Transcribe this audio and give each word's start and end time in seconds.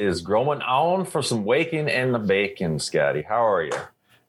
is 0.00 0.22
growing 0.22 0.62
on 0.62 1.04
for 1.04 1.22
some 1.22 1.44
waking 1.44 1.88
and 1.88 2.14
the 2.14 2.18
bacon, 2.18 2.78
Scotty? 2.78 3.22
How 3.22 3.46
are 3.46 3.62
you? 3.62 3.72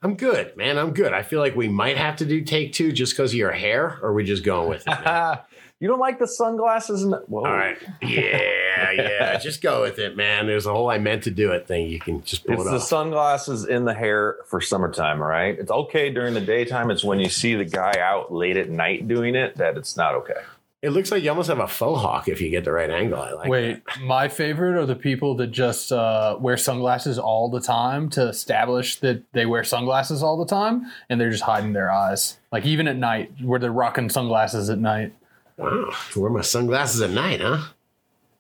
I'm 0.04 0.16
good, 0.16 0.58
man. 0.58 0.78
I'm 0.78 0.94
good. 0.94 1.14
I 1.14 1.22
feel 1.22 1.40
like 1.40 1.56
we 1.56 1.70
might 1.70 1.98
have 1.98 2.18
to 2.18 2.26
do 2.26 2.42
take 2.42 2.74
two 2.74 2.92
just 2.92 3.14
because 3.14 3.32
of 3.32 3.38
your 3.38 3.52
hair, 3.52 4.00
or 4.02 4.10
are 4.10 4.14
we 4.14 4.24
just 4.24 4.44
going 4.44 4.68
with 4.68 4.84
it? 4.88 5.40
you 5.80 5.88
don't 5.88 6.00
like 6.00 6.18
the 6.18 6.28
sunglasses? 6.28 7.04
And 7.04 7.14
the. 7.14 7.24
All 7.32 7.44
right. 7.44 7.78
Yeah, 8.02 8.92
yeah. 8.92 9.38
just 9.42 9.62
go 9.62 9.82
with 9.82 10.00
it, 10.00 10.18
man. 10.18 10.48
There's 10.48 10.66
a 10.66 10.74
whole 10.74 10.90
I 10.90 10.98
meant 10.98 11.24
to 11.24 11.32
do 11.32 11.52
it 11.52 11.68
thing. 11.68 11.88
You 11.88 12.00
can 12.00 12.24
just 12.24 12.46
pull 12.46 12.56
It's 12.62 12.68
it 12.68 12.72
the 12.72 12.80
sunglasses 12.80 13.66
in 13.66 13.86
the 13.86 13.94
hair 13.94 14.38
for 14.48 14.60
summertime, 14.60 15.22
all 15.22 15.28
right? 15.28 15.58
It's 15.58 15.72
okay 15.72 16.10
during 16.12 16.34
the 16.34 16.42
daytime. 16.42 16.90
It's 16.90 17.04
when 17.04 17.20
you 17.20 17.30
see 17.30 17.54
the 17.54 17.66
guy 17.66 17.94
out 18.00 18.34
late 18.34 18.58
at 18.58 18.70
night 18.70 19.08
doing 19.08 19.36
it 19.36 19.58
that 19.58 19.78
it's 19.78 19.96
not 19.96 20.16
okay. 20.16 20.42
It 20.82 20.90
looks 20.90 21.12
like 21.12 21.22
you 21.22 21.30
almost 21.30 21.50
have 21.50 21.60
a 21.60 21.68
faux 21.68 22.02
hawk 22.02 22.28
if 22.28 22.42
you 22.42 22.50
get 22.50 22.66
the 22.66 22.72
right 22.72 22.90
angle. 22.90 23.22
I 23.22 23.34
like 23.34 23.50
Wait, 23.50 23.82
my 24.02 24.28
favorite 24.28 24.76
are 24.82 24.86
the 24.88 24.96
people 24.96 25.36
that 25.36 25.48
just 25.48 25.92
uh, 25.92 26.38
wear 26.40 26.58
sunglasses 26.58 27.20
all 27.20 27.50
the 27.50 27.60
time 27.60 28.10
to 28.12 28.28
establish 28.28 28.96
that 28.98 29.22
they 29.34 29.46
wear 29.46 29.64
sunglasses 29.64 30.24
all 30.24 30.38
the 30.38 30.46
time, 30.46 30.92
and 31.08 31.22
they're 31.22 31.30
just 31.30 31.44
hiding 31.44 31.74
their 31.74 31.92
eyes. 31.92 32.40
Like 32.52 32.66
even 32.66 32.88
at 32.88 32.98
night, 32.98 33.32
where 33.44 33.60
they're 33.60 33.72
rocking 33.72 34.10
sunglasses 34.10 34.70
at 34.72 34.80
night. 34.80 35.14
that. 35.58 35.64
Wow. 35.64 35.94
Wear 36.16 36.32
my 36.32 36.42
sunglasses 36.42 37.02
at 37.02 37.12
night, 37.12 37.42
huh? 37.42 37.60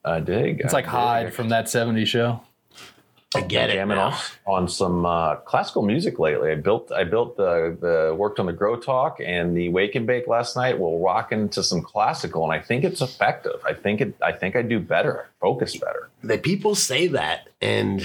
I 0.04 0.20
dig. 0.20 0.62
It's 0.62 0.74
I 0.74 0.78
like 0.78 0.86
dig. 0.86 0.92
Hyde 0.92 1.34
from 1.36 1.50
that 1.50 1.66
'70s 1.66 2.08
show. 2.08 2.42
I 3.34 3.42
get 3.42 3.70
it. 3.70 3.74
jamming 3.74 3.96
now. 3.98 4.08
off 4.08 4.40
on 4.46 4.68
some 4.68 5.06
uh, 5.06 5.38
classical 5.38 5.84
music 5.84 6.20
lately. 6.20 6.52
I 6.52 6.56
built 6.56 6.92
I 6.92 7.06
built 7.06 7.38
the 7.38 7.78
the 7.80 8.14
worked 8.14 8.40
on 8.40 8.46
the 8.46 8.54
Grow 8.54 8.76
Talk 8.76 9.20
and 9.26 9.56
the 9.56 9.70
Wake 9.70 9.96
and 9.96 10.06
Bake 10.06 10.28
last 10.28 10.58
night. 10.58 10.78
We'll 10.80 11.00
rock 11.00 11.32
into 11.32 11.64
some 11.64 11.82
classical, 11.82 12.44
and 12.44 12.52
I 12.52 12.60
think 12.60 12.84
it's 12.84 13.00
effective. 13.02 13.62
I 13.66 13.74
think 13.74 14.02
it. 14.02 14.16
I 14.22 14.34
think 14.34 14.58
I 14.58 14.64
do 14.64 14.80
better, 14.80 15.30
focus 15.40 15.78
better. 15.78 16.10
the 16.24 16.38
people 16.38 16.76
say 16.76 17.08
that 17.08 17.48
and 17.62 18.04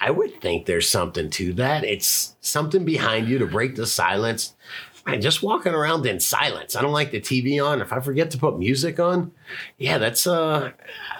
i 0.00 0.10
would 0.10 0.40
think 0.40 0.66
there's 0.66 0.88
something 0.88 1.28
to 1.30 1.52
that 1.52 1.82
it's 1.84 2.36
something 2.40 2.84
behind 2.84 3.28
you 3.28 3.38
to 3.38 3.46
break 3.46 3.74
the 3.76 3.86
silence 3.86 4.54
just 5.16 5.42
walking 5.42 5.72
around 5.72 6.06
in 6.06 6.20
silence. 6.20 6.76
I 6.76 6.82
don't 6.82 6.92
like 6.92 7.10
the 7.10 7.20
tv 7.20 7.64
on. 7.64 7.80
If 7.80 7.92
i 7.92 8.00
forget 8.00 8.30
to 8.32 8.38
put 8.38 8.58
music 8.58 9.00
on 9.00 9.32
yeah 9.78 9.98
that's 9.98 10.26
uh 10.26 10.70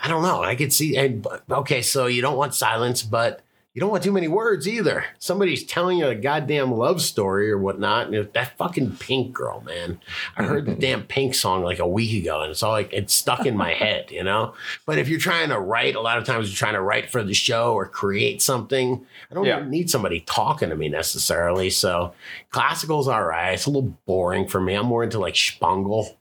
i 0.02 0.08
don't 0.08 0.22
know. 0.22 0.42
I 0.42 0.54
could 0.54 0.72
see 0.72 0.96
and 0.96 1.26
okay 1.50 1.82
so 1.82 2.06
you 2.06 2.20
don't 2.22 2.36
want 2.36 2.54
silence 2.54 3.02
but 3.02 3.42
you 3.78 3.80
don't 3.80 3.90
want 3.92 4.02
too 4.02 4.10
many 4.10 4.26
words 4.26 4.66
either. 4.66 5.04
Somebody's 5.20 5.62
telling 5.62 5.98
you 5.98 6.08
a 6.08 6.14
goddamn 6.16 6.72
love 6.74 7.00
story 7.00 7.48
or 7.48 7.58
whatnot. 7.58 8.12
And 8.12 8.28
that 8.32 8.56
fucking 8.56 8.96
Pink 8.96 9.32
girl, 9.32 9.60
man. 9.60 10.00
I 10.36 10.42
heard 10.42 10.66
the 10.66 10.74
damn 10.80 11.04
Pink 11.04 11.36
song 11.36 11.62
like 11.62 11.78
a 11.78 11.86
week 11.86 12.20
ago, 12.24 12.42
and 12.42 12.50
it's 12.50 12.64
all 12.64 12.72
like 12.72 12.92
it's 12.92 13.14
stuck 13.14 13.46
in 13.46 13.56
my 13.56 13.72
head, 13.74 14.10
you 14.10 14.24
know. 14.24 14.54
But 14.84 14.98
if 14.98 15.08
you're 15.08 15.20
trying 15.20 15.50
to 15.50 15.60
write, 15.60 15.94
a 15.94 16.00
lot 16.00 16.18
of 16.18 16.24
times 16.24 16.48
you're 16.48 16.56
trying 16.56 16.74
to 16.74 16.80
write 16.80 17.08
for 17.08 17.22
the 17.22 17.34
show 17.34 17.72
or 17.72 17.86
create 17.86 18.42
something. 18.42 19.06
I 19.30 19.34
don't 19.34 19.44
Yeah. 19.44 19.64
need 19.64 19.88
somebody 19.90 20.22
talking 20.26 20.70
to 20.70 20.74
me 20.74 20.88
necessarily. 20.88 21.70
So 21.70 22.14
classical's 22.50 23.06
all 23.06 23.22
right. 23.22 23.52
It's 23.52 23.66
a 23.66 23.70
little 23.70 23.96
boring 24.06 24.48
for 24.48 24.60
me. 24.60 24.74
I'm 24.74 24.86
more 24.86 25.04
into 25.04 25.20
like 25.20 25.36
Spangle. 25.36 26.16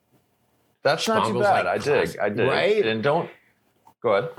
That's 0.84 1.08
not 1.08 1.26
too 1.26 1.40
bad. 1.40 1.66
like 1.66 1.66
I 1.66 1.78
dig. 1.80 2.20
I 2.20 2.30
dig. 2.30 2.48
right? 2.48 2.86
And 2.86 3.02
don't 3.02 3.32
go 4.04 4.14
ahead. 4.14 4.30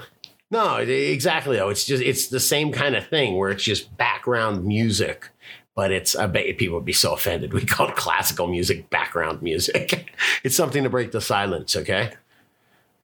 No, 0.50 0.76
exactly 0.76 1.56
though. 1.56 1.68
It's 1.68 1.84
just 1.84 2.02
it's 2.02 2.28
the 2.28 2.40
same 2.40 2.72
kind 2.72 2.96
of 2.96 3.06
thing 3.06 3.36
where 3.36 3.50
it's 3.50 3.62
just 3.62 3.94
background 3.96 4.64
music, 4.64 5.28
but 5.74 5.90
it's 5.92 6.16
I 6.16 6.26
bet 6.26 6.56
people 6.56 6.76
would 6.76 6.86
be 6.86 6.92
so 6.92 7.12
offended. 7.12 7.52
We 7.52 7.64
call 7.66 7.88
it 7.88 7.96
classical 7.96 8.46
music 8.46 8.88
background 8.88 9.42
music. 9.42 10.10
it's 10.44 10.56
something 10.56 10.84
to 10.84 10.90
break 10.90 11.12
the 11.12 11.20
silence. 11.20 11.76
Okay. 11.76 12.12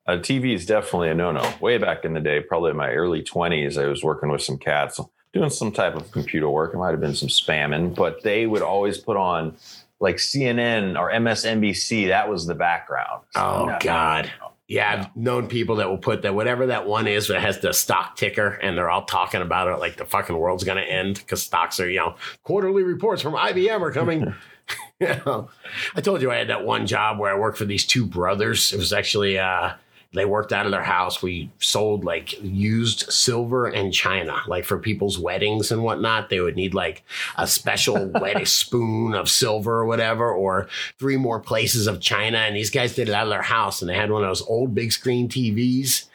Uh, 0.07 0.19
TV 0.19 0.55
is 0.55 0.67
definitely 0.67 1.09
a 1.09 1.15
no-no. 1.15 1.51
Way 1.61 1.79
back 1.79 2.05
in 2.05 2.13
the 2.13 2.21
day, 2.21 2.41
probably 2.41 2.71
in 2.71 2.77
my 2.77 2.91
early 2.91 3.23
twenties, 3.23 3.79
I 3.79 3.87
was 3.87 4.03
working 4.03 4.31
with 4.31 4.43
some 4.43 4.59
cats, 4.59 5.01
doing 5.33 5.51
some 5.51 5.73
type 5.73 5.95
of 5.97 6.11
computer 6.13 6.49
work. 6.49 6.75
It 6.75 6.79
might 6.79 6.91
have 6.91 7.01
been 7.01 7.15
some 7.15 7.31
spamming, 7.31 7.95
but 7.95 8.23
they 8.23 8.47
would 8.47 8.63
always 8.63 8.99
put 8.99 9.17
on 9.17 9.57
like 10.01 10.17
CNN 10.17 10.99
or 10.99 11.11
MSNBC. 11.11 12.09
That 12.09 12.29
was 12.29 12.47
the 12.47 12.55
background. 12.55 13.23
Oh 13.35 13.67
No, 13.67 13.79
God. 13.81 14.31
Yeah, 14.75 14.93
I've 14.93 15.17
known 15.17 15.47
people 15.47 15.77
that 15.77 15.89
will 15.89 15.99
put 15.99 16.23
that 16.23 16.35
whatever 16.35 16.67
that 16.67 16.85
one 16.85 17.07
is 17.07 17.29
that 17.29 17.41
has 17.41 17.61
the 17.61 17.73
stock 17.73 18.17
ticker, 18.17 18.49
and 18.49 18.77
they're 18.77 18.91
all 18.91 19.05
talking 19.05 19.41
about 19.41 19.69
it 19.69 19.79
like 19.79 19.97
the 19.97 20.05
fucking 20.05 20.37
world's 20.37 20.65
gonna 20.65 20.81
end 20.81 21.15
because 21.15 21.41
stocks 21.45 21.79
are 21.79 21.89
you 21.89 22.01
know 22.01 22.17
quarterly 22.43 22.83
reports 22.83 23.23
from 23.23 23.35
IBM 23.35 23.81
are 23.81 23.93
coming. 23.93 24.35
you 25.01 25.09
know, 25.27 25.49
I 25.95 26.01
told 26.01 26.23
you 26.23 26.33
I 26.33 26.37
had 26.37 26.49
that 26.49 26.65
one 26.65 26.89
job 26.89 27.21
where 27.21 27.33
I 27.33 27.39
worked 27.39 27.59
for 27.59 27.67
these 27.67 27.85
two 27.85 28.05
brothers. 28.05 28.73
It 28.73 28.79
was 28.79 28.93
actually 28.93 29.39
uh, 29.39 29.75
they 30.15 30.25
worked 30.25 30.53
out 30.53 30.65
of 30.67 30.73
their 30.73 30.83
house. 30.83 31.23
We 31.23 31.51
sold 31.59 32.05
like 32.05 32.41
used 32.43 33.13
silver 33.13 33.67
and 33.67 33.93
china, 33.93 34.41
like 34.47 34.65
for 34.65 34.79
people's 34.79 35.19
weddings 35.19 35.71
and 35.73 35.83
whatnot. 35.83 36.31
They 36.31 36.41
would 36.41 36.57
need 36.57 36.73
like 36.75 37.03
a 37.37 37.47
special 37.47 38.07
wedding 38.21 38.47
spoon 38.47 39.15
of 39.15 39.29
silver 39.29 39.81
or 39.81 39.87
whatever, 39.87 40.33
or 40.33 40.69
three 40.99 41.17
more 41.17 41.41
places 41.41 41.87
of 41.87 42.01
china. 42.01 42.39
And 42.39 42.57
these 42.57 42.71
guys 42.71 42.95
did 42.95 43.09
it 43.09 43.15
out 43.15 43.25
of 43.25 43.31
their 43.31 43.43
house, 43.43 43.83
and 43.83 43.89
they 43.91 43.95
had 43.97 44.11
one 44.11 44.23
of 44.23 44.29
those 44.29 44.43
old 44.43 44.75
big 44.75 44.93
screen 44.93 45.29
TVs, 45.29 46.07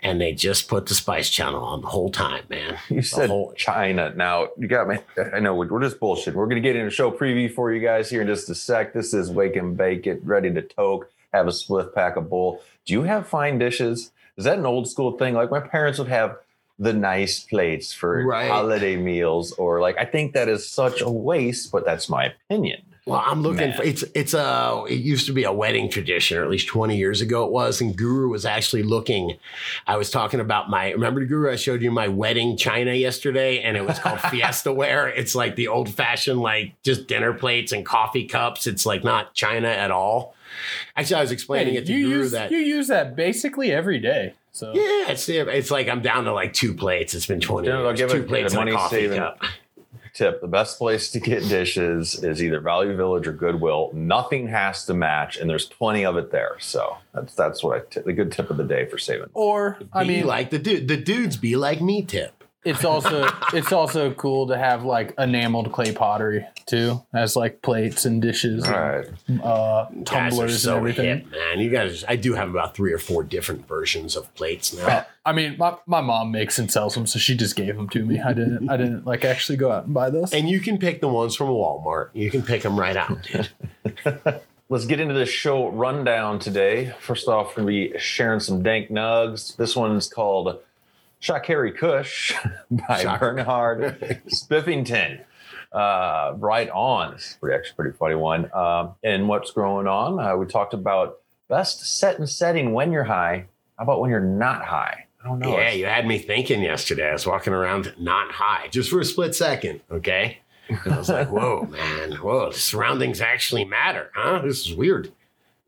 and 0.00 0.20
they 0.20 0.32
just 0.32 0.68
put 0.68 0.86
the 0.86 0.94
Spice 0.94 1.30
Channel 1.30 1.62
on 1.64 1.80
the 1.80 1.88
whole 1.88 2.10
time, 2.10 2.44
man. 2.48 2.78
You 2.88 3.02
said 3.02 3.30
whole- 3.30 3.52
China. 3.56 4.12
Now 4.14 4.48
you 4.58 4.68
got 4.68 4.86
me. 4.88 4.98
I 5.34 5.40
know 5.40 5.54
we're 5.54 5.66
we're 5.66 5.80
just 5.82 5.98
bullshit. 5.98 6.34
We're 6.34 6.46
gonna 6.46 6.60
get 6.60 6.76
into 6.76 6.90
show 6.90 7.10
preview 7.10 7.52
for 7.52 7.72
you 7.72 7.80
guys 7.80 8.10
here 8.10 8.20
in 8.20 8.26
just 8.26 8.48
a 8.50 8.54
sec. 8.54 8.92
This 8.92 9.14
is 9.14 9.30
wake 9.30 9.56
and 9.56 9.76
bake. 9.76 10.02
Get 10.02 10.24
ready 10.24 10.52
to 10.52 10.62
toke. 10.62 11.10
Have 11.32 11.48
a 11.48 11.52
split 11.52 11.94
pack 11.94 12.16
of 12.16 12.30
bowl. 12.30 12.62
Do 12.86 12.94
you 12.94 13.02
have 13.02 13.28
fine 13.28 13.58
dishes? 13.58 14.12
Is 14.36 14.44
that 14.44 14.58
an 14.58 14.66
old 14.66 14.88
school 14.88 15.12
thing? 15.18 15.34
Like 15.34 15.50
my 15.50 15.60
parents 15.60 15.98
would 15.98 16.08
have 16.08 16.36
the 16.78 16.92
nice 16.92 17.40
plates 17.40 17.92
for 17.92 18.24
Right. 18.24 18.48
holiday 18.50 18.96
meals, 18.96 19.52
or 19.52 19.80
like 19.80 19.96
I 19.98 20.04
think 20.04 20.34
that 20.34 20.48
is 20.48 20.68
such 20.68 21.00
a 21.00 21.10
waste, 21.10 21.72
but 21.72 21.84
that's 21.84 22.08
my 22.08 22.26
opinion. 22.48 22.82
Well, 23.06 23.22
I'm 23.24 23.40
looking 23.40 23.68
Man. 23.68 23.76
for 23.76 23.82
it's 23.84 24.02
it's 24.14 24.34
a 24.34 24.84
it 24.88 24.96
used 24.96 25.26
to 25.26 25.32
be 25.32 25.44
a 25.44 25.52
wedding 25.52 25.88
tradition, 25.88 26.38
or 26.38 26.42
at 26.44 26.50
least 26.50 26.66
20 26.66 26.96
years 26.96 27.20
ago 27.20 27.44
it 27.44 27.52
was. 27.52 27.80
And 27.80 27.96
Guru 27.96 28.28
was 28.28 28.44
actually 28.44 28.82
looking. 28.82 29.36
I 29.86 29.96
was 29.96 30.10
talking 30.10 30.40
about 30.40 30.68
my 30.68 30.90
remember 30.90 31.24
Guru 31.24 31.50
I 31.50 31.56
showed 31.56 31.82
you 31.82 31.90
my 31.92 32.08
wedding 32.08 32.56
china 32.56 32.92
yesterday, 32.92 33.60
and 33.62 33.76
it 33.76 33.86
was 33.86 33.98
called 34.00 34.20
Fiesta 34.30 34.72
ware. 34.72 35.08
It's 35.08 35.34
like 35.36 35.54
the 35.56 35.68
old 35.68 35.88
fashioned 35.88 36.40
like 36.40 36.72
just 36.82 37.06
dinner 37.06 37.32
plates 37.32 37.72
and 37.72 37.86
coffee 37.86 38.26
cups. 38.26 38.66
It's 38.66 38.84
like 38.84 39.02
not 39.02 39.34
china 39.34 39.68
at 39.68 39.90
all. 39.92 40.34
Actually, 40.96 41.16
I 41.16 41.20
was 41.22 41.30
explaining 41.32 41.74
Hey, 41.74 41.80
it 41.80 41.86
to 41.86 41.92
you 41.92 42.08
Guru 42.08 42.18
use 42.22 42.30
that 42.32 42.50
you 42.50 42.58
use 42.58 42.88
that 42.88 43.16
basically 43.16 43.72
every 43.72 43.98
day. 43.98 44.34
So 44.52 44.72
yeah, 44.74 45.10
it's 45.10 45.28
it's 45.28 45.70
like 45.70 45.88
I'm 45.88 46.00
down 46.02 46.24
to 46.24 46.32
like 46.32 46.52
two 46.52 46.72
plates. 46.74 47.14
It's 47.14 47.26
been 47.26 47.40
20 47.40 47.68
Yeah, 47.68 47.74
I'll 47.78 47.84
years. 47.86 47.98
give 47.98 48.10
two 48.10 48.16
it 48.22 48.28
plates 48.28 48.54
a 48.54 48.58
and 48.60 48.68
a 48.68 48.72
money 48.72 48.76
coffee 48.82 48.96
saving- 48.96 49.18
cup. 49.18 49.38
Tip: 50.14 50.40
the 50.40 50.46
best 50.48 50.78
place 50.78 51.10
to 51.10 51.20
get 51.20 51.46
dishes 51.46 52.14
is 52.24 52.42
either 52.42 52.58
Value 52.58 52.96
Village 52.96 53.26
or 53.26 53.32
Goodwill. 53.32 53.90
Nothing 53.92 54.48
has 54.48 54.86
to 54.86 54.94
match, 54.94 55.36
and 55.36 55.50
there's 55.50 55.66
plenty 55.66 56.06
of 56.06 56.16
it 56.16 56.30
there. 56.32 56.56
So 56.58 56.96
that's 57.12 57.34
that's 57.34 57.62
what 57.62 57.76
I 57.76 57.80
t- 57.90 58.00
the 58.00 58.14
good 58.14 58.32
tip 58.32 58.48
of 58.48 58.56
the 58.56 58.64
day 58.64 58.86
for 58.86 58.96
saving. 58.96 59.28
or 59.34 59.78
I 59.92 60.04
be 60.04 60.08
mean, 60.16 60.26
like 60.26 60.48
the 60.48 60.58
dude. 60.58 60.88
The 60.88 60.96
dudes 60.96 61.36
be 61.36 61.54
like 61.56 61.82
me. 61.82 62.00
Tip. 62.00 62.35
It's 62.66 62.84
also 62.84 63.28
it's 63.54 63.72
also 63.72 64.12
cool 64.12 64.48
to 64.48 64.58
have 64.58 64.84
like 64.84 65.14
enameled 65.18 65.72
clay 65.72 65.92
pottery 65.92 66.46
too, 66.66 67.02
as 67.14 67.36
like 67.36 67.62
plates 67.62 68.04
and 68.04 68.20
dishes, 68.20 68.64
All 68.64 68.74
and, 68.74 69.08
right. 69.28 69.40
uh, 69.44 69.84
guys 69.90 70.00
are 70.00 70.04
tumblers 70.04 70.62
so 70.62 70.70
and 70.72 70.78
everything. 70.78 71.18
hip, 71.20 71.30
man. 71.30 71.60
You 71.60 71.70
guys, 71.70 72.04
I 72.08 72.16
do 72.16 72.34
have 72.34 72.50
about 72.50 72.74
three 72.74 72.92
or 72.92 72.98
four 72.98 73.22
different 73.22 73.68
versions 73.68 74.16
of 74.16 74.32
plates 74.34 74.74
now. 74.76 75.06
I 75.24 75.32
mean, 75.32 75.56
my, 75.58 75.76
my 75.86 76.00
mom 76.00 76.32
makes 76.32 76.58
and 76.58 76.70
sells 76.70 76.94
them, 76.94 77.06
so 77.06 77.18
she 77.18 77.36
just 77.36 77.56
gave 77.56 77.76
them 77.76 77.88
to 77.90 78.04
me. 78.04 78.20
I 78.20 78.32
didn't 78.32 78.68
I 78.68 78.76
didn't 78.76 79.06
like 79.06 79.24
actually 79.24 79.56
go 79.56 79.70
out 79.70 79.84
and 79.84 79.94
buy 79.94 80.10
those. 80.10 80.32
And 80.32 80.48
you 80.50 80.60
can 80.60 80.78
pick 80.78 81.00
the 81.00 81.08
ones 81.08 81.36
from 81.36 81.48
Walmart. 81.48 82.10
You 82.14 82.30
can 82.30 82.42
pick 82.42 82.62
them 82.62 82.78
right 82.78 82.96
out, 82.96 83.22
dude. 83.22 83.48
Let's 84.68 84.84
get 84.84 84.98
into 84.98 85.14
the 85.14 85.26
show 85.26 85.68
rundown 85.68 86.40
today. 86.40 86.92
First 86.98 87.28
off, 87.28 87.50
we're 87.56 87.62
going 87.62 87.66
to 87.68 87.92
be 87.92 87.98
sharing 88.00 88.40
some 88.40 88.64
dank 88.64 88.90
nugs. 88.90 89.54
This 89.54 89.76
one's 89.76 90.08
called 90.08 90.58
Shakari 91.26 91.76
Kush 91.76 92.32
by 92.70 93.02
Shocker. 93.02 93.34
Bernhard 93.34 94.22
Spiffington. 94.28 95.22
Uh, 95.72 96.32
right 96.36 96.70
on. 96.70 97.14
This 97.14 97.30
is 97.32 97.36
pretty, 97.40 97.56
actually 97.56 97.74
pretty 97.74 97.96
funny 97.96 98.14
one. 98.14 98.50
Um, 98.54 98.94
and 99.02 99.28
what's 99.28 99.50
going 99.50 99.86
on? 99.86 100.18
Uh, 100.18 100.36
we 100.36 100.46
talked 100.46 100.72
about 100.74 101.18
best 101.48 101.98
set 101.98 102.18
and 102.18 102.28
setting 102.28 102.72
when 102.72 102.92
you're 102.92 103.04
high. 103.04 103.46
How 103.76 103.84
about 103.84 104.00
when 104.00 104.10
you're 104.10 104.20
not 104.20 104.64
high? 104.64 105.06
I 105.22 105.28
don't 105.28 105.38
know. 105.40 105.58
yeah, 105.58 105.72
you 105.72 105.86
had 105.86 106.06
me 106.06 106.18
thinking 106.18 106.62
yesterday. 106.62 107.08
I 107.08 107.12
was 107.12 107.26
walking 107.26 107.52
around 107.52 107.92
not 107.98 108.30
high, 108.30 108.68
just 108.68 108.90
for 108.90 109.00
a 109.00 109.04
split 109.04 109.34
second. 109.34 109.80
Okay. 109.90 110.38
And 110.68 110.94
I 110.94 110.98
was 110.98 111.08
like, 111.08 111.28
whoa, 111.32 111.62
man, 111.64 112.12
whoa, 112.12 112.52
surroundings 112.52 113.20
actually 113.20 113.64
matter, 113.64 114.10
huh? 114.14 114.40
This 114.44 114.66
is 114.66 114.74
weird. 114.74 115.12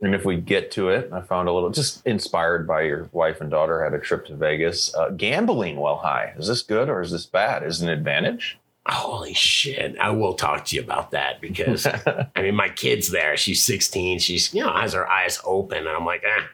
And 0.01 0.15
if 0.15 0.25
we 0.25 0.37
get 0.37 0.71
to 0.73 0.91
it, 0.91 1.11
I 1.13 1.23
found 1.23 1.49
a 1.49 1.53
little 1.53 1.71
just 1.71 2.07
inspired 2.07 2.67
by 2.69 2.83
your 2.83 3.09
wife 3.13 3.41
and 3.41 3.51
daughter 3.51 3.83
had 3.83 3.95
a 3.95 3.99
trip 3.99 4.27
to 4.27 4.37
Vegas. 4.37 4.95
Uh, 4.95 5.11
gambling 5.11 5.77
while 5.77 5.97
high. 5.97 6.35
Is 6.39 6.47
this 6.47 6.63
good 6.63 6.89
or 6.89 7.01
is 7.01 7.11
this 7.11 7.27
bad? 7.27 7.65
Is 7.65 7.83
it 7.83 7.87
an 7.87 7.91
advantage? 7.91 8.59
Holy 8.87 9.35
shit. 9.35 9.99
I 9.99 10.11
will 10.11 10.33
talk 10.33 10.65
to 10.67 10.77
you 10.77 10.83
about 10.83 11.11
that 11.11 11.41
because 11.43 11.87
I 12.37 12.43
mean 12.43 12.55
my 12.55 12.71
kid's 12.71 13.11
there. 13.11 13.37
She's 13.37 13.63
16. 13.63 14.19
She's, 14.21 14.55
you 14.55 14.65
know, 14.65 14.73
has 14.73 14.95
her 14.95 15.07
eyes 15.07 15.41
open. 15.45 15.79
And 15.79 15.89
I'm 15.89 16.07
like, 16.07 16.25
eh, 16.25 16.43
I 16.43 16.47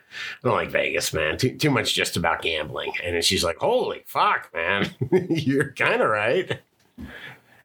don't 0.42 0.54
like 0.54 0.70
Vegas, 0.70 1.12
man. 1.12 1.36
Too 1.36 1.56
too 1.56 1.70
much 1.70 1.94
just 1.94 2.16
about 2.16 2.42
gambling. 2.42 2.92
And 3.04 3.14
then 3.14 3.22
she's 3.22 3.44
like, 3.44 3.58
Holy 3.58 4.02
fuck, 4.06 4.50
man. 4.52 4.90
You're 5.28 5.68
kinda 5.68 6.08
right. 6.08 6.60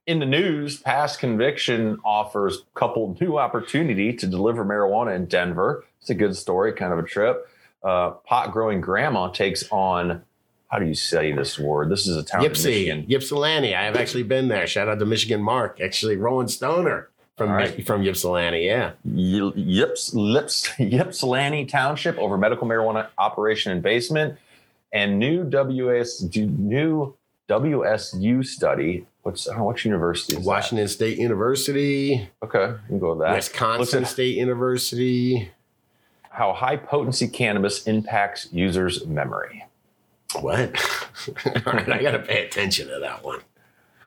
In 0.09 0.17
the 0.17 0.25
news, 0.25 0.79
past 0.79 1.19
conviction 1.19 1.99
offers 2.03 2.63
couple 2.73 3.15
new 3.21 3.37
opportunity 3.37 4.11
to 4.13 4.25
deliver 4.25 4.65
marijuana 4.65 5.15
in 5.15 5.27
Denver. 5.27 5.85
It's 6.01 6.09
a 6.09 6.15
good 6.15 6.35
story, 6.35 6.73
kind 6.73 6.91
of 6.91 6.97
a 6.97 7.03
trip. 7.03 7.47
Uh, 7.83 8.09
pot 8.25 8.51
growing 8.51 8.81
grandma 8.81 9.27
takes 9.27 9.63
on 9.69 10.23
how 10.69 10.79
do 10.79 10.87
you 10.87 10.95
say 10.95 11.31
this 11.31 11.59
word? 11.59 11.91
This 11.91 12.07
is 12.07 12.17
a 12.17 12.23
town 12.23 12.41
Ypsi, 12.41 12.87
in 12.87 13.01
Michigan. 13.01 13.05
Ypsilanti. 13.07 13.75
I 13.75 13.83
have 13.83 13.95
actually 13.95 14.23
been 14.23 14.47
there. 14.47 14.65
Shout 14.65 14.89
out 14.89 14.97
to 14.97 15.05
Michigan 15.05 15.43
Mark, 15.43 15.79
actually 15.79 16.15
Rolling 16.15 16.47
Stoner 16.47 17.09
from 17.37 17.51
right. 17.51 17.85
from 17.85 18.01
Ypsilanti. 18.01 18.61
Yeah, 18.61 18.93
Yips 19.05 20.15
Lips 20.15 20.71
Ypsilanti 20.79 21.65
Township 21.65 22.17
over 22.17 22.35
medical 22.35 22.67
marijuana 22.67 23.09
operation 23.19 23.71
and 23.71 23.83
basement, 23.83 24.39
and 24.91 25.19
new 25.19 25.43
WS 25.43 26.23
new 26.35 27.15
WSU 27.47 28.43
study. 28.43 29.05
What's 29.23 29.47
I 29.47 29.51
don't 29.51 29.61
know, 29.61 29.67
which 29.67 29.85
university? 29.85 30.37
Is 30.37 30.45
Washington 30.45 30.85
that? 30.85 30.91
State 30.91 31.17
University. 31.17 32.29
Okay, 32.43 32.67
you 32.67 32.79
can 32.87 32.99
go 32.99 33.09
with 33.09 33.19
that. 33.19 33.35
Wisconsin 33.35 34.05
State 34.05 34.37
University. 34.37 35.51
How 36.29 36.53
high 36.53 36.77
potency 36.77 37.27
cannabis 37.27 37.85
impacts 37.85 38.47
users' 38.51 39.05
memory. 39.05 39.65
What? 40.39 40.75
All 41.65 41.73
right, 41.73 41.91
I 41.91 42.01
got 42.01 42.11
to 42.11 42.19
pay 42.19 42.45
attention 42.45 42.87
to 42.87 42.99
that 42.99 43.23
one. 43.23 43.39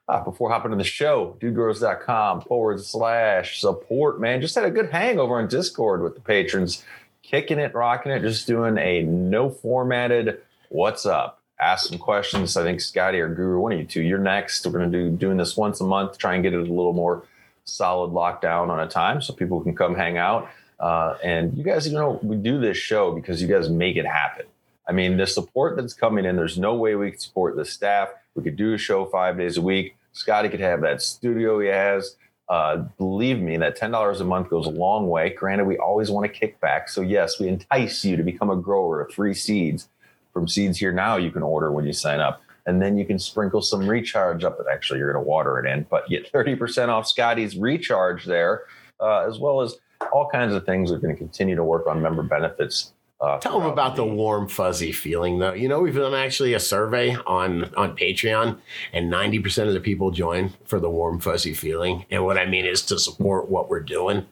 Uh, 0.09 0.23
before 0.25 0.51
hopping 0.51 0.71
to 0.71 0.77
the 0.77 0.85
show, 0.85 1.37
dudegrows.com 1.41 2.43
forward 2.43 2.81
slash 2.81 3.61
support, 3.61 4.21
man. 4.21 4.41
Just 4.41 4.55
had 4.55 4.65
a 4.65 4.71
good 4.71 4.91
hangover 4.91 5.39
on 5.39 5.49
Discord 5.49 6.03
with 6.03 6.15
the 6.15 6.21
patrons, 6.21 6.85
kicking 7.23 7.59
it, 7.59 7.75
rocking 7.75 8.13
it, 8.13 8.21
just 8.21 8.47
doing 8.47 8.79
a 8.79 9.03
no 9.03 9.51
formatted 9.51 10.41
what's 10.69 11.07
up. 11.07 11.42
Ask 11.63 11.89
some 11.91 11.99
questions. 11.99 12.57
I 12.57 12.65
think 12.65 12.81
Scotty 12.81 13.21
or 13.21 13.29
Guru, 13.29 13.61
one 13.61 13.73
of 13.73 13.79
you 13.79 13.85
two, 13.85 14.03
you're 14.03 14.19
next. 14.19 14.67
We're 14.67 14.73
going 14.73 14.91
to 14.91 15.11
do 15.11 15.17
doing 15.17 15.37
this 15.37 15.57
once 15.57 15.81
a 15.81 15.85
month, 15.85 16.19
try 16.19 16.35
and 16.35 16.43
get 16.43 16.55
it 16.55 16.57
a 16.57 16.63
little 16.63 16.93
more 16.93 17.23
solid 17.65 18.11
lockdown 18.11 18.69
on 18.69 18.81
a 18.81 18.89
time 18.89 19.23
so 19.23 19.33
people 19.33 19.61
can 19.61 19.77
come 19.77 19.95
hang 19.95 20.19
out. 20.19 20.49
Uh, 20.81 21.17
and 21.23 21.57
you 21.57 21.63
guys, 21.63 21.87
you 21.87 21.95
know, 21.95 22.19
we 22.25 22.35
do 22.35 22.59
this 22.59 22.77
show 22.77 23.13
because 23.13 23.41
you 23.41 23.47
guys 23.47 23.71
make 23.71 23.95
it 23.97 24.05
happen. 24.05 24.45
I 24.89 24.93
mean, 24.93 25.17
the 25.17 25.27
support 25.27 25.77
that's 25.77 25.95
coming 25.95 26.25
in, 26.25 26.35
there's 26.35 26.59
no 26.59 26.75
way 26.75 26.97
we 26.97 27.13
could 27.13 27.21
support 27.21 27.55
the 27.55 27.65
staff. 27.65 28.09
We 28.35 28.43
could 28.43 28.57
do 28.57 28.75
a 28.75 28.79
show 28.79 29.07
five 29.07 29.39
days 29.39 29.57
a 29.57 29.63
week. 29.63 29.95
Scotty 30.11 30.49
could 30.49 30.59
have 30.59 30.81
that 30.81 31.01
studio 31.01 31.61
he 31.61 31.69
has. 31.69 32.17
Uh, 32.49 32.79
believe 32.99 33.39
me, 33.39 33.57
that 33.59 33.79
$10 33.79 34.21
a 34.21 34.25
month 34.25 34.51
goes 34.51 34.67
a 34.67 34.71
long 34.71 35.09
way. 35.09 35.31
Granted, 35.31 35.67
we 35.67 35.79
always 35.79 36.11
want 36.11 36.27
to 36.27 36.41
kick 36.41 36.61
back. 36.61 36.89
So, 36.89 37.03
yes, 37.03 37.39
we 37.39 37.47
entice 37.47 38.05
you 38.05 38.17
to 38.17 38.25
become 38.25 38.51
a 38.51 38.57
grower 38.57 39.01
of 39.01 39.15
free 39.15 39.33
seeds 39.33 39.89
from 40.33 40.49
Seeds 40.49 40.79
Here 40.79 40.93
Now 40.93 41.17
you 41.17 41.31
can 41.31 41.43
order 41.43 41.73
when 41.73 41.85
you 41.85 41.93
sign 41.93 42.21
up. 42.21 42.43
And 42.65 42.81
then 42.81 42.97
you 42.97 43.05
can 43.05 43.19
sprinkle 43.19 43.61
some 43.61 43.89
recharge 43.89 44.45
up. 44.45 44.59
Actually, 44.73 45.01
you're 45.01 45.13
going 45.13 45.25
to 45.25 45.29
water 45.29 45.59
it 45.59 45.69
in, 45.69 45.85
but 45.91 46.09
get 46.09 46.33
30% 46.33 46.89
off 46.89 47.09
Scotty's 47.09 47.57
recharge 47.57 48.25
there, 48.25 48.63
uh, 49.01 49.27
as 49.27 49.41
well 49.41 49.63
as 49.63 49.75
all 50.13 50.29
kinds 50.29 50.55
of 50.55 50.65
things. 50.65 50.93
We're 50.93 50.99
going 50.99 51.13
to 51.13 51.19
continue 51.19 51.57
to 51.57 51.65
work 51.65 51.89
on 51.89 52.01
member 52.01 52.23
benefits 52.23 52.93
uh, 53.23 53.39
Tell 53.39 53.61
them 53.61 53.71
about 53.71 53.95
the 53.95 54.05
warm 54.05 54.49
fuzzy 54.49 54.91
feeling, 54.91 55.39
though. 55.39 55.53
You 55.53 55.69
know, 55.69 55.79
we've 55.79 55.95
done 55.95 56.13
actually 56.13 56.55
a 56.55 56.61
survey 56.61 57.15
on 57.25 57.73
on 57.77 57.97
Patreon, 57.97 58.59
and 58.93 59.09
ninety 59.09 59.39
percent 59.39 59.69
of 59.69 59.75
the 59.75 59.81
people 59.81 60.11
join 60.11 60.53
for 60.65 60.81
the 60.81 60.91
warm 60.91 61.21
fuzzy 61.21 61.55
feeling. 61.55 62.05
And 62.11 62.25
what 62.25 62.37
I 62.37 62.47
mean 62.47 62.67
is 62.67 62.83
to 62.87 62.99
support 62.99 63.49
what 63.49 63.71
we're 63.71 63.79
doing. 63.79 64.27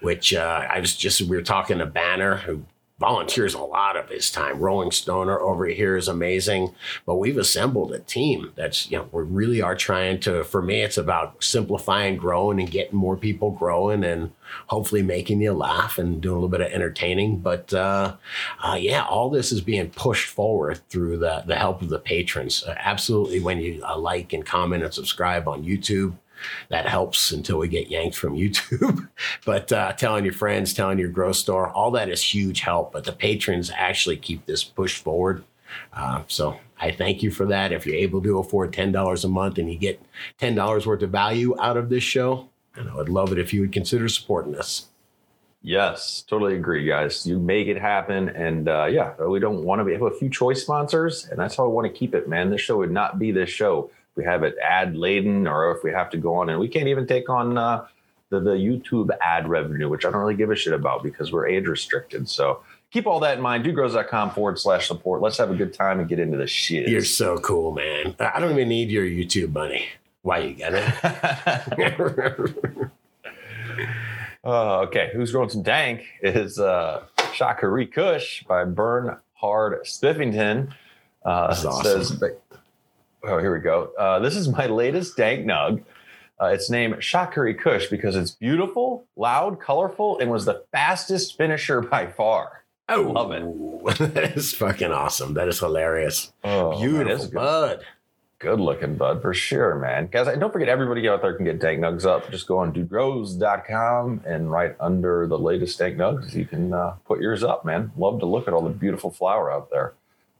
Which 0.00 0.34
uh, 0.34 0.66
I 0.68 0.80
was 0.80 0.96
just 0.96 1.20
we 1.22 1.36
were 1.36 1.42
talking 1.42 1.78
to 1.78 1.86
Banner, 1.86 2.38
who 2.38 2.64
volunteers 3.02 3.52
a 3.52 3.60
lot 3.60 3.96
of 3.96 4.08
his 4.08 4.30
time. 4.30 4.60
Rolling 4.60 4.92
Stoner 4.92 5.38
over 5.40 5.66
here 5.66 5.96
is 5.96 6.06
amazing, 6.06 6.72
but 7.04 7.16
we've 7.16 7.36
assembled 7.36 7.92
a 7.92 7.98
team 7.98 8.52
that's, 8.54 8.88
you 8.90 8.96
know, 8.96 9.08
we 9.10 9.24
really 9.24 9.60
are 9.60 9.74
trying 9.74 10.20
to, 10.20 10.44
for 10.44 10.62
me, 10.62 10.82
it's 10.82 10.96
about 10.96 11.42
simplifying 11.42 12.16
growing 12.16 12.60
and 12.60 12.70
getting 12.70 12.96
more 12.96 13.16
people 13.16 13.50
growing 13.50 14.04
and 14.04 14.30
hopefully 14.68 15.02
making 15.02 15.42
you 15.42 15.52
laugh 15.52 15.98
and 15.98 16.20
doing 16.20 16.36
a 16.36 16.38
little 16.38 16.48
bit 16.48 16.60
of 16.60 16.72
entertaining. 16.72 17.40
But 17.40 17.74
uh, 17.74 18.14
uh, 18.62 18.76
yeah, 18.78 19.04
all 19.04 19.30
this 19.30 19.50
is 19.50 19.60
being 19.60 19.90
pushed 19.90 20.28
forward 20.28 20.80
through 20.88 21.18
the, 21.18 21.42
the 21.44 21.56
help 21.56 21.82
of 21.82 21.88
the 21.88 21.98
patrons. 21.98 22.62
Uh, 22.62 22.76
absolutely, 22.78 23.40
when 23.40 23.58
you 23.58 23.82
uh, 23.84 23.98
like 23.98 24.32
and 24.32 24.46
comment 24.46 24.84
and 24.84 24.94
subscribe 24.94 25.48
on 25.48 25.64
YouTube, 25.64 26.14
that 26.68 26.86
helps 26.86 27.32
until 27.32 27.58
we 27.58 27.68
get 27.68 27.88
yanked 27.88 28.16
from 28.16 28.36
YouTube. 28.36 29.08
but 29.44 29.72
uh, 29.72 29.92
telling 29.92 30.24
your 30.24 30.34
friends, 30.34 30.74
telling 30.74 30.98
your 30.98 31.08
grocery 31.08 31.34
store, 31.34 31.68
all 31.70 31.90
that 31.92 32.08
is 32.08 32.22
huge 32.22 32.60
help. 32.60 32.92
But 32.92 33.04
the 33.04 33.12
patrons 33.12 33.70
actually 33.74 34.16
keep 34.16 34.46
this 34.46 34.64
push 34.64 34.98
forward. 34.98 35.44
Uh, 35.92 36.22
so 36.26 36.58
I 36.80 36.90
thank 36.90 37.22
you 37.22 37.30
for 37.30 37.46
that. 37.46 37.72
If 37.72 37.86
you're 37.86 37.96
able 37.96 38.22
to 38.22 38.38
afford 38.38 38.72
$10 38.72 39.24
a 39.24 39.28
month 39.28 39.58
and 39.58 39.72
you 39.72 39.78
get 39.78 40.02
$10 40.40 40.86
worth 40.86 41.02
of 41.02 41.10
value 41.10 41.58
out 41.60 41.76
of 41.76 41.88
this 41.88 42.02
show, 42.02 42.48
and 42.76 42.88
I 42.90 42.94
would 42.94 43.08
love 43.08 43.32
it 43.32 43.38
if 43.38 43.52
you 43.52 43.60
would 43.60 43.72
consider 43.72 44.08
supporting 44.08 44.56
us. 44.56 44.86
Yes, 45.64 46.24
totally 46.26 46.56
agree, 46.56 46.84
guys. 46.84 47.24
You 47.24 47.38
make 47.38 47.68
it 47.68 47.80
happen. 47.80 48.30
And 48.30 48.68
uh, 48.68 48.86
yeah, 48.86 49.14
we 49.22 49.38
don't 49.38 49.62
want 49.62 49.86
to 49.86 49.92
have 49.92 50.02
a 50.02 50.10
few 50.10 50.28
choice 50.28 50.62
sponsors, 50.62 51.28
and 51.28 51.38
that's 51.38 51.54
how 51.54 51.64
I 51.64 51.68
want 51.68 51.86
to 51.86 51.92
keep 51.92 52.14
it, 52.14 52.28
man. 52.28 52.50
This 52.50 52.60
show 52.60 52.78
would 52.78 52.90
not 52.90 53.18
be 53.18 53.30
this 53.30 53.48
show 53.48 53.90
we 54.16 54.24
have 54.24 54.42
it 54.42 54.56
ad 54.62 54.96
laden 54.96 55.46
or 55.46 55.74
if 55.76 55.82
we 55.82 55.90
have 55.90 56.10
to 56.10 56.18
go 56.18 56.34
on 56.36 56.50
and 56.50 56.58
we 56.60 56.68
can't 56.68 56.88
even 56.88 57.06
take 57.06 57.28
on 57.28 57.56
uh, 57.56 57.86
the, 58.30 58.40
the 58.40 58.50
YouTube 58.52 59.10
ad 59.20 59.48
revenue, 59.48 59.88
which 59.88 60.04
I 60.04 60.10
don't 60.10 60.20
really 60.20 60.34
give 60.34 60.50
a 60.50 60.56
shit 60.56 60.72
about 60.72 61.02
because 61.02 61.32
we're 61.32 61.46
age 61.46 61.66
restricted. 61.66 62.28
So 62.28 62.62
keep 62.90 63.06
all 63.06 63.20
that 63.20 63.36
in 63.36 63.42
mind. 63.42 63.64
Dudegrows.com 63.64 64.30
forward 64.30 64.58
slash 64.58 64.88
support. 64.88 65.22
Let's 65.22 65.38
have 65.38 65.50
a 65.50 65.54
good 65.54 65.72
time 65.72 66.00
and 66.00 66.08
get 66.08 66.18
into 66.18 66.36
the 66.36 66.46
shit. 66.46 66.88
You're 66.88 67.04
so 67.04 67.38
cool, 67.38 67.72
man. 67.72 68.14
I 68.18 68.40
don't 68.40 68.52
even 68.52 68.68
need 68.68 68.90
your 68.90 69.04
YouTube 69.04 69.52
money. 69.52 69.86
Why 70.22 70.38
you 70.38 70.54
got 70.54 70.72
it? 70.74 70.94
uh, 74.44 74.80
okay, 74.80 75.10
who's 75.12 75.32
growing 75.32 75.48
some 75.48 75.62
dank 75.62 76.04
is 76.22 76.58
uh, 76.58 77.02
Shakari 77.16 77.92
Kush 77.92 78.44
by 78.44 78.64
Bernhard 78.64 79.20
Spiffington. 79.84 80.72
Uh, 81.24 81.48
awesome. 81.50 81.82
says 81.82 82.22
Oh, 83.24 83.38
here 83.38 83.52
we 83.52 83.60
go. 83.60 83.92
Uh, 83.98 84.18
this 84.18 84.36
is 84.36 84.48
my 84.48 84.66
latest 84.66 85.16
dank 85.16 85.46
nug. 85.46 85.84
Uh, 86.40 86.46
it's 86.46 86.68
named 86.68 86.96
Shakari 86.96 87.56
Kush 87.56 87.86
because 87.88 88.16
it's 88.16 88.32
beautiful, 88.32 89.06
loud, 89.14 89.60
colorful, 89.60 90.18
and 90.18 90.30
was 90.30 90.44
the 90.44 90.64
fastest 90.72 91.36
finisher 91.36 91.80
by 91.92 92.06
far. 92.06 92.64
I 92.88 92.96
oh, 92.96 93.02
love 93.02 93.30
it. 93.30 93.98
that 94.14 94.36
is 94.36 94.52
fucking 94.54 94.90
awesome. 94.90 95.34
That 95.34 95.48
is 95.48 95.60
hilarious. 95.60 96.32
Oh, 96.42 96.80
Beautiful 96.80 97.26
good, 97.26 97.34
bud. 97.34 97.84
Good 98.40 98.58
looking 98.58 98.96
bud 98.96 99.22
for 99.22 99.32
sure, 99.32 99.76
man. 99.76 100.08
Guys, 100.10 100.26
don't 100.36 100.52
forget 100.52 100.68
everybody 100.68 101.08
out 101.08 101.22
there 101.22 101.32
can 101.34 101.44
get 101.44 101.60
dank 101.60 101.80
nugs 101.80 102.04
up. 102.04 102.28
Just 102.28 102.48
go 102.48 102.58
on 102.58 102.72
dudegrows.com 102.72 104.22
and 104.26 104.50
right 104.50 104.74
under 104.80 105.28
the 105.28 105.38
latest 105.38 105.78
dank 105.78 105.96
nugs, 105.96 106.34
you 106.34 106.44
can 106.44 106.72
uh, 106.72 106.96
put 107.06 107.20
yours 107.20 107.44
up, 107.44 107.64
man. 107.64 107.92
Love 107.96 108.18
to 108.18 108.26
look 108.26 108.48
at 108.48 108.54
all 108.54 108.62
the 108.62 108.70
beautiful 108.70 109.12
flower 109.12 109.52
out 109.52 109.70
there. 109.70 109.94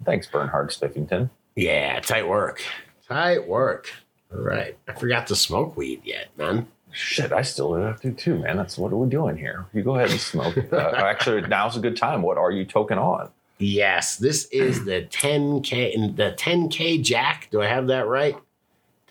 Thanks, 0.04 0.26
Bernhard 0.26 0.70
Spiffington. 0.70 1.30
Yeah, 1.54 2.00
tight 2.00 2.28
work. 2.28 2.62
Tight 3.08 3.46
work. 3.46 3.90
All 4.32 4.40
right. 4.40 4.76
I 4.88 4.92
forgot 4.94 5.26
to 5.28 5.36
smoke 5.36 5.76
weed 5.76 6.00
yet, 6.04 6.28
man. 6.36 6.66
Shit, 6.92 7.32
I 7.32 7.42
still 7.42 7.74
have 7.74 8.00
to 8.02 8.12
too, 8.12 8.38
man. 8.38 8.56
That's 8.56 8.76
what 8.76 8.92
are 8.92 8.96
we 8.96 9.08
doing 9.08 9.36
here? 9.36 9.66
You 9.72 9.82
go 9.82 9.96
ahead 9.96 10.10
and 10.10 10.20
smoke. 10.20 10.56
uh, 10.72 10.92
actually, 10.96 11.42
now's 11.42 11.76
a 11.76 11.80
good 11.80 11.96
time. 11.96 12.22
What 12.22 12.38
are 12.38 12.50
you 12.50 12.66
toking 12.66 12.98
on? 12.98 13.30
Yes, 13.58 14.16
this 14.16 14.46
is 14.46 14.84
the 14.84 15.06
10K 15.10 16.16
the 16.16 16.34
10K 16.36 17.02
Jack. 17.02 17.48
Do 17.50 17.62
I 17.62 17.66
have 17.66 17.86
that 17.86 18.06
right? 18.06 18.36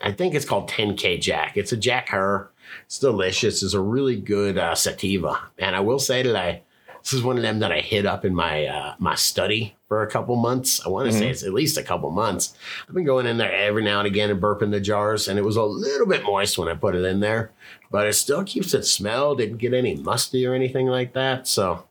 I 0.04 0.12
think 0.12 0.36
it's 0.36 0.46
called 0.46 0.70
10K 0.70 1.22
Jack. 1.22 1.58
It's 1.58 1.72
a 1.72 1.78
Jack 1.78 2.10
Herer. 2.10 2.50
It's 2.86 3.00
delicious. 3.00 3.64
It's 3.64 3.74
a 3.74 3.82
really 3.82 4.16
good 4.16 4.58
uh, 4.58 4.76
sativa. 4.76 5.40
And 5.58 5.76
I 5.76 5.80
will 5.80 6.00
say 6.00 6.24
that 6.24 6.36
I 6.36 6.62
this 7.02 7.14
is 7.14 7.24
one 7.24 7.38
of 7.38 7.42
them 7.42 7.60
that 7.60 7.72
I 7.72 7.80
hid 7.80 8.06
up 8.06 8.26
in 8.26 8.36
my 8.36 8.66
uh, 8.66 8.96
my 9.00 9.16
study 9.16 9.76
for 9.92 10.04
a 10.04 10.10
couple 10.10 10.38
months. 10.38 10.80
I 10.86 10.88
want 10.88 11.08
to 11.08 11.12
mm-hmm. 11.12 11.20
say 11.20 11.30
it's 11.30 11.44
at 11.44 11.52
least 11.52 11.78
a 11.78 11.84
couple 11.84 12.10
months. 12.12 12.54
I've 12.88 12.96
been 12.96 13.04
going 13.04 13.28
in 13.28 13.36
there 13.36 13.52
every 13.52 13.84
now 13.84 14.00
and 14.00 14.08
again 14.08 14.30
and 14.30 14.42
burping 14.42 14.72
the 14.72 14.80
jars, 14.80 15.28
and 15.28 15.38
it 15.38 15.44
was 15.44 15.58
a 15.58 15.64
little 15.64 16.08
bit 16.08 16.24
moist 16.24 16.58
when 16.58 16.70
I 16.70 16.76
put 16.76 16.96
it 16.96 17.04
in 17.04 17.20
there, 17.20 17.52
but 17.92 18.08
it 18.08 18.14
still 18.14 18.46
keeps 18.46 18.74
it 18.74 18.86
smell. 18.86 19.36
Didn't 19.36 19.58
get 19.58 19.74
any 19.74 19.96
musty 19.96 20.46
or 20.46 20.54
anything 20.54 20.88
like 20.88 21.12
that. 21.12 21.46
So 21.46 21.84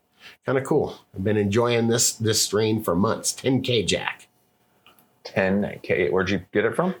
kind 0.47 0.57
of 0.57 0.63
cool. 0.63 0.97
I've 1.13 1.23
been 1.23 1.37
enjoying 1.37 1.89
this 1.89 2.13
this 2.13 2.41
strain 2.41 2.83
for 2.83 2.95
months. 2.95 3.33
10K 3.33 3.85
Jack. 3.85 4.27
10K. 5.25 6.09
Where'd 6.09 6.31
you 6.31 6.41
get 6.51 6.65
it 6.65 6.75
from? 6.75 6.95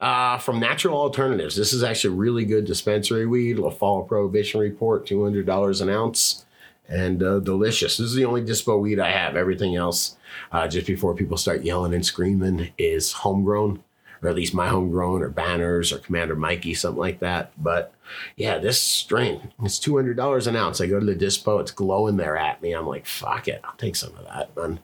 Uh, 0.00 0.38
from 0.38 0.60
Natural 0.60 0.96
Alternatives. 0.96 1.56
This 1.56 1.72
is 1.72 1.82
actually 1.82 2.14
really 2.14 2.44
good 2.44 2.66
dispensary 2.66 3.26
weed. 3.26 3.58
La 3.58 3.70
Fall 3.70 4.04
Prohibition 4.04 4.60
Report, 4.60 5.04
$200 5.04 5.82
an 5.82 5.90
ounce 5.90 6.45
and 6.88 7.22
uh, 7.22 7.40
delicious. 7.40 7.96
This 7.96 8.08
is 8.08 8.14
the 8.14 8.24
only 8.24 8.42
dispo 8.42 8.80
weed 8.80 8.98
I 9.00 9.10
have. 9.10 9.36
Everything 9.36 9.76
else, 9.76 10.16
uh, 10.52 10.68
just 10.68 10.86
before 10.86 11.14
people 11.14 11.36
start 11.36 11.62
yelling 11.62 11.94
and 11.94 12.04
screaming, 12.06 12.70
is 12.78 13.12
homegrown. 13.12 13.82
or 14.22 14.28
at 14.28 14.34
least 14.36 14.54
my 14.54 14.68
homegrown 14.68 15.22
or 15.22 15.28
Banners 15.28 15.92
or 15.92 15.98
Commander 15.98 16.36
Mikey, 16.36 16.74
something 16.74 17.00
like 17.00 17.20
that. 17.20 17.52
But 17.62 17.92
yeah, 18.36 18.58
this 18.58 18.80
strain 18.80 19.52
it's 19.62 19.78
two 19.78 19.96
hundred 19.96 20.16
dollars 20.16 20.46
an 20.46 20.56
ounce. 20.56 20.80
I 20.80 20.86
go 20.86 21.00
to 21.00 21.06
the 21.06 21.14
dispo, 21.16 21.60
it's 21.60 21.72
glowing 21.72 22.16
there 22.16 22.36
at 22.36 22.62
me. 22.62 22.72
I'm 22.72 22.86
like, 22.86 23.06
fuck 23.06 23.48
it, 23.48 23.60
I'll 23.64 23.76
take 23.76 23.96
some 23.96 24.16
of 24.16 24.24
that, 24.24 24.56
man. 24.56 24.80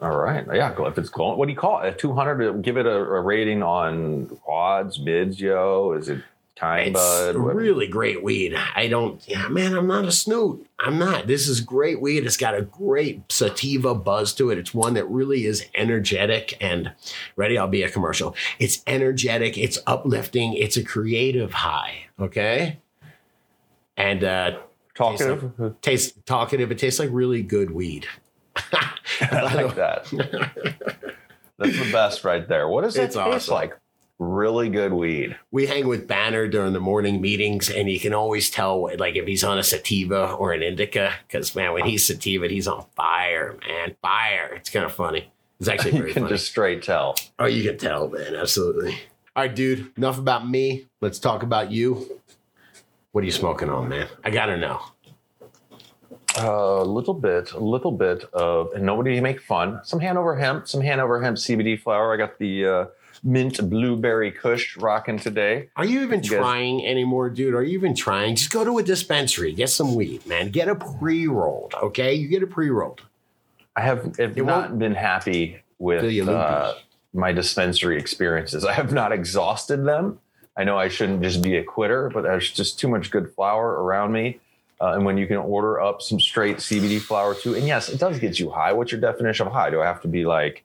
All 0.00 0.16
right. 0.16 0.44
Yeah. 0.52 0.74
If 0.88 0.98
it's 0.98 1.08
glowing, 1.10 1.38
what 1.38 1.46
do 1.46 1.52
you 1.52 1.58
call 1.58 1.80
it? 1.82 1.96
200, 1.96 2.60
give 2.62 2.76
it 2.76 2.86
a, 2.86 2.90
a 2.96 3.20
rating 3.20 3.62
on 3.62 4.36
odds, 4.48 4.98
bids, 4.98 5.40
yo. 5.40 5.92
Is 5.92 6.08
it 6.08 6.22
kind 6.56 6.88
It's 6.88 7.00
bud? 7.00 7.36
Really 7.36 7.86
great 7.88 8.22
weed. 8.22 8.54
I 8.74 8.86
don't, 8.88 9.26
yeah, 9.28 9.48
man, 9.48 9.74
I'm 9.74 9.86
not 9.86 10.04
a 10.04 10.12
snoot. 10.12 10.66
I'm 10.78 10.98
not. 10.98 11.26
This 11.26 11.48
is 11.48 11.60
great 11.60 12.00
weed. 12.00 12.24
It's 12.24 12.36
got 12.36 12.54
a 12.54 12.62
great 12.62 13.30
sativa 13.32 13.94
buzz 13.94 14.34
to 14.34 14.50
it. 14.50 14.58
It's 14.58 14.72
one 14.74 14.94
that 14.94 15.08
really 15.08 15.44
is 15.46 15.66
energetic 15.74 16.56
and 16.60 16.92
ready. 17.36 17.58
I'll 17.58 17.68
be 17.68 17.82
a 17.82 17.90
commercial. 17.90 18.34
It's 18.58 18.82
energetic. 18.86 19.56
It's 19.58 19.78
uplifting. 19.86 20.54
It's 20.54 20.76
a 20.76 20.84
creative 20.84 21.52
high. 21.52 22.06
Okay. 22.20 22.78
And 23.96 24.22
uh, 24.24 24.58
Talkative? 24.94 25.74
tastes 25.80 26.18
talkative. 26.26 26.70
It 26.70 26.78
tastes 26.78 26.98
like 27.00 27.08
really 27.12 27.42
good 27.42 27.70
weed. 27.70 28.06
I 29.20 29.40
like 29.54 29.74
that. 29.76 30.04
That's 31.58 31.78
the 31.78 31.90
best 31.92 32.24
right 32.24 32.46
there. 32.48 32.68
What 32.68 32.82
does 32.82 32.94
that 32.94 33.04
It's 33.04 33.14
taste 33.14 33.26
awesome. 33.26 33.54
like? 33.54 33.78
Really 34.24 34.68
good 34.68 34.92
weed. 34.92 35.36
we 35.50 35.66
hang 35.66 35.88
with 35.88 36.06
Banner 36.06 36.46
during 36.46 36.72
the 36.74 36.78
morning 36.80 37.20
meetings, 37.20 37.68
and 37.68 37.90
you 37.90 37.98
can 37.98 38.14
always 38.14 38.50
tell, 38.50 38.88
like, 38.96 39.16
if 39.16 39.26
he's 39.26 39.42
on 39.42 39.58
a 39.58 39.64
sativa 39.64 40.32
or 40.34 40.52
an 40.52 40.62
indica, 40.62 41.12
because 41.26 41.56
man, 41.56 41.72
when 41.72 41.84
he's 41.86 42.06
sativa, 42.06 42.46
he's 42.46 42.68
on 42.68 42.86
fire, 42.94 43.58
man, 43.66 43.96
fire. 44.00 44.54
It's 44.54 44.70
kind 44.70 44.84
of 44.84 44.92
funny. 44.92 45.32
It's 45.58 45.68
actually 45.68 45.92
You 45.94 45.98
very 45.98 46.12
can 46.12 46.22
funny. 46.22 46.34
just 46.34 46.46
straight 46.46 46.82
tell. 46.84 47.16
oh, 47.40 47.46
you 47.46 47.68
can 47.68 47.76
tell, 47.78 48.08
man, 48.08 48.36
absolutely. 48.36 48.92
All 49.34 49.42
right, 49.42 49.52
dude. 49.54 49.90
Enough 49.96 50.18
about 50.18 50.48
me. 50.48 50.86
Let's 51.00 51.18
talk 51.18 51.42
about 51.42 51.72
you. 51.72 52.20
What 53.10 53.22
are 53.22 53.24
you 53.24 53.32
smoking 53.32 53.70
on, 53.70 53.88
man? 53.88 54.06
I 54.24 54.30
gotta 54.30 54.56
know. 54.56 54.80
A 56.38 56.84
little 56.84 57.12
bit, 57.14 57.50
a 57.52 57.58
little 57.60 57.90
bit 57.92 58.24
of, 58.32 58.72
and 58.74 58.84
nobody 58.86 59.20
make 59.20 59.40
fun. 59.40 59.80
Some 59.82 59.98
Hanover 60.00 60.36
hemp, 60.36 60.68
some 60.68 60.80
Hanover 60.80 61.20
hemp 61.20 61.36
CBD 61.38 61.78
flower. 61.80 62.14
I 62.14 62.16
got 62.16 62.38
the 62.38 62.66
uh, 62.66 62.84
mint 63.22 63.68
blueberry 63.70 64.30
Kush 64.32 64.76
rocking 64.76 65.18
today. 65.18 65.68
Are 65.76 65.84
you 65.84 66.02
even 66.02 66.22
You 66.22 66.30
guys- 66.30 66.38
trying 66.40 66.86
anymore, 66.86 67.30
dude? 67.30 67.54
Are 67.54 67.62
you 67.62 67.78
even 67.78 67.94
trying? 67.94 68.36
Just 68.36 68.50
go 68.50 68.64
to 68.64 68.78
a 68.78 68.82
dispensary, 68.82 69.52
get 69.52 69.70
some 69.70 69.94
weed, 69.94 70.26
man. 70.26 70.50
Get 70.50 70.68
a 70.68 70.74
pre-rolled, 70.74 71.74
okay? 71.82 72.14
You 72.14 72.28
get 72.28 72.42
a 72.42 72.46
pre-rolled. 72.46 73.02
I 73.76 73.82
have, 73.82 74.16
have 74.16 74.36
not 74.36 74.78
been 74.78 74.94
happy 74.94 75.62
with 75.78 76.28
uh, 76.28 76.74
my 77.14 77.32
dispensary 77.32 77.98
experiences. 77.98 78.64
I 78.64 78.72
have 78.72 78.92
not 78.92 79.12
exhausted 79.12 79.84
them. 79.84 80.18
I 80.56 80.64
know 80.64 80.76
I 80.76 80.88
shouldn't 80.88 81.22
just 81.22 81.42
be 81.42 81.56
a 81.56 81.64
quitter, 81.64 82.10
but 82.12 82.22
there's 82.22 82.50
just 82.50 82.78
too 82.78 82.88
much 82.88 83.10
good 83.10 83.32
flower 83.34 83.82
around 83.82 84.12
me. 84.12 84.40
Uh, 84.80 84.94
and 84.94 85.04
when 85.04 85.16
you 85.16 85.26
can 85.26 85.36
order 85.36 85.80
up 85.80 86.02
some 86.02 86.20
straight 86.20 86.56
CBD 86.56 87.00
flower 87.00 87.34
too, 87.34 87.54
and 87.54 87.66
yes, 87.66 87.88
it 87.88 87.98
does 87.98 88.18
get 88.18 88.38
you 88.38 88.50
high. 88.50 88.72
What's 88.72 88.90
your 88.92 89.00
definition 89.00 89.46
of 89.46 89.52
high? 89.52 89.70
Do 89.70 89.80
I 89.80 89.86
have 89.86 90.02
to 90.02 90.08
be 90.08 90.26
like, 90.26 90.64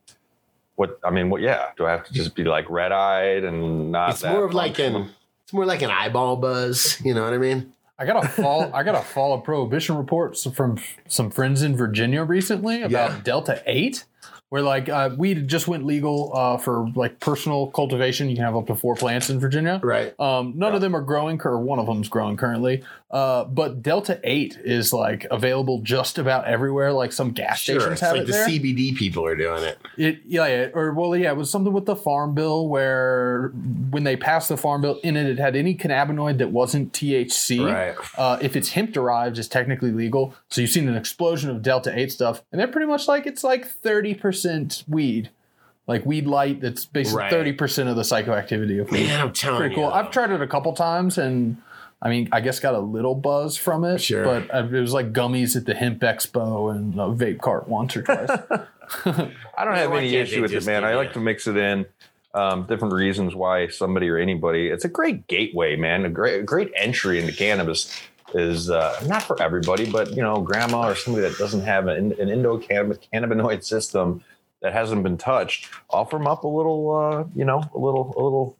what? 0.77 0.97
I 1.03 1.09
mean, 1.09 1.29
what? 1.29 1.41
Yeah. 1.41 1.65
Do 1.77 1.85
I 1.85 1.91
have 1.91 2.05
to 2.05 2.13
just 2.13 2.33
be 2.33 2.45
like 2.45 2.69
red 2.69 2.93
eyed 2.93 3.43
and 3.43 3.91
not? 3.91 4.11
It's 4.11 4.21
that 4.21 4.31
more 4.31 4.45
of 4.45 4.53
like 4.53 4.77
functional? 4.77 5.01
an 5.03 5.09
it's 5.43 5.53
more 5.53 5.65
like 5.65 5.81
an 5.81 5.91
eyeball 5.91 6.37
buzz. 6.37 7.01
You 7.03 7.13
know 7.13 7.23
what 7.23 7.33
I 7.33 7.37
mean? 7.37 7.73
I 7.99 8.05
got 8.05 8.23
a 8.23 8.27
fall. 8.27 8.71
I 8.73 8.83
got 8.83 8.95
a 8.95 9.01
fall 9.01 9.33
of 9.33 9.43
prohibition 9.43 9.97
reports 9.97 10.45
from 10.55 10.77
some 11.07 11.29
friends 11.31 11.61
in 11.63 11.75
Virginia 11.75 12.23
recently 12.23 12.81
about 12.83 12.91
Yeah. 13.11 13.19
Delta 13.23 13.63
Eight, 13.65 14.05
where 14.49 14.61
like 14.61 14.87
uh, 14.87 15.09
weed 15.17 15.47
just 15.47 15.67
went 15.67 15.83
legal 15.83 16.31
uh, 16.35 16.57
for 16.57 16.87
like 16.95 17.19
personal 17.19 17.71
cultivation. 17.71 18.29
You 18.29 18.35
can 18.35 18.45
have 18.45 18.55
up 18.55 18.67
to 18.67 18.75
four 18.75 18.93
plants 18.95 19.31
in 19.31 19.39
Virginia. 19.39 19.79
Right. 19.83 20.13
Um, 20.19 20.53
none 20.55 20.75
of 20.75 20.81
them 20.81 20.95
are 20.95 21.01
growing, 21.01 21.41
or 21.43 21.57
one 21.59 21.79
of 21.79 21.87
them's 21.87 22.07
growing 22.07 22.37
currently. 22.37 22.83
Uh, 23.09 23.45
but 23.45 23.81
Delta 23.81 24.19
Eight 24.25 24.57
is 24.65 24.91
like 24.91 25.25
available 25.31 25.79
just 25.81 26.17
about 26.17 26.45
everywhere. 26.45 26.91
Like 26.91 27.13
some 27.13 27.31
gas 27.31 27.59
Sure. 27.61 27.79
stations 27.79 27.93
It's 27.93 28.01
have 28.01 28.11
like 28.13 28.21
it 28.23 28.25
the 28.25 28.31
there. 28.33 28.47
CBD 28.47 28.97
people 28.97 29.25
are 29.25 29.35
doing 29.37 29.63
it. 29.63 29.77
It 29.97 30.19
yeah, 30.25 30.45
yeah, 30.45 30.67
or 30.73 30.91
well, 30.93 31.15
yeah, 31.15 31.31
it 31.31 31.37
was 31.37 31.49
something 31.49 31.71
with 31.71 31.85
the 31.85 31.95
farm 31.95 32.35
bill 32.35 32.67
where 32.67 33.53
when 33.91 34.03
they 34.03 34.17
passed 34.17 34.49
the 34.49 34.57
farm 34.57 34.81
bill, 34.81 34.99
in 35.03 35.15
it 35.15 35.25
it 35.25 35.39
had 35.39 35.55
any 35.55 35.73
cannabinoid 35.73 36.37
that 36.39 36.51
wasn't 36.51 36.91
THC. 36.91 37.65
Right. 37.65 37.95
Uh, 38.17 38.39
if 38.41 38.57
it's 38.57 38.71
hemp 38.71 38.91
derived, 38.91 39.37
it's 39.39 39.47
technically 39.47 39.91
legal. 39.91 40.33
So 40.49 40.59
you've 40.59 40.69
seen 40.71 40.89
an 40.89 40.97
explosion 40.97 41.49
of 41.49 41.61
Delta 41.61 41.97
Eight 41.97 42.11
stuff, 42.11 42.43
and 42.51 42.59
they're 42.59 42.67
pretty 42.67 42.87
much 42.87 43.07
like 43.07 43.25
it's 43.25 43.41
like 43.43 43.65
thirty 43.65 44.15
percent 44.15 44.83
weed, 44.85 45.29
like 45.87 46.05
weed 46.05 46.27
light. 46.27 46.59
That's 46.59 46.83
basically 46.83 47.19
Right. 47.19 47.31
thirty 47.31 47.53
percent 47.53 47.87
of 47.87 47.95
the 47.95 48.01
psychoactivity 48.01 48.81
of 48.81 48.91
weed. 48.91 49.07
Man, 49.07 49.21
I'm 49.21 49.31
telling 49.31 49.59
Pretty 49.59 49.75
you. 49.75 49.81
cool. 49.83 49.91
I've 49.91 50.11
tried 50.11 50.31
it 50.31 50.41
a 50.41 50.47
couple 50.47 50.73
times, 50.73 51.17
and 51.17 51.55
I 52.01 52.09
mean, 52.09 52.29
I 52.31 52.41
guess 52.41 52.59
got 52.59 52.75
a 52.75 52.79
little 52.79 53.15
buzz 53.15 53.57
from 53.57 53.83
it. 53.83 53.99
Sure. 53.99 54.23
But 54.23 54.73
it 54.73 54.79
was 54.79 54.93
like 54.93 55.13
gummies 55.13 55.55
at 55.55 55.65
the 55.65 55.73
hemp 55.73 56.01
expo 56.01 56.73
and 56.75 56.93
a 56.95 57.07
vape 57.07 57.39
cart 57.39 57.67
once 57.67 57.95
or 57.97 58.03
twice. 58.03 58.29
I 59.05 59.65
don't 59.65 59.75
have 59.75 59.91
why 59.91 59.99
any 59.99 60.15
issue 60.15 60.41
with 60.41 60.53
it, 60.53 60.65
man. 60.65 60.83
I 60.83 60.91
you- 60.91 60.97
like 60.97 61.13
to 61.13 61.19
mix 61.19 61.47
it 61.47 61.57
in. 61.57 61.85
Um, 62.33 62.67
different 62.67 62.93
reasons 62.93 63.33
why 63.33 63.67
somebody 63.67 64.09
or 64.09 64.17
anybody. 64.17 64.67
It's 64.67 64.85
a 64.85 64.89
great 64.89 65.25
gateway, 65.25 65.75
man. 65.75 66.05
A 66.05 66.09
great, 66.09 66.45
great 66.45 66.71
entry 66.75 67.19
into 67.19 67.33
cannabis 67.33 67.91
is 68.35 68.69
uh, 68.69 69.01
not 69.07 69.23
for 69.23 69.41
everybody, 69.41 69.89
but 69.89 70.11
you 70.11 70.21
know, 70.21 70.41
grandma 70.41 70.89
or 70.89 70.95
somebody 70.95 71.27
that 71.27 71.37
doesn't 71.39 71.61
have 71.61 71.87
an, 71.87 72.11
an 72.19 72.27
endocannabinoid 72.27 73.63
system 73.63 74.23
that 74.61 74.73
hasn't 74.73 75.01
been 75.01 75.17
touched. 75.17 75.69
Offer 75.89 76.17
them 76.17 76.27
up 76.27 76.43
a 76.43 76.47
little, 76.47 76.95
uh, 76.95 77.23
you 77.33 77.45
know, 77.45 77.63
a 77.73 77.79
little, 77.79 78.13
a 78.15 78.21
little 78.21 78.57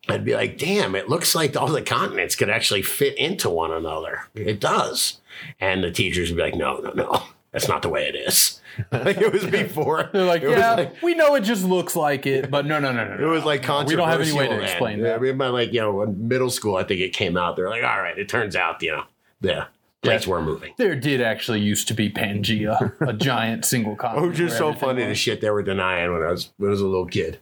I'd 0.09 0.25
be 0.25 0.35
like, 0.35 0.59
"Damn, 0.59 0.95
it 0.95 1.09
looks 1.09 1.35
like 1.35 1.57
all 1.57 1.69
the 1.69 1.83
continents 1.83 2.35
could 2.35 2.50
actually 2.50 2.83
fit 2.83 3.17
into 3.17 3.49
one 3.49 3.73
another. 3.73 4.23
It 4.35 4.61
does." 4.61 5.21
And 5.61 5.85
the 5.85 5.93
teachers 5.93 6.31
would 6.31 6.37
be 6.37 6.43
like, 6.43 6.57
"No, 6.57 6.79
no, 6.79 6.91
no, 6.91 7.23
that's 7.52 7.69
not 7.69 7.83
the 7.83 7.88
way 7.88 8.09
it 8.09 8.14
is." 8.14 8.61
like 8.92 9.19
it 9.19 9.33
was 9.33 9.45
before. 9.47 10.09
They're 10.12 10.25
like, 10.25 10.42
It 10.42 10.50
yeah, 10.50 10.75
like- 10.75 11.02
we 11.02 11.14
know 11.14 11.35
it 11.35 11.40
just 11.40 11.64
looks 11.64 11.97
like 11.97 12.25
it, 12.26 12.50
but 12.50 12.66
no, 12.66 12.78
no, 12.78 12.92
no, 12.92 13.04
no. 13.04 13.14
It 13.14 13.28
was 13.28 13.45
like 13.45 13.66
no, 13.66 13.83
we 13.85 13.97
don't 13.97 14.09
have 14.09 14.21
any 14.21 14.33
way 14.33 14.45
to 14.45 14.49
controversial, 14.50 14.62
explain 14.73 14.97
man. 14.99 15.07
that. 15.11 15.16
I 15.16 15.19
mean, 15.19 15.37
by 15.37 15.49
like 15.49 15.73
you 15.73 15.80
know, 15.80 16.02
in 16.02 16.28
middle 16.28 16.50
school, 16.50 16.76
I 16.76 16.85
think 16.85 17.00
it 17.00 17.12
came 17.12 17.37
out. 17.37 17.57
They're 17.57 17.69
like, 17.69 17.83
all 17.83 18.00
right, 18.00 18.16
it 18.16 18.28
turns 18.28 18.54
out, 18.57 18.80
you 18.83 18.92
know, 18.92 19.04
the 19.40 19.66
plates 20.02 20.26
were 20.26 20.40
moving. 20.40 20.73
There 20.78 20.95
did 20.95 21.21
actually 21.21 21.61
used 21.61 21.88
to 21.88 21.95
be 21.95 22.11
Pangea, 22.11 22.95
a 23.07 23.12
giant 23.12 23.64
single 23.64 23.95
It 23.95 23.99
continent. 23.99 24.28
was 24.28 24.38
just 24.38 24.57
so 24.57 24.69
everything 24.69 24.88
funny 24.88 25.04
the 25.07 25.14
shit 25.14 25.40
they 25.40 25.50
were 25.50 25.62
denying 25.64 26.12
when 26.12 26.23
I 26.23 26.30
was 26.30 26.50
when 26.57 26.69
I 26.69 26.73
was 26.73 26.80
a 26.80 26.87
little 26.87 27.07
kid. 27.07 27.38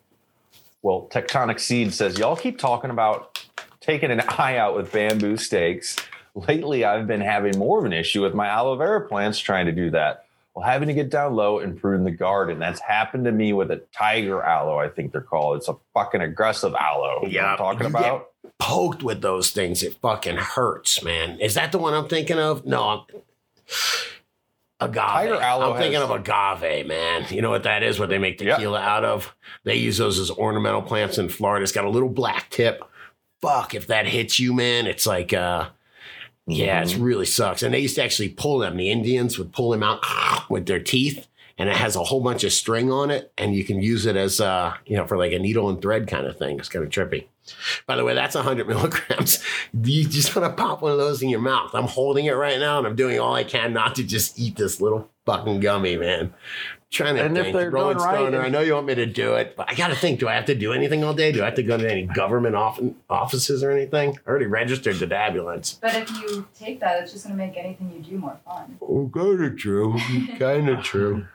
Well, 0.82 1.08
Tectonic 1.12 1.60
Seed 1.60 1.92
says, 1.92 2.18
Y'all 2.18 2.36
keep 2.36 2.56
talking 2.58 2.90
about 2.90 3.44
taking 3.80 4.10
an 4.10 4.20
eye 4.20 4.56
out 4.56 4.74
with 4.76 4.90
bamboo 4.92 5.36
stakes. 5.36 5.96
Lately, 6.47 6.85
I've 6.85 7.07
been 7.07 7.21
having 7.21 7.59
more 7.59 7.78
of 7.78 7.85
an 7.85 7.92
issue 7.92 8.23
with 8.23 8.35
my 8.35 8.47
aloe 8.47 8.76
vera 8.76 9.00
plants 9.09 9.38
trying 9.38 9.66
to 9.66 9.73
do 9.73 9.90
that. 9.90 10.26
Well, 10.54 10.64
having 10.66 10.88
to 10.88 10.95
get 10.95 11.09
down 11.11 11.35
low 11.35 11.59
and 11.61 11.80
prune 11.80 12.04
the 12.04 12.11
garden. 12.11 12.59
That's 12.59 12.80
happened 12.80 13.25
to 13.25 13.33
me 13.33 13.52
with 13.52 13.71
a 13.71 13.76
tiger 13.92 14.42
aloe, 14.42 14.78
I 14.78 14.88
think 14.88 15.12
they're 15.12 15.21
called. 15.21 15.57
It's 15.59 15.68
a 15.68 15.76
fucking 15.95 16.21
aggressive 16.21 16.75
aloe. 16.75 17.25
You 17.26 17.40
know 17.40 17.47
I'm 17.47 17.57
talking 17.59 17.87
about. 17.87 18.30
poked 18.59 19.02
with 19.02 19.21
those 19.23 19.50
things, 19.50 19.83
it 19.83 19.95
fucking 20.02 20.37
hurts, 20.37 21.02
man. 21.02 21.38
Is 21.40 21.54
that 21.54 21.71
the 21.73 21.78
one 21.78 21.95
I'm 21.95 22.09
thinking 22.09 22.38
of? 22.38 22.66
No, 22.66 22.83
I'm, 22.88 23.00
agave. 24.80 24.95
Tiger 24.97 25.35
aloe 25.40 25.73
I'm 25.73 25.78
thinking 25.78 26.00
has- 26.00 26.11
of 26.11 26.16
agave, 26.26 26.87
man. 26.87 27.26
You 27.30 27.42
know 27.42 27.50
what 27.50 27.62
that 27.64 27.83
is? 27.83 27.99
What 28.00 28.09
they 28.09 28.18
make 28.18 28.40
Yeah. 28.40 28.54
tequila 28.54 28.80
out 28.80 29.04
of? 29.04 29.35
They 29.64 29.76
use 29.76 29.99
those 29.99 30.18
as 30.18 30.30
ornamental 30.30 30.83
plants 30.83 31.18
in 31.18 31.28
Florida. 31.28 31.62
It's 31.62 31.73
got 31.73 31.85
a 31.85 31.90
little 31.90 32.09
black 32.09 32.50
tip. 32.50 32.83
Fuck, 33.40 33.75
if 33.76 33.87
that 33.87 34.07
hits 34.09 34.40
you, 34.40 34.52
man, 34.52 34.87
it's 34.88 35.07
like, 35.07 35.33
uh, 35.33 35.68
yeah, 36.49 36.83
Mm-hmm. 36.83 37.00
it 37.00 37.05
really 37.05 37.26
sucks. 37.26 37.62
And 37.62 37.73
they 37.75 37.78
used 37.81 37.95
to 37.97 38.02
actually 38.02 38.31
pull 38.31 38.59
them. 38.59 38.76
The 38.76 38.90
Indians 38.90 39.38
would 39.38 39.52
pull 39.52 39.71
them 39.71 39.83
out 39.83 40.00
with 40.50 40.67
their 40.67 40.81
teeth. 40.81 41.26
And 41.61 41.69
it 41.69 41.75
has 41.75 41.97
a 41.97 42.05
whole 42.05 42.21
bunch 42.23 42.45
of 42.45 42.52
string 42.52 42.93
on 42.93 43.11
it, 43.11 43.33
and 43.37 43.52
you 43.52 43.64
can 43.64 43.83
use 43.83 44.07
it 44.07 44.14
as, 44.14 44.40
uh, 44.40 44.75
you 44.87 44.97
know, 44.97 45.09
for 45.09 45.17
like 45.19 45.33
a 45.33 45.40
needle 45.40 45.69
and 45.69 45.83
thread 45.83 46.07
kind 46.07 46.25
of 46.25 46.38
thing. 46.38 46.57
It's 46.61 46.69
kind 46.69 46.85
of 46.85 46.90
trippy. 46.93 47.26
By 47.85 47.97
the 47.97 48.05
way, 48.05 48.14
that's 48.14 48.37
100 48.37 48.69
milligrams. 48.69 49.43
You 49.75 50.07
just 50.07 50.37
want 50.37 50.49
to 50.49 50.62
pop 50.62 50.83
one 50.83 50.93
of 50.93 50.99
those 50.99 51.21
in 51.21 51.28
your 51.28 51.40
mouth. 51.40 51.75
I'm 51.75 51.88
holding 51.88 52.26
it 52.26 52.35
right 52.37 52.61
now, 52.61 52.78
and 52.78 52.87
I'm 52.87 52.95
doing 52.95 53.19
all 53.19 53.35
I 53.35 53.43
can 53.43 53.73
not 53.73 53.97
to 53.97 54.05
just 54.05 54.38
eat 54.38 54.55
this 54.55 54.81
little 54.81 55.11
fucking 55.26 55.59
gummy, 55.59 55.97
man. 55.97 56.33
Trying 56.90 57.16
to 57.16 57.23
And 57.23 57.37
if 57.37 57.45
think. 57.45 57.57
they're 57.57 57.71
Rolling 57.71 57.99
done 57.99 58.07
right, 58.07 58.14
Stoner, 58.16 58.38
and- 58.38 58.47
I 58.47 58.49
know 58.49 58.61
you 58.61 58.75
want 58.75 58.87
me 58.87 58.95
to 58.95 59.07
do 59.07 59.35
it, 59.35 59.54
but 59.57 59.71
I 59.71 59.75
got 59.75 59.88
to 59.88 59.95
think. 59.95 60.21
Do 60.21 60.28
I 60.28 60.35
have 60.35 60.47
to 60.47 60.54
do 60.54 60.73
anything 60.73 61.04
all 61.04 61.14
day? 61.14 61.33
Do 61.33 61.42
I 61.42 61.47
have 61.47 61.54
to 61.57 61.62
go 61.62 61.76
to 61.76 61.90
any 61.90 62.04
government 62.04 62.54
off- 62.57 62.80
offices 63.11 63.62
or 63.62 63.71
anything? 63.71 64.18
I 64.26 64.30
already 64.30 64.47
registered 64.47 64.97
the 64.97 65.14
ambulance. 65.16 65.78
But 65.80 65.95
if 65.95 66.11
you 66.11 66.47
take 66.59 66.80
that, 66.80 67.02
it's 67.02 67.12
just 67.12 67.26
going 67.26 67.38
to 67.38 67.45
make 67.47 67.57
anything 67.57 67.92
you 67.95 68.00
do 68.00 68.18
more 68.18 68.38
fun. 68.45 68.78
Oh, 68.83 69.11
kind 69.14 69.45
of 69.45 69.57
true. 69.57 69.99
Kind 70.38 70.68
of 70.68 70.83
true. 70.83 71.26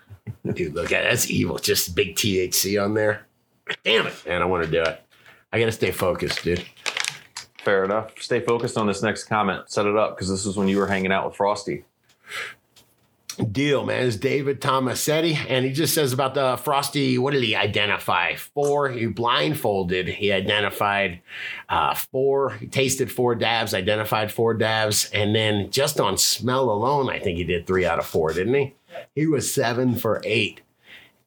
Dude, 0.53 0.73
look 0.73 0.91
at 0.91 1.03
that's 1.03 1.29
evil. 1.29 1.57
Just 1.57 1.95
big 1.95 2.15
THC 2.15 2.83
on 2.83 2.93
there. 2.93 3.25
Damn 3.83 4.07
it, 4.07 4.13
man! 4.27 4.41
I 4.41 4.45
want 4.45 4.65
to 4.65 4.71
do 4.71 4.81
it. 4.81 5.01
I 5.51 5.59
got 5.59 5.65
to 5.65 5.71
stay 5.71 5.91
focused, 5.91 6.43
dude. 6.43 6.65
Fair 7.63 7.85
enough. 7.85 8.11
Stay 8.19 8.39
focused 8.41 8.77
on 8.77 8.87
this 8.87 9.01
next 9.01 9.25
comment. 9.25 9.69
Set 9.69 9.85
it 9.85 9.95
up 9.95 10.15
because 10.15 10.29
this 10.29 10.45
is 10.45 10.57
when 10.57 10.67
you 10.67 10.77
were 10.77 10.87
hanging 10.87 11.11
out 11.13 11.25
with 11.25 11.35
Frosty. 11.35 11.85
Deal, 13.35 13.85
man. 13.85 14.03
Is 14.03 14.17
David 14.17 14.61
Tomasetti, 14.61 15.37
and 15.49 15.65
he 15.65 15.71
just 15.71 15.93
says 15.93 16.13
about 16.13 16.33
the 16.33 16.57
Frosty. 16.57 17.17
What 17.17 17.33
did 17.33 17.43
he 17.43 17.55
identify? 17.55 18.35
Four. 18.35 18.89
He 18.89 19.05
blindfolded. 19.05 20.07
He 20.07 20.31
identified 20.31 21.21
uh, 21.69 21.93
four. 21.93 22.51
He 22.51 22.67
tasted 22.67 23.11
four 23.11 23.35
dabs. 23.35 23.73
Identified 23.73 24.31
four 24.31 24.53
dabs, 24.53 25.09
and 25.11 25.35
then 25.35 25.69
just 25.71 25.99
on 25.99 26.17
smell 26.17 26.69
alone, 26.69 27.09
I 27.09 27.19
think 27.19 27.37
he 27.37 27.43
did 27.43 27.67
three 27.67 27.85
out 27.85 27.99
of 27.99 28.05
four, 28.05 28.33
didn't 28.33 28.53
he? 28.53 28.75
He 29.15 29.27
was 29.27 29.53
seven 29.53 29.95
for 29.95 30.21
eight. 30.23 30.61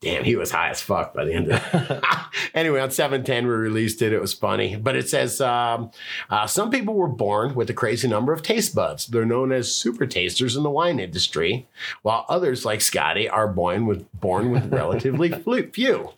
Damn, 0.07 0.23
he 0.23 0.37
was 0.37 0.53
high 0.53 0.71
as 0.71 0.81
fuck 0.81 1.15
by 1.15 1.25
the 1.25 1.33
end 1.33 1.51
of 1.51 1.61
it. 1.75 2.05
anyway, 2.55 2.79
on 2.79 2.93
710, 2.93 3.45
we 3.45 3.53
released 3.53 4.01
it. 4.03 4.13
It 4.13 4.21
was 4.21 4.33
funny. 4.33 4.77
But 4.77 4.95
it 4.95 5.09
says 5.09 5.41
um, 5.41 5.91
uh, 6.31 6.47
some 6.47 6.71
people 6.71 6.95
were 6.95 7.09
born 7.09 7.57
with 7.57 7.69
a 7.71 7.75
crazy 7.75 8.07
number 8.07 8.33
of 8.33 8.41
taste 8.41 8.73
buds. 8.73 9.09
They're 9.09 9.27
known 9.27 9.51
as 9.51 9.75
super 9.75 10.07
tasters 10.07 10.55
in 10.55 10.63
the 10.63 10.71
wine 10.71 11.01
industry, 11.01 11.67
while 12.03 12.25
others, 12.29 12.65
like 12.65 12.83
Scotty, 12.83 13.29
are 13.29 13.49
born 13.49 13.85
with, 13.87 14.09
born 14.13 14.53
with 14.53 14.73
relatively 14.73 15.33
few, 15.73 16.13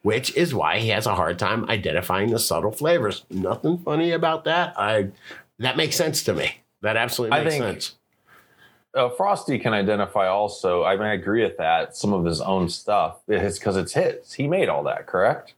which 0.00 0.34
is 0.34 0.54
why 0.54 0.78
he 0.78 0.88
has 0.88 1.04
a 1.04 1.14
hard 1.14 1.38
time 1.38 1.68
identifying 1.68 2.30
the 2.30 2.38
subtle 2.38 2.72
flavors. 2.72 3.26
Nothing 3.28 3.76
funny 3.76 4.10
about 4.12 4.44
that. 4.44 4.72
I 4.78 5.08
That 5.58 5.76
makes 5.76 5.96
sense 5.96 6.22
to 6.22 6.32
me. 6.32 6.62
That 6.80 6.96
absolutely 6.96 7.44
makes 7.44 7.58
sense. 7.58 7.94
Uh, 8.94 9.08
Frosty 9.10 9.58
can 9.58 9.72
identify 9.72 10.28
also. 10.28 10.84
I 10.84 10.96
mean, 10.96 11.06
I 11.06 11.14
agree 11.14 11.42
with 11.42 11.56
that. 11.58 11.96
Some 11.96 12.12
of 12.12 12.24
his 12.24 12.40
own 12.40 12.68
stuff. 12.68 13.18
It's 13.26 13.58
because 13.58 13.76
it's 13.76 13.92
his. 13.92 14.32
He 14.32 14.46
made 14.46 14.68
all 14.68 14.84
that, 14.84 15.06
correct? 15.06 15.54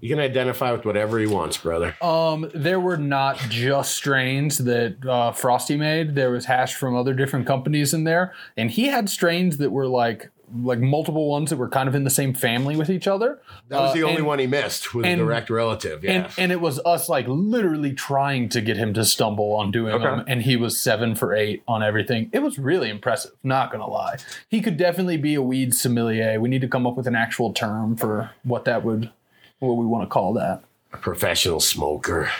You 0.00 0.10
can 0.10 0.18
identify 0.18 0.70
with 0.70 0.84
whatever 0.84 1.18
he 1.18 1.26
wants, 1.26 1.56
brother. 1.56 1.96
Um, 2.02 2.50
there 2.54 2.78
were 2.78 2.98
not 2.98 3.38
just 3.48 3.94
strains 3.94 4.58
that 4.58 4.96
uh, 5.06 5.32
Frosty 5.32 5.76
made. 5.76 6.14
There 6.14 6.30
was 6.30 6.44
hash 6.44 6.74
from 6.74 6.94
other 6.94 7.14
different 7.14 7.46
companies 7.46 7.94
in 7.94 8.04
there, 8.04 8.34
and 8.56 8.70
he 8.70 8.88
had 8.88 9.08
strains 9.08 9.56
that 9.56 9.70
were 9.70 9.86
like 9.86 10.30
like 10.62 10.78
multiple 10.78 11.28
ones 11.28 11.50
that 11.50 11.56
were 11.56 11.68
kind 11.68 11.88
of 11.88 11.94
in 11.94 12.04
the 12.04 12.10
same 12.10 12.32
family 12.32 12.76
with 12.76 12.88
each 12.88 13.08
other. 13.08 13.40
That 13.68 13.80
was 13.80 13.90
Uh, 13.90 13.94
the 13.94 14.02
only 14.04 14.16
and- 14.18 14.26
one 14.26 14.38
he 14.38 14.46
missed 14.46 14.94
with 14.94 15.04
and- 15.04 15.20
a 15.20 15.24
direct 15.24 15.50
relative. 15.50 16.04
Yeah. 16.04 16.10
And 16.12 16.28
and 16.38 16.52
it 16.52 16.60
was 16.60 16.78
us 16.86 17.08
like 17.08 17.26
literally 17.28 17.92
trying 17.92 18.48
to 18.50 18.60
get 18.60 18.76
him 18.76 18.94
to 18.94 19.04
stumble 19.04 19.52
on 19.54 19.70
doing 19.70 19.94
Okay. 19.94 20.04
them, 20.04 20.24
and 20.28 20.42
he 20.42 20.56
was 20.56 20.78
seven 20.78 21.14
for 21.16 21.34
eight 21.34 21.62
on 21.66 21.82
everything. 21.82 22.30
It 22.32 22.42
was 22.42 22.58
really 22.58 22.88
impressive. 22.90 23.32
Not 23.42 23.72
gonna 23.72 23.88
lie, 23.88 24.16
he 24.48 24.60
could 24.60 24.76
definitely 24.76 25.16
be 25.16 25.34
a 25.34 25.42
weed 25.42 25.74
sommelier. 25.74 26.38
We 26.40 26.48
need 26.48 26.60
to 26.60 26.68
come 26.68 26.86
up 26.86 26.96
with 26.96 27.06
an 27.06 27.16
actual 27.16 27.52
term 27.52 27.96
for 27.96 28.30
what 28.44 28.64
that 28.66 28.84
would, 28.84 29.10
what 29.58 29.74
we 29.74 29.86
want 29.86 30.04
to 30.04 30.08
call 30.08 30.32
that. 30.34 30.62
a 30.92 30.96
professional 30.96 31.58
smoker, 31.58 32.30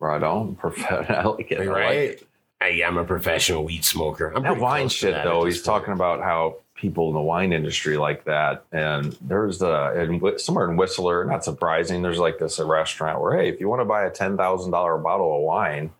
Right 0.00 0.22
on. 0.22 0.54
Perfect. 0.56 0.90
I 1.10 1.24
like 1.24 1.50
it. 1.50 1.60
I 1.60 1.64
like 1.64 1.68
right? 1.76 1.96
it. 1.96 2.27
I 2.60 2.68
am 2.68 2.98
a 2.98 3.04
professional 3.04 3.64
weed 3.64 3.84
smoker. 3.84 4.32
I'm 4.34 4.42
That 4.42 4.58
wine 4.58 4.88
shit, 4.88 5.14
that 5.14 5.24
though, 5.24 5.44
he's 5.44 5.58
point. 5.58 5.64
talking 5.64 5.94
about 5.94 6.20
how 6.22 6.56
people 6.74 7.08
in 7.08 7.14
the 7.14 7.20
wine 7.20 7.52
industry 7.52 7.96
like 7.96 8.24
that. 8.24 8.64
And 8.72 9.16
there's 9.20 9.58
the 9.58 10.00
in, 10.00 10.38
somewhere 10.38 10.68
in 10.70 10.76
Whistler, 10.76 11.24
not 11.24 11.44
surprising, 11.44 12.02
there's 12.02 12.18
like 12.18 12.38
this 12.38 12.58
a 12.58 12.64
restaurant 12.64 13.20
where, 13.20 13.36
hey, 13.38 13.48
if 13.48 13.60
you 13.60 13.68
want 13.68 13.80
to 13.80 13.84
buy 13.84 14.04
a 14.04 14.10
$10,000 14.10 15.02
bottle 15.02 15.36
of 15.36 15.42
wine, 15.42 15.90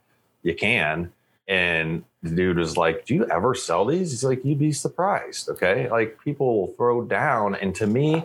you 0.43 0.55
can. 0.55 1.13
And 1.47 2.05
the 2.23 2.31
dude 2.31 2.59
was 2.59 2.77
like, 2.77 3.07
Do 3.07 3.15
you 3.15 3.27
ever 3.27 3.55
sell 3.55 3.85
these? 3.87 4.11
He's 4.11 4.25
like, 4.25 4.45
You'd 4.45 4.59
be 4.59 4.73
surprised. 4.73 5.49
Okay. 5.49 5.89
Like 5.89 6.19
people 6.23 6.61
will 6.61 6.75
throw 6.75 7.03
down. 7.03 7.55
And 7.55 7.75
to 7.77 7.87
me, 7.87 8.25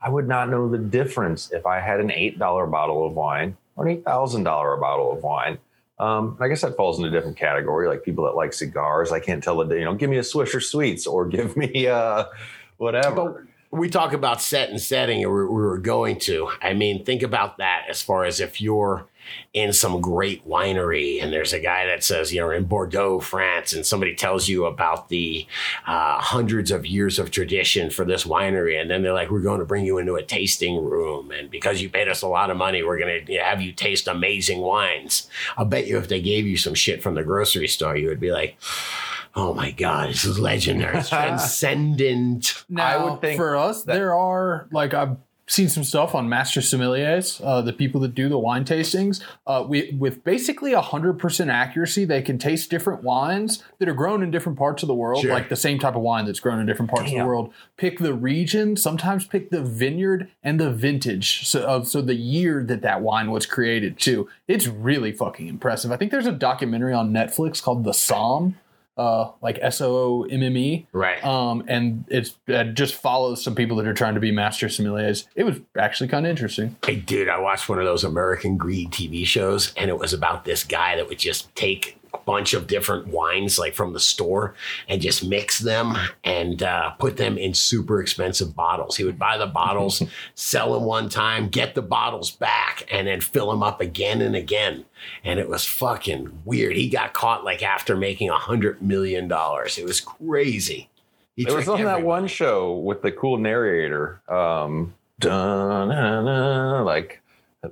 I 0.00 0.08
would 0.10 0.26
not 0.28 0.50
know 0.50 0.68
the 0.68 0.78
difference 0.78 1.50
if 1.52 1.64
I 1.66 1.80
had 1.80 2.00
an 2.00 2.08
$8 2.08 2.38
bottle 2.70 3.06
of 3.06 3.12
wine 3.12 3.56
or 3.76 3.86
an 3.86 4.02
$8,000 4.02 4.80
bottle 4.80 5.12
of 5.12 5.22
wine. 5.22 5.58
Um, 5.98 6.36
I 6.40 6.48
guess 6.48 6.62
that 6.62 6.76
falls 6.76 6.98
in 6.98 7.04
a 7.04 7.10
different 7.10 7.36
category, 7.36 7.86
like 7.88 8.02
people 8.02 8.24
that 8.24 8.34
like 8.34 8.52
cigars. 8.52 9.12
I 9.12 9.20
can't 9.20 9.42
tell 9.42 9.64
the 9.64 9.76
you 9.76 9.84
know, 9.84 9.94
give 9.94 10.10
me 10.10 10.16
a 10.18 10.22
Swisher 10.22 10.62
Sweets 10.62 11.06
or 11.06 11.26
give 11.36 11.56
me 11.56 11.86
uh 11.86 12.24
whatever. 12.78 13.46
we 13.70 13.88
talk 13.88 14.12
about 14.12 14.40
set 14.42 14.70
and 14.70 14.80
setting 14.80 15.18
we 15.20 15.26
we 15.26 15.46
were 15.46 15.78
going 15.78 16.16
to 16.18 16.48
i 16.62 16.72
mean 16.72 17.04
think 17.04 17.22
about 17.22 17.58
that 17.58 17.84
as 17.88 18.00
far 18.02 18.24
as 18.24 18.38
if 18.40 18.60
you're 18.60 19.06
in 19.52 19.72
some 19.72 20.00
great 20.00 20.46
winery 20.46 21.22
and 21.22 21.32
there's 21.32 21.52
a 21.52 21.60
guy 21.60 21.86
that 21.86 22.02
says 22.02 22.32
you 22.32 22.40
know 22.40 22.50
in 22.50 22.64
bordeaux 22.64 23.20
france 23.20 23.72
and 23.72 23.86
somebody 23.86 24.14
tells 24.14 24.48
you 24.48 24.64
about 24.66 25.08
the 25.08 25.46
uh, 25.86 26.18
hundreds 26.18 26.70
of 26.70 26.84
years 26.86 27.18
of 27.18 27.30
tradition 27.30 27.90
for 27.90 28.04
this 28.04 28.24
winery 28.24 28.80
and 28.80 28.90
then 28.90 29.02
they're 29.02 29.12
like 29.12 29.30
we're 29.30 29.40
going 29.40 29.60
to 29.60 29.64
bring 29.64 29.84
you 29.84 29.98
into 29.98 30.16
a 30.16 30.22
tasting 30.22 30.84
room 30.84 31.30
and 31.30 31.50
because 31.50 31.80
you 31.80 31.88
paid 31.88 32.08
us 32.08 32.22
a 32.22 32.26
lot 32.28 32.50
of 32.50 32.56
money 32.56 32.82
we're 32.82 32.98
going 32.98 33.24
to 33.24 33.34
have 33.38 33.60
you 33.60 33.72
taste 33.72 34.08
amazing 34.08 34.60
wines 34.60 35.28
i'll 35.56 35.64
bet 35.64 35.86
you 35.86 35.96
if 35.98 36.08
they 36.08 36.20
gave 36.20 36.46
you 36.46 36.56
some 36.56 36.74
shit 36.74 37.02
from 37.02 37.14
the 37.14 37.22
grocery 37.24 37.68
store 37.68 37.96
you 37.96 38.08
would 38.08 38.20
be 38.20 38.32
like 38.32 38.56
Oh 39.36 39.52
my 39.52 39.72
God, 39.72 40.10
this 40.10 40.24
is 40.24 40.38
legendary. 40.38 40.96
It's 40.96 41.08
transcendent. 41.68 42.64
Now, 42.68 42.86
I 42.86 43.04
would 43.10 43.20
think 43.20 43.36
for 43.36 43.56
us, 43.56 43.82
that- 43.82 43.94
there 43.94 44.14
are 44.14 44.68
like 44.70 44.94
I've 44.94 45.16
seen 45.46 45.68
some 45.68 45.84
stuff 45.84 46.14
on 46.14 46.28
master 46.28 46.60
sommeliers, 46.60 47.40
uh, 47.44 47.60
the 47.60 47.72
people 47.72 48.00
that 48.00 48.14
do 48.14 48.28
the 48.28 48.38
wine 48.38 48.64
tastings. 48.64 49.22
Uh, 49.46 49.64
we 49.68 49.94
with 49.98 50.24
basically 50.24 50.72
hundred 50.74 51.18
percent 51.18 51.50
accuracy, 51.50 52.04
they 52.04 52.22
can 52.22 52.38
taste 52.38 52.70
different 52.70 53.02
wines 53.02 53.62
that 53.78 53.88
are 53.88 53.94
grown 53.94 54.22
in 54.22 54.30
different 54.30 54.58
parts 54.58 54.82
of 54.82 54.86
the 54.86 54.94
world, 54.94 55.22
Sure. 55.22 55.32
like 55.32 55.48
the 55.48 55.56
same 55.56 55.78
type 55.78 55.94
of 55.96 56.02
wine 56.02 56.24
that's 56.24 56.40
grown 56.40 56.58
in 56.60 56.66
different 56.66 56.90
parts 56.90 57.10
of 57.10 57.18
the 57.18 57.24
world. 57.24 57.52
Pick 57.76 57.98
the 57.98 58.14
region, 58.14 58.76
sometimes 58.76 59.26
pick 59.26 59.50
the 59.50 59.62
vineyard 59.62 60.30
and 60.42 60.58
the 60.58 60.70
vintage, 60.70 61.46
so 61.46 61.60
uh, 61.66 61.84
so 61.84 62.00
the 62.00 62.14
year 62.14 62.64
that 62.64 62.82
that 62.82 63.02
wine 63.02 63.30
was 63.30 63.44
created 63.46 63.98
too. 63.98 64.28
It's 64.48 64.66
really 64.66 65.12
fucking 65.12 65.46
impressive. 65.46 65.92
I 65.92 65.96
think 65.96 66.10
there's 66.10 66.26
a 66.26 66.32
documentary 66.32 66.92
on 66.94 67.12
Netflix 67.12 67.62
called 67.62 67.84
The 67.84 67.92
Somme. 67.94 68.56
Uh, 68.96 69.32
like 69.42 69.58
S 69.60 69.80
O 69.80 69.96
O 69.96 70.22
M 70.30 70.42
M 70.42 70.56
E, 70.56 70.86
Right. 70.92 71.24
um, 71.24 71.64
and 71.66 72.04
it's 72.08 72.36
it 72.46 72.74
just 72.74 72.94
follows 72.94 73.42
some 73.42 73.56
people 73.56 73.76
that 73.78 73.86
are 73.88 73.92
trying 73.94 74.14
to 74.14 74.20
be 74.20 74.30
master 74.30 74.68
sommeliers. 74.68 75.26
It 75.34 75.42
was 75.42 75.56
actually 75.76 76.06
kind 76.08 76.24
of 76.26 76.30
interesting. 76.30 76.76
Hey, 76.86 76.96
dude, 76.96 77.28
I 77.28 77.38
watched 77.40 77.68
one 77.68 77.80
of 77.80 77.84
those 77.86 78.04
American 78.04 78.56
Greed 78.56 78.92
TV 78.92 79.26
shows, 79.26 79.72
and 79.76 79.90
it 79.90 79.98
was 79.98 80.12
about 80.12 80.44
this 80.44 80.62
guy 80.62 80.94
that 80.94 81.08
would 81.08 81.18
just 81.18 81.52
take 81.56 81.98
bunch 82.18 82.54
of 82.54 82.66
different 82.66 83.08
wines, 83.08 83.58
like 83.58 83.74
from 83.74 83.92
the 83.92 84.00
store, 84.00 84.54
and 84.88 85.00
just 85.00 85.24
mix 85.24 85.58
them 85.58 85.96
and 86.22 86.62
uh, 86.62 86.90
put 86.92 87.16
them 87.16 87.36
in 87.38 87.54
super 87.54 88.00
expensive 88.00 88.54
bottles. 88.54 88.96
He 88.96 89.04
would 89.04 89.18
buy 89.18 89.38
the 89.38 89.46
bottles, 89.46 90.02
sell 90.34 90.74
them 90.74 90.84
one 90.84 91.08
time, 91.08 91.48
get 91.48 91.74
the 91.74 91.82
bottles 91.82 92.30
back, 92.30 92.86
and 92.90 93.06
then 93.06 93.20
fill 93.20 93.50
them 93.50 93.62
up 93.62 93.80
again 93.80 94.20
and 94.20 94.36
again. 94.36 94.84
And 95.22 95.38
it 95.38 95.48
was 95.48 95.64
fucking 95.64 96.42
weird. 96.44 96.76
He 96.76 96.88
got 96.88 97.12
caught 97.12 97.44
like 97.44 97.62
after 97.62 97.96
making 97.96 98.30
a 98.30 98.38
hundred 98.38 98.80
million 98.82 99.28
dollars. 99.28 99.78
It 99.78 99.84
was 99.84 100.00
crazy. 100.00 100.88
He 101.36 101.42
It 101.42 101.52
was 101.52 101.68
on 101.68 101.82
that 101.82 102.02
one 102.02 102.26
show 102.28 102.74
with 102.78 103.02
the 103.02 103.10
cool 103.10 103.38
narrator. 103.38 104.22
Um, 104.28 104.94
like 106.84 107.20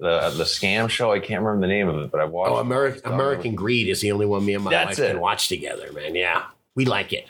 the 0.01 0.31
the 0.37 0.45
scam 0.45 0.89
show. 0.89 1.13
I 1.13 1.19
can't 1.21 1.43
remember 1.43 1.67
the 1.67 1.73
name 1.73 1.89
of 1.89 1.99
it, 2.01 2.11
but 2.11 2.21
I 2.21 2.25
watched. 2.25 2.53
Oh, 2.53 2.57
American 2.59 3.13
American 3.13 3.55
Greed 3.55 3.89
is 3.89 4.01
the 4.01 4.13
only 4.13 4.27
one 4.27 4.45
me 4.45 4.55
and 4.55 4.65
my 4.65 4.71
That's 4.71 4.99
wife 4.99 5.07
it. 5.09 5.13
can 5.13 5.21
watch 5.21 5.49
together, 5.49 5.93
man. 5.93 6.15
Yeah, 6.15 6.45
we 6.75 6.85
like 6.85 7.13
it. 7.13 7.27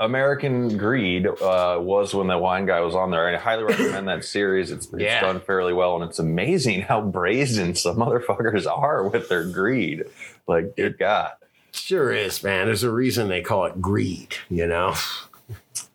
American 0.00 0.76
Greed 0.76 1.24
uh, 1.26 1.78
was 1.80 2.12
when 2.14 2.26
the 2.26 2.36
wine 2.36 2.66
guy 2.66 2.80
was 2.80 2.96
on 2.96 3.10
there. 3.12 3.28
I 3.28 3.36
highly 3.38 3.62
recommend 3.62 4.08
that 4.08 4.24
series. 4.24 4.72
It's, 4.72 4.86
it's 4.86 5.02
Yeah. 5.02 5.20
done 5.20 5.40
fairly 5.40 5.72
well, 5.72 5.94
and 5.94 6.04
it's 6.10 6.18
amazing 6.18 6.82
how 6.82 7.00
brazen 7.00 7.76
some 7.76 7.96
motherfuckers 7.98 8.66
are 8.70 9.08
with 9.08 9.28
their 9.28 9.44
greed. 9.44 10.02
Like, 10.48 10.74
good 10.76 10.98
God. 10.98 11.30
Sure 11.72 12.12
is, 12.12 12.42
man. 12.42 12.66
There's 12.66 12.82
a 12.82 12.90
reason 12.90 13.28
they 13.28 13.40
call 13.40 13.66
it 13.66 13.80
greed. 13.80 14.34
You 14.50 14.66
know. 14.66 14.94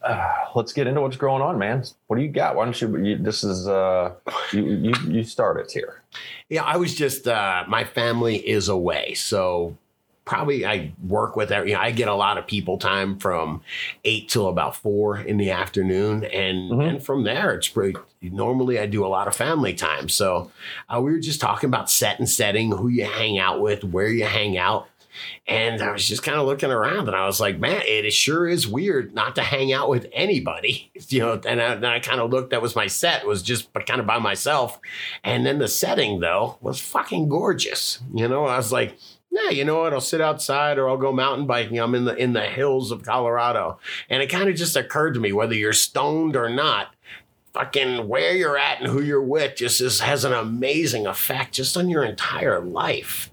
Uh, 0.01 0.27
let's 0.55 0.73
get 0.73 0.87
into 0.87 1.01
what's 1.01 1.17
going 1.17 1.41
on, 1.41 1.57
man. 1.57 1.83
What 2.07 2.17
do 2.17 2.21
you 2.21 2.29
got? 2.29 2.55
Why 2.55 2.65
don't 2.65 2.79
you? 2.81 2.97
you 3.03 3.17
this 3.17 3.43
is 3.43 3.67
uh, 3.67 4.13
you 4.53 4.63
you 4.65 4.93
you 5.07 5.23
start 5.23 5.59
it 5.59 5.71
here. 5.71 6.01
Yeah, 6.49 6.63
I 6.63 6.77
was 6.77 6.95
just 6.95 7.27
uh, 7.27 7.63
my 7.67 7.83
family 7.83 8.37
is 8.37 8.67
away, 8.69 9.13
so 9.13 9.75
probably 10.25 10.65
I 10.65 10.91
work 11.07 11.35
with 11.35 11.51
every. 11.51 11.71
You 11.71 11.75
know, 11.75 11.81
I 11.81 11.91
get 11.91 12.07
a 12.07 12.13
lot 12.15 12.37
of 12.37 12.45
people 12.47 12.77
time 12.77 13.17
from 13.19 13.61
eight 14.05 14.29
till 14.29 14.47
about 14.47 14.75
four 14.75 15.17
in 15.17 15.37
the 15.37 15.51
afternoon, 15.51 16.23
and 16.25 16.71
Mhm. 16.71 16.87
and 16.89 17.03
from 17.03 17.23
there 17.23 17.53
it's 17.53 17.67
pretty. 17.67 17.97
Normally, 18.21 18.77
I 18.79 18.85
do 18.85 19.05
a 19.05 19.07
lot 19.07 19.27
of 19.27 19.35
family 19.35 19.73
time, 19.73 20.09
so 20.09 20.51
uh, 20.93 20.99
we 21.01 21.11
were 21.11 21.19
just 21.19 21.39
talking 21.39 21.67
about 21.69 21.89
set 21.89 22.19
and 22.19 22.27
setting, 22.29 22.71
who 22.71 22.87
you 22.89 23.05
hang 23.05 23.37
out 23.39 23.61
with, 23.61 23.83
where 23.83 24.07
you 24.09 24.25
hang 24.25 24.57
out. 24.57 24.87
And 25.47 25.81
I 25.81 25.91
was 25.91 26.07
just 26.07 26.23
kind 26.23 26.37
of 26.37 26.45
looking 26.45 26.71
around 26.71 27.07
and 27.07 27.15
I 27.15 27.25
was 27.25 27.39
like, 27.39 27.59
man, 27.59 27.81
it 27.85 28.11
sure 28.11 28.47
is 28.47 28.67
weird 28.67 29.13
not 29.13 29.35
to 29.35 29.41
hang 29.41 29.73
out 29.73 29.89
with 29.89 30.07
anybody. 30.13 30.91
You 31.09 31.21
know, 31.21 31.41
and 31.47 31.59
I, 31.59 31.73
then 31.73 31.85
I 31.89 31.99
kind 31.99 32.21
of 32.21 32.29
looked, 32.29 32.51
that 32.51 32.61
was 32.61 32.75
my 32.75 32.85
set, 32.85 33.25
was 33.25 33.41
just 33.41 33.73
kind 33.87 33.99
of 33.99 34.05
by 34.05 34.19
myself. 34.19 34.79
And 35.23 35.43
then 35.43 35.57
the 35.57 35.67
setting, 35.67 36.19
though, 36.19 36.59
was 36.61 36.79
fucking 36.79 37.29
gorgeous. 37.29 37.99
You 38.13 38.27
know, 38.27 38.45
I 38.45 38.57
was 38.57 38.71
like, 38.71 38.95
yeah, 39.31 39.49
you 39.49 39.65
know 39.65 39.79
what? 39.79 39.93
I'll 39.93 40.01
sit 40.01 40.21
outside 40.21 40.77
or 40.77 40.87
I'll 40.87 40.97
go 40.97 41.11
mountain 41.11 41.47
biking. 41.47 41.79
I'm 41.79 41.95
in 41.95 42.05
the 42.05 42.15
in 42.15 42.33
the 42.33 42.45
hills 42.45 42.91
of 42.91 43.03
Colorado. 43.03 43.79
And 44.09 44.21
it 44.21 44.29
kind 44.29 44.49
of 44.49 44.55
just 44.55 44.75
occurred 44.75 45.13
to 45.15 45.19
me, 45.19 45.31
whether 45.33 45.55
you're 45.55 45.73
stoned 45.73 46.35
or 46.35 46.49
not, 46.49 46.93
fucking 47.53 48.07
where 48.07 48.35
you're 48.35 48.57
at 48.57 48.81
and 48.81 48.89
who 48.89 49.01
you're 49.01 49.23
with 49.23 49.55
just 49.55 49.81
is, 49.81 49.99
has 49.99 50.23
an 50.23 50.33
amazing 50.33 51.05
effect 51.05 51.53
just 51.53 51.77
on 51.77 51.89
your 51.89 52.03
entire 52.03 52.59
life. 52.59 53.28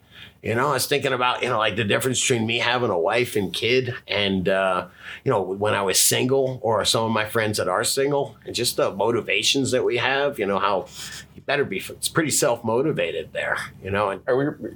You 0.47 0.55
know, 0.55 0.69
I 0.69 0.75
was 0.75 0.87
thinking 0.87 1.13
about, 1.13 1.43
you 1.43 1.49
know, 1.49 1.59
like 1.59 1.75
the 1.75 1.83
difference 1.83 2.21
between 2.21 2.47
me 2.47 2.61
having 2.61 2.89
a 2.89 2.97
wife 2.99 3.35
and 3.35 3.53
kid 3.53 3.97
and, 4.07 4.49
uh, 4.49 4.87
you 5.25 5.33
know, 5.33 5.43
when 5.43 5.75
I 5.75 5.83
was 5.83 5.99
single 5.99 6.61
or 6.63 6.85
some 6.85 7.03
of 7.05 7.11
my 7.11 7.25
friends 7.25 7.59
that 7.59 7.67
are 7.67 7.83
single 7.83 8.37
and 8.47 8.55
just 8.55 8.77
the 8.77 8.93
motivations 8.93 9.73
that 9.73 9.85
we 9.85 9.97
have, 9.97 10.39
you 10.39 10.47
know, 10.47 10.61
how 10.61 10.87
you 11.35 11.43
better 11.43 11.65
be, 11.65 11.79
it's 11.79 12.09
pretty 12.09 12.31
self 12.31 12.63
motivated 12.63 13.33
there, 13.33 13.57
you 13.83 13.91
know, 13.91 14.11
and 14.11 14.23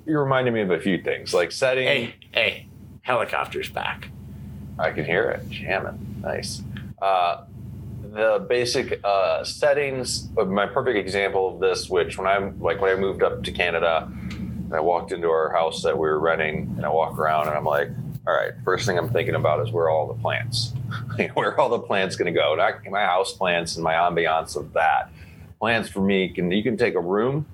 You're 0.06 0.24
reminded 0.24 0.54
me 0.54 0.62
of 0.62 0.72
a 0.72 0.80
few 0.80 1.00
things, 1.00 1.32
like 1.32 1.52
setting. 1.52 1.86
hey, 1.86 2.14
hey, 2.32 2.66
helicopter's 3.02 3.70
back. 3.70 4.08
I 4.76 4.90
can 4.90 5.04
hear 5.04 5.30
it 5.30 5.48
jamming. 5.50 6.16
Nice. 6.20 6.64
Uh, 7.00 7.44
the 8.12 8.44
basic 8.48 9.00
uh, 9.04 9.44
settings. 9.44 10.18
But 10.18 10.48
my 10.48 10.66
perfect 10.66 10.98
example 10.98 11.54
of 11.54 11.60
this, 11.60 11.88
which 11.88 12.18
when 12.18 12.26
I'm 12.26 12.60
like 12.60 12.80
when 12.80 12.90
I 12.90 13.00
moved 13.00 13.22
up 13.22 13.44
to 13.44 13.52
Canada, 13.52 14.10
and 14.70 14.76
I 14.76 14.80
walked 14.80 15.10
into 15.10 15.26
our 15.26 15.50
house 15.50 15.82
that 15.82 15.98
we 15.98 16.08
were 16.08 16.20
renting, 16.20 16.72
and 16.76 16.86
I 16.86 16.90
walk 16.90 17.18
around, 17.18 17.48
and 17.48 17.56
I'm 17.56 17.64
like, 17.64 17.88
all 18.24 18.32
right, 18.32 18.52
first 18.64 18.86
thing 18.86 18.96
I'm 18.96 19.10
thinking 19.10 19.34
about 19.34 19.66
is 19.66 19.72
where 19.72 19.90
all 19.90 20.06
the 20.06 20.14
plants? 20.14 20.72
where 21.34 21.58
all 21.60 21.68
the 21.68 21.80
plants 21.80 22.14
going 22.14 22.32
to 22.32 22.38
go? 22.38 22.54
Not 22.54 22.86
my 22.88 23.02
house 23.02 23.32
plants 23.32 23.74
and 23.74 23.82
my 23.82 23.94
ambiance 23.94 24.54
of 24.54 24.74
that. 24.74 25.10
Plants 25.58 25.88
for 25.88 26.00
me 26.00 26.28
can 26.28 26.52
you 26.52 26.62
can 26.62 26.76
take 26.76 26.94
a 26.94 27.00
room, 27.00 27.46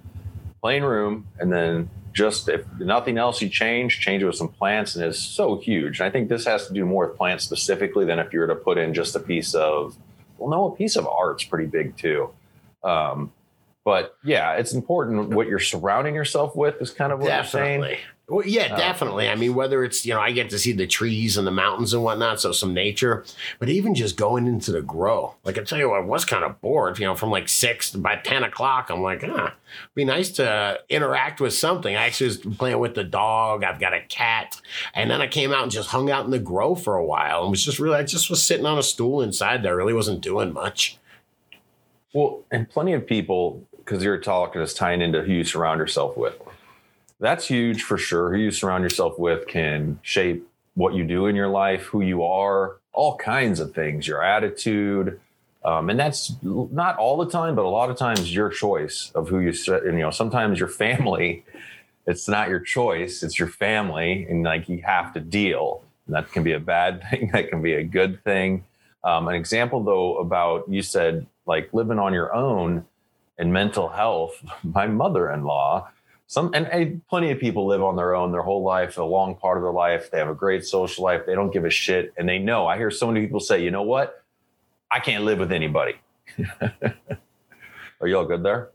plain 0.60 0.82
room, 0.82 1.26
and 1.40 1.50
then 1.50 1.88
just 2.12 2.50
if 2.50 2.66
nothing 2.78 3.16
else 3.16 3.40
you 3.40 3.48
change, 3.48 4.00
change 4.00 4.22
it 4.22 4.26
with 4.26 4.36
some 4.36 4.48
plants, 4.48 4.94
and 4.94 5.02
it's 5.02 5.18
so 5.18 5.56
huge. 5.56 6.00
And 6.00 6.06
I 6.06 6.10
think 6.10 6.28
this 6.28 6.44
has 6.44 6.66
to 6.66 6.74
do 6.74 6.84
more 6.84 7.06
with 7.06 7.16
plants 7.16 7.44
specifically 7.44 8.04
than 8.04 8.18
if 8.18 8.30
you 8.34 8.40
were 8.40 8.46
to 8.46 8.54
put 8.56 8.76
in 8.76 8.92
just 8.92 9.16
a 9.16 9.20
piece 9.20 9.54
of, 9.54 9.96
well, 10.36 10.50
no, 10.50 10.72
a 10.72 10.76
piece 10.76 10.96
of 10.96 11.06
art's 11.06 11.44
pretty 11.44 11.66
big 11.66 11.96
too. 11.96 12.28
Um, 12.84 13.32
but 13.86 14.18
yeah, 14.24 14.54
it's 14.54 14.72
important 14.74 15.30
what 15.30 15.46
you're 15.46 15.60
surrounding 15.60 16.12
yourself 16.16 16.56
with 16.56 16.82
is 16.82 16.90
kind 16.90 17.12
of 17.12 17.20
what 17.20 17.28
you're 17.32 17.44
saying. 17.44 17.96
Well, 18.28 18.44
yeah, 18.44 18.70
Oh. 18.72 18.76
definitely. 18.76 19.28
I 19.28 19.36
mean, 19.36 19.54
whether 19.54 19.84
it's, 19.84 20.04
you 20.04 20.12
know, 20.12 20.18
I 20.20 20.32
get 20.32 20.50
to 20.50 20.58
see 20.58 20.72
the 20.72 20.88
trees 20.88 21.36
and 21.36 21.46
the 21.46 21.52
mountains 21.52 21.94
and 21.94 22.02
whatnot, 22.02 22.40
so 22.40 22.50
some 22.50 22.74
nature, 22.74 23.24
but 23.60 23.68
even 23.68 23.94
just 23.94 24.16
going 24.16 24.48
into 24.48 24.72
the 24.72 24.82
grow. 24.82 25.36
Like 25.44 25.56
I 25.56 25.62
tell 25.62 25.78
you 25.78 25.90
what, 25.90 25.98
I 26.00 26.04
was 26.04 26.24
kind 26.24 26.42
of 26.42 26.60
bored, 26.60 26.98
you 26.98 27.06
know, 27.06 27.14
from 27.14 27.30
like 27.30 27.48
six 27.48 27.92
to 27.92 27.98
by 27.98 28.16
10 28.16 28.42
o'clock. 28.42 28.90
I'm 28.90 29.02
like, 29.02 29.22
ah, 29.24 29.54
be 29.94 30.04
nice 30.04 30.30
to 30.30 30.80
interact 30.88 31.40
with 31.40 31.54
something. 31.54 31.94
I 31.94 32.06
actually 32.06 32.26
was 32.26 32.38
playing 32.38 32.80
with 32.80 32.96
the 32.96 33.04
dog. 33.04 33.62
I've 33.62 33.78
got 33.78 33.94
a 33.94 34.00
cat. 34.08 34.60
And 34.94 35.08
then 35.08 35.20
I 35.20 35.28
came 35.28 35.52
out 35.52 35.62
and 35.62 35.70
just 35.70 35.90
hung 35.90 36.10
out 36.10 36.24
in 36.24 36.32
the 36.32 36.40
grow 36.40 36.74
for 36.74 36.96
a 36.96 37.04
while 37.06 37.42
and 37.42 37.52
was 37.52 37.64
just 37.64 37.78
really, 37.78 37.94
I 37.98 38.02
just 38.02 38.28
was 38.28 38.42
sitting 38.42 38.66
on 38.66 38.76
a 38.78 38.82
stool 38.82 39.22
inside 39.22 39.62
there, 39.62 39.76
really 39.76 39.94
wasn't 39.94 40.20
doing 40.20 40.52
much. 40.52 40.98
Well, 42.12 42.42
and 42.50 42.68
plenty 42.68 42.92
of 42.94 43.06
people, 43.06 43.62
because 43.86 44.02
you're 44.02 44.18
talking 44.18 44.60
is 44.60 44.74
tying 44.74 45.00
into 45.00 45.22
who 45.22 45.32
you 45.32 45.44
surround 45.44 45.78
yourself 45.78 46.16
with. 46.16 46.36
That's 47.20 47.46
huge 47.46 47.82
for 47.82 47.96
sure. 47.96 48.34
Who 48.34 48.38
you 48.38 48.50
surround 48.50 48.82
yourself 48.82 49.16
with 49.18 49.46
can 49.46 50.00
shape 50.02 50.46
what 50.74 50.94
you 50.94 51.04
do 51.04 51.26
in 51.26 51.36
your 51.36 51.48
life, 51.48 51.84
who 51.84 52.00
you 52.00 52.24
are, 52.24 52.78
all 52.92 53.16
kinds 53.16 53.60
of 53.60 53.74
things, 53.74 54.06
your 54.06 54.22
attitude. 54.22 55.20
Um, 55.64 55.88
and 55.88 55.98
that's 55.98 56.34
not 56.42 56.98
all 56.98 57.16
the 57.16 57.30
time, 57.30 57.54
but 57.54 57.64
a 57.64 57.68
lot 57.68 57.88
of 57.88 57.96
times 57.96 58.34
your 58.34 58.50
choice 58.50 59.12
of 59.14 59.28
who 59.28 59.38
you 59.38 59.52
set. 59.52 59.84
And, 59.84 59.94
you 59.94 60.02
know, 60.02 60.10
sometimes 60.10 60.58
your 60.58 60.68
family, 60.68 61.44
it's 62.06 62.28
not 62.28 62.48
your 62.48 62.60
choice, 62.60 63.22
it's 63.22 63.38
your 63.38 63.48
family. 63.48 64.26
And 64.28 64.42
like 64.42 64.68
you 64.68 64.82
have 64.84 65.14
to 65.14 65.20
deal. 65.20 65.82
And 66.06 66.16
that 66.16 66.30
can 66.32 66.42
be 66.42 66.52
a 66.52 66.60
bad 66.60 67.02
thing, 67.10 67.30
that 67.32 67.48
can 67.48 67.62
be 67.62 67.74
a 67.74 67.84
good 67.84 68.22
thing. 68.24 68.64
Um, 69.04 69.28
an 69.28 69.36
example, 69.36 69.82
though, 69.84 70.18
about 70.18 70.68
you 70.68 70.82
said 70.82 71.26
like 71.46 71.72
living 71.72 72.00
on 72.00 72.12
your 72.12 72.34
own 72.34 72.84
and 73.38 73.52
mental 73.52 73.88
health. 73.88 74.42
My 74.62 74.86
mother-in-law, 74.86 75.88
some 76.26 76.50
and, 76.54 76.66
and 76.66 77.06
plenty 77.06 77.30
of 77.30 77.38
people 77.38 77.66
live 77.66 77.82
on 77.82 77.96
their 77.96 78.14
own 78.14 78.32
their 78.32 78.42
whole 78.42 78.64
life, 78.64 78.98
a 78.98 79.02
long 79.02 79.36
part 79.36 79.58
of 79.58 79.62
their 79.62 79.72
life. 79.72 80.10
They 80.10 80.18
have 80.18 80.28
a 80.28 80.34
great 80.34 80.64
social 80.64 81.04
life. 81.04 81.22
They 81.24 81.34
don't 81.34 81.52
give 81.52 81.64
a 81.64 81.70
shit, 81.70 82.12
and 82.16 82.28
they 82.28 82.38
know. 82.38 82.66
I 82.66 82.76
hear 82.76 82.90
so 82.90 83.06
many 83.06 83.20
people 83.20 83.40
say, 83.40 83.62
"You 83.62 83.70
know 83.70 83.82
what? 83.82 84.24
I 84.90 84.98
can't 84.98 85.24
live 85.24 85.38
with 85.38 85.52
anybody." 85.52 85.94
Are 88.00 88.08
you 88.08 88.18
all 88.18 88.24
good 88.26 88.42
there? 88.42 88.70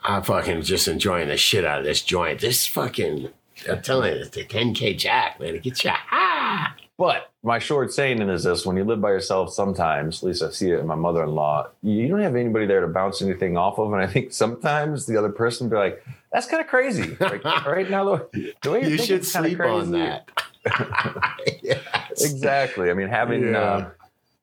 I'm 0.00 0.22
fucking 0.22 0.62
just 0.62 0.88
enjoying 0.88 1.28
the 1.28 1.36
shit 1.36 1.64
out 1.64 1.78
of 1.78 1.84
this 1.84 2.02
joint. 2.02 2.40
This 2.40 2.66
fucking, 2.66 3.28
I'm 3.70 3.82
telling 3.82 4.14
you, 4.14 4.20
it's 4.20 4.30
the 4.30 4.44
10K 4.44 4.98
Jack, 4.98 5.40
man. 5.40 5.54
It 5.54 5.62
gets 5.62 5.84
you 5.84 5.90
high. 5.90 6.72
But 6.98 7.32
my 7.44 7.58
short 7.58 7.92
saying 7.92 8.22
is 8.22 8.44
this: 8.44 8.64
when 8.64 8.76
you 8.76 8.84
live 8.84 9.00
by 9.00 9.10
yourself, 9.10 9.52
sometimes, 9.52 10.22
at 10.22 10.26
least 10.26 10.42
I 10.42 10.50
see 10.50 10.70
it 10.70 10.80
in 10.80 10.86
my 10.86 10.94
mother-in-law, 10.94 11.68
you 11.82 12.08
don't 12.08 12.20
have 12.20 12.36
anybody 12.36 12.64
there 12.66 12.80
to 12.80 12.88
bounce 12.88 13.20
anything 13.20 13.58
off 13.58 13.78
of. 13.78 13.92
And 13.92 14.02
I 14.02 14.06
think 14.06 14.32
sometimes 14.32 15.04
the 15.04 15.18
other 15.18 15.28
person 15.28 15.68
be 15.68 15.76
like, 15.76 16.02
"That's 16.32 16.46
kind 16.46 16.62
of 16.62 16.68
crazy." 16.68 17.16
Like, 17.20 17.44
right 17.66 17.88
now, 17.88 18.04
the, 18.32 18.54
the 18.62 18.70
way 18.70 18.88
You 18.88 18.96
should 18.96 19.26
sleep 19.26 19.60
on 19.60 19.90
that. 19.92 20.30
yes. 21.62 21.80
Exactly. 22.20 22.90
I 22.90 22.94
mean, 22.94 23.08
having. 23.08 23.52
Yeah. 23.52 23.58
Uh, 23.58 23.90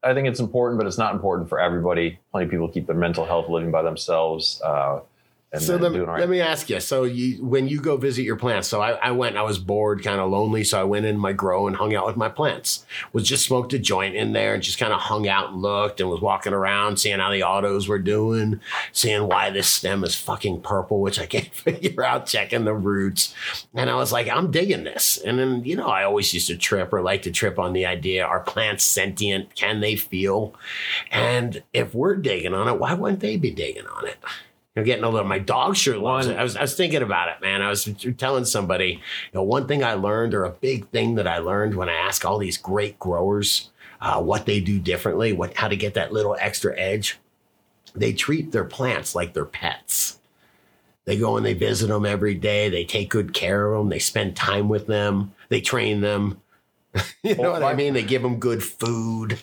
I 0.04 0.14
think 0.16 0.28
it's 0.28 0.40
important, 0.40 0.80
but 0.80 0.88
it's 0.88 0.98
not 0.98 1.14
important 1.14 1.48
for 1.50 1.60
everybody. 1.60 2.20
Plenty 2.32 2.46
of 2.46 2.52
people 2.52 2.68
keep 2.68 2.88
their 2.88 2.96
mental 2.96 3.26
health 3.26 3.50
living 3.50 3.72
by 3.72 3.82
themselves. 3.84 4.62
Uh, 4.64 5.02
so 5.60 5.76
let, 5.76 5.92
right. 6.08 6.20
let 6.22 6.30
me 6.30 6.40
ask 6.40 6.70
you. 6.70 6.80
So 6.80 7.04
you, 7.04 7.44
when 7.44 7.68
you 7.68 7.82
go 7.82 7.98
visit 7.98 8.24
your 8.24 8.38
plants, 8.38 8.70
so 8.70 8.82
I, 8.82 8.92
I 8.92 9.12
went. 9.12 9.36
I 9.36 9.42
was 9.42 9.60
bored, 9.60 10.02
kind 10.02 10.22
of 10.22 10.30
lonely, 10.30 10.64
so 10.64 10.80
I 10.80 10.86
went 10.86 11.06
in 11.06 11.18
my 11.18 11.34
grow 11.34 11.68
and 11.68 11.76
hung 11.76 11.94
out 11.94 12.06
with 12.06 12.16
my 12.16 12.30
plants. 12.30 12.86
Was 13.12 13.28
just 13.28 13.46
smoked 13.46 13.74
a 13.74 13.80
joint 13.80 14.16
in 14.16 14.32
there 14.32 14.54
and 14.54 14.64
just 14.64 14.78
kind 14.78 14.94
of 14.94 15.02
hung 15.02 15.28
out 15.28 15.50
and 15.52 15.62
looked 15.62 16.00
and 16.00 16.10
was 16.10 16.22
walking 16.22 16.54
around, 16.54 16.98
seeing 16.98 17.20
how 17.20 17.32
the 17.32 17.44
autos 17.44 17.90
were 17.90 18.00
doing, 18.00 18.62
seeing 18.94 19.28
why 19.28 19.50
this 19.50 19.68
stem 19.68 20.06
is 20.06 20.16
fucking 20.16 20.62
purple, 20.62 21.02
which 21.02 21.20
I 21.20 21.26
can't 21.26 21.54
figure 21.54 22.04
out. 22.04 22.28
Checking 22.28 22.64
the 22.64 22.74
roots, 22.74 23.36
and 23.74 23.90
I 23.90 23.96
was 23.96 24.14
like, 24.14 24.30
I'm 24.30 24.52
digging 24.52 24.86
this. 24.86 25.18
And 25.18 25.38
then 25.38 25.66
you 25.66 25.76
know, 25.76 25.88
I 25.88 26.06
always 26.06 26.34
used 26.34 26.48
to 26.48 26.56
trip 26.56 26.94
or 26.94 27.02
like 27.02 27.24
to 27.24 27.32
trip 27.32 27.60
on 27.60 27.74
the 27.74 27.86
idea: 27.86 28.24
Are 28.24 28.40
plants 28.40 28.86
sentient? 28.86 29.54
Can 29.56 29.82
they 29.82 29.98
feel? 29.98 30.54
And 31.12 31.62
if 31.74 31.94
we're 31.94 32.16
digging 32.16 32.54
on 32.54 32.70
it, 32.70 32.80
why 32.80 32.94
wouldn't 32.94 33.20
they 33.20 33.36
be 33.36 33.52
digging 33.52 33.88
on 33.88 34.08
it? 34.08 34.18
You're 34.76 34.86
getting 34.86 35.04
a 35.04 35.10
little. 35.10 35.28
My 35.28 35.40
dog 35.40 35.76
sure 35.76 35.98
loves 35.98 36.28
it. 36.28 36.38
I 36.38 36.44
was, 36.44 36.56
I 36.56 36.62
was 36.62 36.76
thinking 36.76 37.02
about 37.02 37.28
it, 37.30 37.42
man. 37.42 37.62
I 37.62 37.70
was 37.70 37.90
telling 38.18 38.46
somebody, 38.46 38.94
you 38.94 39.00
know, 39.34 39.44
one 39.44 39.68
thing 39.68 39.84
I 39.84 39.96
learned, 39.96 40.34
or 40.34 40.46
a 40.46 40.52
big 40.52 40.88
thing 40.90 41.16
that 41.16 41.28
I 41.28 41.40
learned 41.40 41.76
when 41.76 41.90
I 41.90 41.94
ask 41.94 42.24
all 42.24 42.38
these 42.38 42.58
great 42.58 42.98
growers 42.98 43.70
uh, 44.00 44.22
what 44.22 44.46
they 44.46 44.62
do 44.62 44.80
differently, 44.80 45.34
what 45.34 45.56
how 45.56 45.68
to 45.68 45.76
get 45.76 45.94
that 45.96 46.14
little 46.14 46.38
extra 46.40 46.78
edge. 46.80 47.20
They 47.94 48.14
treat 48.14 48.54
their 48.54 48.64
plants 48.64 49.14
like 49.14 49.34
their 49.34 49.46
pets. 49.46 50.20
They 51.06 51.18
go 51.18 51.36
and 51.36 51.46
they 51.46 51.54
visit 51.54 51.88
them 51.88 52.06
every 52.06 52.36
day. 52.36 52.70
They 52.70 52.86
take 52.86 53.10
good 53.10 53.34
care 53.34 53.74
of 53.74 53.80
them. 53.80 53.90
They 53.90 54.00
spend 54.00 54.36
time 54.36 54.70
with 54.70 54.88
them. 54.88 55.34
They 55.50 55.60
train 55.60 56.00
them. 56.00 56.42
you 57.24 57.36
know 57.36 57.52
what 57.52 57.64
I 57.64 57.74
mean? 57.74 57.94
They 57.94 58.04
give 58.04 58.22
them 58.22 58.38
good 58.38 58.64
food. 58.64 59.40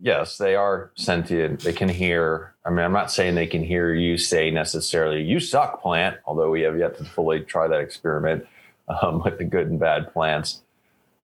Yes, 0.00 0.38
they 0.38 0.54
are 0.54 0.90
sentient. 0.94 1.60
They 1.60 1.72
can 1.72 1.88
hear. 1.88 2.54
I 2.64 2.70
mean, 2.70 2.80
I'm 2.80 2.92
not 2.92 3.10
saying 3.10 3.34
they 3.34 3.46
can 3.46 3.62
hear 3.62 3.94
you 3.94 4.18
say 4.18 4.50
necessarily, 4.50 5.22
you 5.22 5.40
suck, 5.40 5.80
plant, 5.80 6.18
although 6.26 6.50
we 6.50 6.62
have 6.62 6.78
yet 6.78 6.98
to 6.98 7.04
fully 7.04 7.40
try 7.40 7.66
that 7.66 7.80
experiment 7.80 8.46
um, 8.88 9.22
with 9.24 9.38
the 9.38 9.44
good 9.44 9.68
and 9.68 9.78
bad 9.80 10.12
plants. 10.12 10.62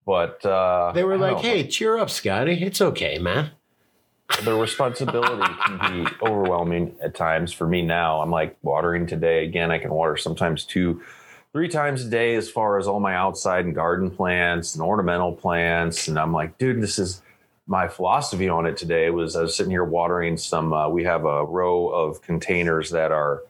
But 0.07 0.45
uh, 0.45 0.93
They 0.93 1.05
were 1.05 1.17
like, 1.17 1.37
know. 1.37 1.43
"Hey, 1.43 1.67
cheer 1.67 1.99
up, 1.99 2.11
Scotty. 2.11 2.63
It's 2.63 2.81
okay, 2.81 3.19
man." 3.19 3.51
the 4.43 4.55
responsibility 4.55 5.53
can 5.65 6.05
be 6.05 6.11
overwhelming 6.23 6.95
at 7.03 7.15
times 7.15 7.53
for 7.53 7.67
me 7.67 7.83
now. 7.83 8.21
I'm 8.21 8.31
like 8.31 8.57
watering 8.63 9.07
today. 9.07 9.45
Again, 9.45 9.71
I 9.71 9.79
can 9.79 9.93
water 9.93 10.17
sometimes 10.17 10.65
two, 10.65 11.03
three 11.53 11.69
times 11.69 12.05
a 12.05 12.09
day 12.09 12.35
as 12.35 12.51
far 12.51 12.79
as 12.79 12.87
all 12.87 13.01
my 13.01 13.15
outside 13.15 13.65
and 13.65 13.75
garden 13.75 14.11
plants 14.11 14.75
and 14.75 14.83
ornamental 14.83 15.33
plants. 15.33 16.09
And 16.09 16.19
I'm 16.19 16.33
like, 16.33 16.59
dude, 16.59 16.83
this 16.83 16.99
is 16.99 17.23
my 17.67 17.89
philosophy 17.89 18.49
on 18.49 18.67
it 18.67 18.77
today 18.77 19.11
was 19.11 19.37
I 19.37 19.43
was 19.43 19.57
sitting 19.57 19.71
here 19.71 19.85
watering 19.85 20.37
some, 20.37 20.73
uh, 20.73 20.89
we 20.89 21.05
have 21.05 21.25
a 21.25 21.45
row 21.45 21.89
of 21.89 22.21
containers 22.23 22.91
that 22.91 23.11
are 23.11 23.43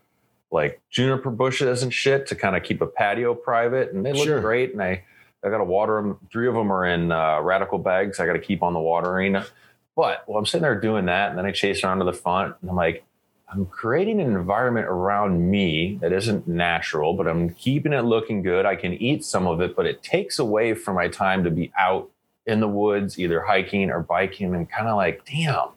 like 0.51 0.81
juniper 0.89 1.31
bushes 1.31 1.83
and 1.83 1.93
shit 1.93 2.27
to 2.29 2.37
kind 2.37 2.57
of 2.57 2.63
keep 2.63 2.81
a 2.81 2.87
patio 2.87 3.35
private. 3.35 3.93
And 3.93 4.07
they 4.07 4.13
look 4.13 4.25
Sure. 4.25 4.41
great. 4.41 4.73
And 4.73 4.83
I, 4.83 5.03
I 5.45 5.51
got 5.51 5.59
to 5.59 5.65
water 5.65 5.97
them. 5.97 6.19
Three 6.31 6.47
of 6.47 6.55
them 6.55 6.73
are 6.73 6.87
in 6.87 7.11
uh, 7.11 7.39
Radicle 7.39 7.83
bags. 7.83 8.21
I 8.21 8.27
got 8.27 8.35
to 8.35 8.39
keep 8.39 8.63
on 8.63 8.73
the 8.73 8.81
watering. 8.81 9.37
But 9.97 10.25
well, 10.27 10.39
I'm 10.39 10.47
sitting 10.47 10.63
there 10.63 10.81
doing 10.81 11.07
that, 11.07 11.31
and 11.31 11.39
then 11.39 11.47
I 11.47 11.53
chase 11.53 11.85
around 11.85 11.99
to 12.01 12.05
the 12.05 12.13
front, 12.13 12.57
and 12.61 12.69
I'm 12.71 12.75
like, 12.77 13.05
I'm 13.49 13.67
creating 13.67 14.21
an 14.21 14.35
environment 14.35 14.87
around 14.89 15.49
me 15.49 15.99
that 16.01 16.13
isn't 16.13 16.49
natural, 16.49 17.15
but 17.15 17.29
I'm 17.29 17.51
keeping 17.51 17.93
it 17.93 18.01
looking 18.01 18.43
good. 18.43 18.67
I 18.67 18.75
can 18.75 18.95
eat 18.95 19.25
some 19.25 19.47
of 19.47 19.61
it, 19.61 19.77
but 19.77 19.87
it 19.87 20.03
takes 20.03 20.41
away 20.41 20.75
from 20.75 20.97
my 20.97 21.07
time 21.07 21.45
to 21.45 21.51
be 21.51 21.71
out 21.79 22.11
in 22.47 22.61
the 22.61 22.69
woods, 22.69 23.19
either 23.19 23.41
hiking 23.43 23.91
or 23.91 24.01
biking, 24.01 24.55
and 24.55 24.69
kind 24.71 24.89
of 24.89 24.97
like, 24.97 25.25
damn, 25.25 25.69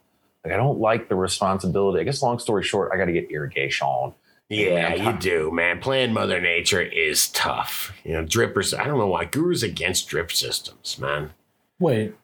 like 0.43 0.53
I 0.53 0.57
don't 0.57 0.79
like 0.79 1.09
the 1.09 1.15
responsibility. 1.15 1.99
I 2.01 2.03
guess 2.03 2.21
long 2.21 2.39
story 2.39 2.63
short, 2.63 2.91
I 2.93 2.97
got 2.97 3.05
to 3.05 3.13
get 3.13 3.31
irrigation. 3.31 4.13
Yeah, 4.49 4.93
Yeah. 4.95 5.11
you 5.11 5.17
do, 5.19 5.51
man. 5.51 5.79
Playing 5.79 6.13
Mother 6.13 6.39
Nature 6.39 6.81
is 6.81 7.27
tough. 7.29 7.93
You 8.05 8.13
know, 8.13 8.23
drippers. 8.23 8.77
I 8.77 8.85
don't 8.85 8.97
know 8.97 9.07
why 9.07 9.25
Guru's 9.25 9.61
against 9.63 10.07
drip 10.07 10.31
systems, 10.31 10.97
man. 10.99 11.31
Wait, 11.79 12.15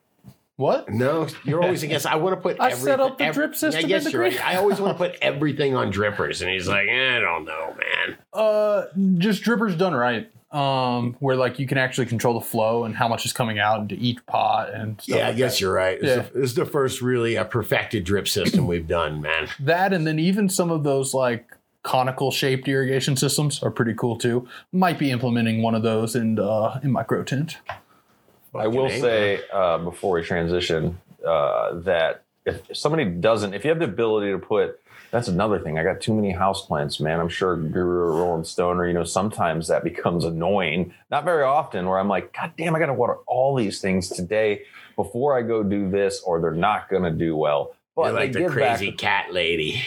what? 0.55 0.87
No, 0.87 1.27
you're 1.43 1.61
always 1.61 1.83
against. 1.83 2.05
I 2.05 2.15
want 2.15 2.35
to 2.37 2.41
put. 2.41 2.57
I 2.61 2.67
everything, 2.67 2.85
set 2.85 2.99
up 3.01 3.17
the 3.17 3.25
ev- 3.25 3.33
drip 3.35 3.55
system 3.55 3.83
I 3.83 3.87
guess 3.87 4.01
in 4.01 4.05
the 4.05 4.11
you're 4.11 4.21
right. 4.21 4.45
I 4.45 4.55
always 4.55 4.79
want 4.79 4.97
to 4.97 5.03
put 5.09 5.17
everything 5.21 5.75
on 5.75 5.91
drippers, 5.91 6.41
and 6.41 6.49
he's 6.49 6.67
like, 6.67 6.87
eh, 6.87 7.17
I 7.17 7.19
don't 7.19 7.43
know, 7.43 7.75
man. 7.77 8.17
Uh, 8.31 8.83
just 9.17 9.43
drippers 9.43 9.77
done 9.77 9.93
right. 9.93 10.29
Um, 10.53 11.15
where 11.19 11.35
like 11.35 11.57
you 11.57 11.65
can 11.65 11.77
actually 11.79 12.05
control 12.05 12.35
the 12.39 12.45
flow 12.45 12.83
and 12.83 12.95
how 12.95 13.07
much 13.07 13.25
is 13.25 13.33
coming 13.33 13.57
out 13.57 13.79
into 13.81 13.95
each 13.95 14.23
pot 14.27 14.71
and 14.71 15.01
stuff 15.01 15.17
Yeah, 15.17 15.25
I 15.25 15.27
like 15.29 15.37
guess 15.37 15.59
you're 15.59 15.73
right. 15.73 15.95
It's, 15.99 16.03
Yeah. 16.05 16.25
the, 16.31 16.43
it's 16.43 16.53
the 16.53 16.65
first 16.65 17.01
really 17.01 17.37
uh, 17.37 17.43
perfected 17.45 18.03
drip 18.03 18.27
system 18.27 18.67
we've 18.67 18.87
done, 18.87 19.21
man. 19.21 19.47
that 19.59 19.93
and 19.93 20.05
then 20.05 20.19
even 20.19 20.49
some 20.49 20.69
of 20.69 20.83
those 20.83 21.13
like 21.13 21.47
conical 21.81 22.29
shaped 22.31 22.67
irrigation 22.67 23.17
systems 23.17 23.61
are 23.63 23.71
pretty 23.71 23.93
cool 23.95 24.15
too 24.17 24.47
might 24.71 24.97
be 24.97 25.11
implementing 25.11 25.61
one 25.61 25.75
of 25.75 25.81
those 25.83 26.15
in 26.15 26.39
uh 26.39 26.79
in 26.81 26.91
my 26.91 27.03
grow 27.03 27.23
tent 27.23 27.57
I 28.55 28.67
will 28.67 28.87
Fucking 28.87 29.01
say 29.01 29.41
uh, 29.51 29.79
before 29.79 30.13
we 30.13 30.23
transition 30.23 30.99
uh, 31.27 31.73
that 31.79 32.23
if 32.45 32.61
somebody 32.73 33.05
doesn't, 33.05 33.53
if 33.53 33.63
you 33.63 33.69
have 33.69 33.79
the 33.79 33.85
ability 33.85 34.31
to 34.31 34.37
put, 34.37 34.79
that's 35.13 35.27
another 35.27 35.59
thing. 35.59 35.77
I 35.77 35.83
got 35.83 36.01
too 36.01 36.11
many 36.11 36.33
houseplants, 36.33 36.99
man. 36.99 37.19
I'm 37.19 37.29
sure 37.29 37.55
Guru 37.55 37.99
or 37.99 38.13
Rolling 38.13 38.45
Stone, 38.45 38.77
or 38.77 38.87
you 38.87 38.93
know, 38.93 39.03
sometimes 39.03 39.67
that 39.67 39.83
becomes 39.83 40.25
annoying. 40.25 40.91
Not 41.11 41.23
very 41.23 41.43
often, 41.43 41.87
where 41.87 41.99
I'm 41.99 42.07
like, 42.07 42.33
God 42.33 42.53
damn, 42.57 42.75
I 42.75 42.79
got 42.79 42.87
to 42.87 42.95
water 42.95 43.17
all 43.27 43.55
these 43.55 43.79
things 43.79 44.09
today 44.09 44.63
before 44.95 45.37
I 45.37 45.43
go 45.43 45.61
do 45.61 45.87
this, 45.87 46.19
or 46.25 46.41
they're 46.41 46.51
not 46.51 46.89
going 46.89 47.03
to 47.03 47.11
do 47.11 47.35
well. 47.37 47.75
But 47.95 48.05
You're 48.05 48.13
like 48.13 48.31
the 48.31 48.39
give 48.39 48.55
back 48.55 48.79
crazy 48.79 48.91
cat 48.91 49.31
lady. 49.31 49.83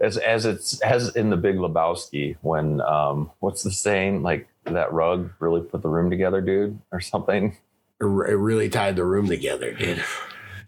as 0.00 0.18
as 0.18 0.46
it's 0.46 0.80
as 0.82 1.16
in 1.16 1.30
the 1.30 1.36
Big 1.36 1.56
Lebowski 1.56 2.36
when 2.42 2.80
um, 2.82 3.32
what's 3.40 3.64
the 3.64 3.72
saying 3.72 4.22
like 4.22 4.46
that 4.66 4.92
rug 4.92 5.32
really 5.40 5.62
put 5.62 5.82
the 5.82 5.88
room 5.88 6.10
together, 6.10 6.40
dude, 6.40 6.78
or 6.92 7.00
something. 7.00 7.56
It 8.00 8.04
really 8.04 8.68
tied 8.68 8.94
the 8.94 9.04
room 9.04 9.26
together, 9.26 9.72
dude. 9.72 10.04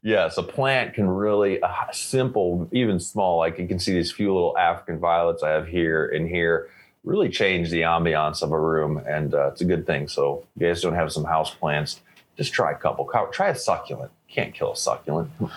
Yes, 0.07 0.39
a 0.39 0.43
plant 0.45 0.95
can 0.95 1.09
really 1.09 1.59
a 1.59 1.89
simple, 1.91 2.69
even 2.71 3.01
small. 3.01 3.39
Like 3.39 3.59
you 3.59 3.67
can 3.67 3.81
see 3.81 3.93
these 3.93 4.13
few 4.13 4.33
little 4.33 4.57
African 4.57 5.01
violets 5.01 5.43
I 5.43 5.51
have 5.51 5.67
here 5.67 6.07
and 6.07 6.29
here, 6.29 6.71
really 7.03 7.29
change 7.29 7.71
the 7.71 7.81
ambiance 7.81 8.41
of 8.41 8.53
a 8.53 8.61
room, 8.61 9.03
and 9.05 9.35
uh, 9.35 9.49
it's 9.49 9.63
a 9.63 9.65
good 9.65 9.85
thing. 9.85 10.07
So, 10.07 10.45
if 10.55 10.63
you 10.63 10.69
guys 10.69 10.81
don't 10.81 10.95
have 10.95 11.11
some 11.11 11.25
house 11.25 11.53
plants, 11.53 12.03
just 12.37 12.53
try 12.53 12.71
a 12.71 12.77
couple. 12.77 13.11
Try 13.33 13.49
a 13.49 13.57
succulent. 13.57 14.13
Can't 14.29 14.55
kill 14.55 14.73
a 14.73 14.77
succulent. 14.77 15.31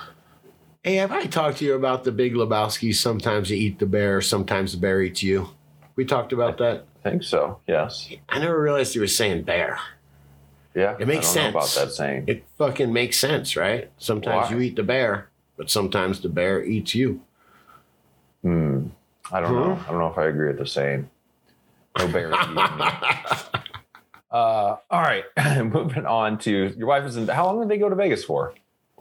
Hey, 0.82 0.96
have 0.96 1.12
I 1.12 1.26
talked 1.26 1.58
to 1.58 1.66
you 1.66 1.74
about 1.74 2.06
the 2.06 2.12
Big 2.14 2.34
Lebowski? 2.34 2.96
Sometimes 2.96 3.52
you 3.52 3.58
eat 3.58 3.80
the 3.80 3.86
bear, 3.86 4.22
sometimes 4.22 4.72
the 4.72 4.78
bear 4.78 5.02
eats 5.02 5.22
you. 5.22 5.50
We 5.98 6.06
talked 6.06 6.32
about 6.32 6.58
that. 6.60 6.86
I 7.04 7.10
think 7.10 7.24
so. 7.24 7.60
Yes. 7.68 8.10
I 8.30 8.40
never 8.40 8.60
realized 8.60 8.96
you 8.96 9.02
were 9.02 9.08
saying 9.08 9.44
bear. 9.44 9.78
Yeah. 10.76 10.96
It 11.00 11.08
makes 11.08 11.36
I 11.36 11.42
don't 11.42 11.54
know 11.54 11.60
sense. 11.62 11.76
about 11.76 11.86
that 11.88 11.94
saying. 11.94 12.24
It 12.28 12.44
fucking 12.58 12.94
makes 12.94 13.18
sense, 13.18 13.56
right? 13.56 13.90
Sometimes 13.98 14.50
Why? 14.50 14.56
you 14.56 14.62
eat 14.62 14.76
the 14.76 14.84
bear, 14.84 15.30
but 15.58 15.70
sometimes 15.70 16.22
the 16.22 16.30
bear 16.30 16.64
eats 16.64 16.96
you. 16.96 17.22
Hmm. 18.44 18.88
I 19.32 19.42
don't 19.42 19.54
know. 19.54 19.80
I 19.88 19.92
don't 19.92 20.00
know 20.00 20.08
if 20.08 20.18
I 20.18 20.26
agree 20.26 20.48
with 20.48 20.60
the 20.60 20.66
saying. 20.66 21.10
No 21.98 22.08
bear. 22.08 22.34
eating 22.34 22.56
me. 22.56 22.64
Uh, 24.32 24.78
all 24.92 25.02
right, 25.02 25.24
moving 25.64 26.06
on 26.06 26.38
to 26.38 26.72
your 26.78 26.88
wife 26.88 27.04
is 27.04 27.18
in. 27.18 27.28
How 27.28 27.48
long 27.48 27.62
did 27.62 27.70
they 27.70 27.80
go 27.80 27.90
to 27.90 27.96
Vegas 27.96 28.24
for? 28.24 28.54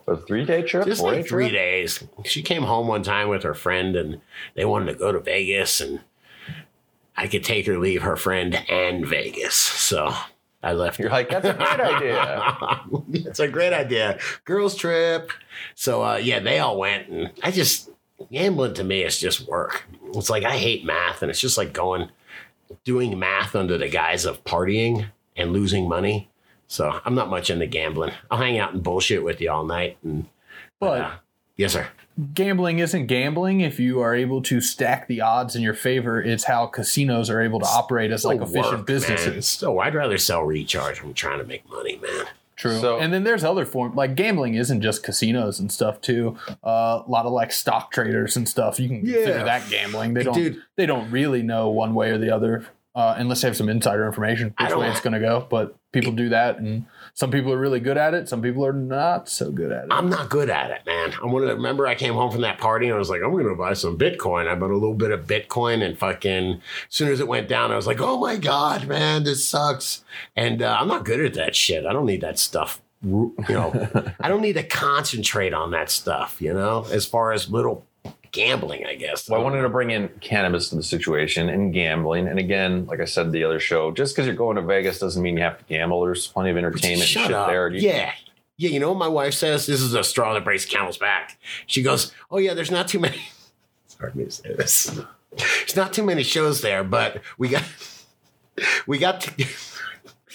A 0.07 0.17
three 0.17 0.47
day 0.47 0.63
trip? 0.63 0.87
Just 0.87 1.03
like 1.03 1.27
three 1.29 1.51
trip? 1.51 1.53
days. 1.53 2.03
She 2.25 2.41
came 2.43 2.63
home 2.63 2.89
one 2.89 3.03
time 3.03 3.29
with 3.29 3.43
her 3.43 3.53
friend 3.53 3.95
and 3.95 4.23
they 4.55 4.65
wanted 4.65 4.91
to 4.93 4.99
go 4.99 5.13
to 5.13 5.21
Vegas 5.21 5.83
and 5.83 6.01
I 7.15 7.27
could 7.27 7.45
take 7.45 7.67
her, 7.67 7.79
leave 7.79 8.01
her 8.03 8.17
friend 8.17 8.55
and 8.71 9.07
Vegas. 9.07 9.55
So 9.55 10.15
I 10.63 10.73
left 10.73 10.99
You're 10.99 11.11
like, 11.11 11.31
that's 11.31 11.47
a 11.47 11.55
great 11.55 11.81
idea. 11.81 12.81
it's 13.29 13.41
a 13.41 13.49
great 13.49 13.73
idea. 13.73 14.19
Girls 14.45 14.75
trip. 14.75 15.31
So 15.75 16.05
uh, 16.05 16.17
yeah, 16.17 16.41
they 16.41 16.59
all 16.59 16.79
went 16.79 17.09
and 17.09 17.31
I 17.43 17.51
just 17.51 17.91
gambling 18.33 18.75
to 18.75 18.85
me 18.85 19.05
is 19.05 19.19
just 19.19 19.47
work. 19.47 19.85
It's 20.15 20.31
like 20.31 20.45
I 20.45 20.57
hate 20.57 20.85
math 20.85 21.23
and 21.23 21.31
it's 21.31 21.41
just 21.41 21.59
like 21.59 21.73
going 21.73 22.11
doing 22.85 23.19
math 23.19 23.55
under 23.55 23.79
the 23.79 23.89
guise 23.89 24.25
of 24.25 24.43
partying 24.45 25.07
and 25.37 25.53
losing 25.53 25.89
money. 25.89 26.29
So 26.67 27.01
I'm 27.05 27.15
not 27.15 27.31
much 27.31 27.51
into 27.51 27.67
gambling. 27.67 28.13
I'll 28.31 28.39
hang 28.39 28.59
out 28.59 28.75
and 28.75 28.83
bullshit 28.83 29.25
with 29.25 29.41
you 29.41 29.51
all 29.51 29.65
night 29.65 29.97
and 30.03 30.27
but 30.81 31.01
uh, 31.01 31.11
yes, 31.57 31.73
sir. 31.73 31.89
Gambling 32.35 32.79
isn't 32.81 33.07
gambling 33.07 33.61
if 33.61 33.79
you 33.79 34.01
are 34.01 34.15
able 34.15 34.43
to 34.43 34.61
stack 34.61 35.07
the 35.07 35.21
odds 35.21 35.55
in 35.55 35.63
your 35.63 35.75
favor 35.75 36.21
it's 36.21 36.45
how 36.45 36.67
casinos 36.67 37.31
are 37.31 37.41
able 37.41 37.61
to 37.61 37.67
operate 37.67 38.11
as 38.11 38.25
like 38.25 38.41
efficient 38.41 38.79
work, 38.79 38.87
businesses 38.87 39.33
Man. 39.35 39.43
So 39.43 39.79
I'd 39.79 39.95
rather 39.95 40.19
sell 40.19 40.43
recharge. 40.43 41.01
I'm 41.03 41.15
trying 41.15 41.39
to 41.39 41.45
make 41.45 41.69
money, 41.71 41.97
man. 42.03 42.27
True. 42.57 42.81
So- 42.81 42.99
and 42.99 43.13
then 43.13 43.23
there's 43.23 43.45
other 43.45 43.65
form 43.65 43.95
like 43.95 44.17
gambling 44.17 44.55
isn't 44.55 44.81
just 44.83 45.05
casinos 45.05 45.61
and 45.61 45.71
stuff 45.71 46.01
too. 46.01 46.37
Uh, 46.65 47.03
a 47.07 47.09
lot 47.09 47.25
of 47.25 47.33
like 47.33 47.53
stock 47.53 47.93
traders 47.93 48.37
and 48.37 48.49
stuff. 48.49 48.81
You 48.81 48.89
can 48.89 49.07
Yeah. 49.07 49.13
consider 49.15 49.45
that 49.45 49.71
gambling. 49.71 50.15
They 50.15 50.25
don't 50.25 50.35
Dude. 50.35 50.63
they 50.75 50.87
don't 50.87 51.09
really 51.13 51.43
know 51.43 51.69
one 51.69 51.95
way 51.95 52.11
or 52.11 52.19
the 52.19 52.31
other 52.35 52.67
uh, 52.97 53.15
unless 53.17 53.43
they 53.43 53.49
have 53.49 53.57
some 53.57 53.69
insider 53.69 54.05
information 54.07 54.55
I 54.59 54.65
which 54.65 54.75
way 54.77 54.91
it's 54.91 55.01
going 55.01 55.13
to 55.13 55.21
go. 55.21 55.47
But 55.49 55.77
people 55.93 56.11
do 56.11 56.31
that, 56.31 56.59
and 56.59 56.85
some 57.19 57.33
people 57.33 57.53
are 57.53 57.59
really 57.59 57.81
good 57.81 57.97
at 57.97 58.15
it. 58.15 58.29
Some 58.29 58.43
people 58.43 58.65
are 58.65 58.73
not 58.73 59.29
so 59.29 59.51
good 59.51 59.73
at 59.73 59.87
it. 59.87 59.89
I'm 59.91 60.09
not 60.09 60.29
good 60.29 60.49
at 60.49 60.71
it, 60.71 60.87
man. 60.87 61.13
I 61.21 61.27
wanted 61.27 61.49
to 61.49 61.55
remember 61.55 61.85
I 61.85 61.97
came 61.97 62.15
home 62.15 62.31
from 62.31 62.43
that 62.43 62.59
party 62.59 62.87
and 62.87 62.95
I 62.95 62.99
was 62.99 63.11
like, 63.11 63.23
I'm 63.25 63.37
gonna 63.37 63.57
buy 63.57 63.73
some 63.73 63.99
Bitcoin. 63.99 64.47
I 64.47 64.55
bought 64.55 64.71
a 64.71 64.75
little 64.75 64.95
bit 64.95 65.11
of 65.11 65.27
Bitcoin 65.27 65.85
and 65.85 65.99
fucking 65.99 66.53
as 66.53 66.61
soon 66.89 67.11
as 67.11 67.19
it 67.19 67.27
went 67.27 67.49
down, 67.49 67.73
I 67.73 67.77
was 67.77 67.89
like, 67.89 68.01
oh 68.01 68.21
my 68.21 68.37
God, 68.37 68.87
man, 68.87 69.25
this 69.25 69.45
sucks. 69.49 70.05
And 70.37 70.63
uh, 70.63 70.77
I'm 70.79 70.87
not 70.87 71.05
good 71.05 71.19
at 71.19 71.35
that 71.35 71.57
shit. 71.57 71.87
I 71.87 71.93
don't 71.93 72.07
need 72.07 72.21
that 72.21 72.39
stuff. 72.39 72.81
You 73.03 73.35
know, 73.49 74.13
I 74.21 74.29
don't 74.29 74.41
need 74.41 74.53
to 74.53 74.63
concentrate 74.63 75.53
on 75.53 75.73
that 75.73 75.91
stuff, 75.91 76.41
you 76.41 76.55
know, 76.55 76.87
as 76.93 77.05
far 77.05 77.33
as 77.33 77.51
little 77.51 77.85
gambling, 78.33 78.87
I 78.87 78.95
guess. 78.95 79.29
Well, 79.29 79.41
I 79.41 79.45
wanted 79.45 79.63
to 79.63 79.69
bring 79.69 79.91
in 79.91 80.09
cannabis 80.21 80.69
to 80.71 80.77
the 80.77 80.83
situation 80.83 81.49
and 81.49 81.73
gambling. 81.73 82.29
And 82.29 82.39
again, 82.39 82.87
like 82.87 83.01
I 83.01 83.05
said 83.05 83.33
the 83.33 83.45
other 83.45 83.61
show, 83.61 83.91
just 83.93 84.15
because 84.15 84.27
you're 84.27 84.37
going 84.37 84.57
to 84.57 84.63
Vegas 84.63 84.99
doesn't 84.99 85.23
mean 85.23 85.37
you 85.37 85.43
have 85.43 85.59
to 85.59 85.65
gamble. 85.65 86.03
There's 86.03 86.27
plenty 86.27 86.51
of 86.51 86.57
entertainment 86.57 87.09
Shut 87.09 87.27
shit 87.27 87.35
up. 87.35 87.49
there. 87.49 87.69
You- 87.69 87.81
Yeah. 87.81 88.13
Yeah, 88.61 88.71
you 88.71 88.81
know 88.81 88.89
what 88.89 88.99
my 88.99 89.07
wife 89.07 89.35
says? 89.35 89.67
This 89.67 89.81
is 89.81 89.95
a 89.95 90.03
straw 90.03 90.35
that 90.35 90.43
breaks 90.45 90.65
camel's 90.65 90.99
back. 90.99 91.39
She 91.67 91.81
goes, 91.83 92.13
Oh, 92.31 92.39
yeah, 92.39 92.55
there's 92.55 92.73
not 92.73 92.89
too 92.89 92.99
many. 92.99 93.23
It's 93.87 93.97
hard 93.99 94.13
for 94.13 94.19
me 94.19 94.25
to 94.25 94.31
say 94.33 94.53
this. 94.53 95.01
There's 95.37 95.77
not 95.77 95.93
too 95.93 96.03
many 96.05 96.25
shows 96.25 96.61
there, 96.61 96.83
but 96.83 97.23
we 97.39 97.49
got 97.51 97.63
we 98.89 98.99
got 98.99 99.21
t- 99.21 99.47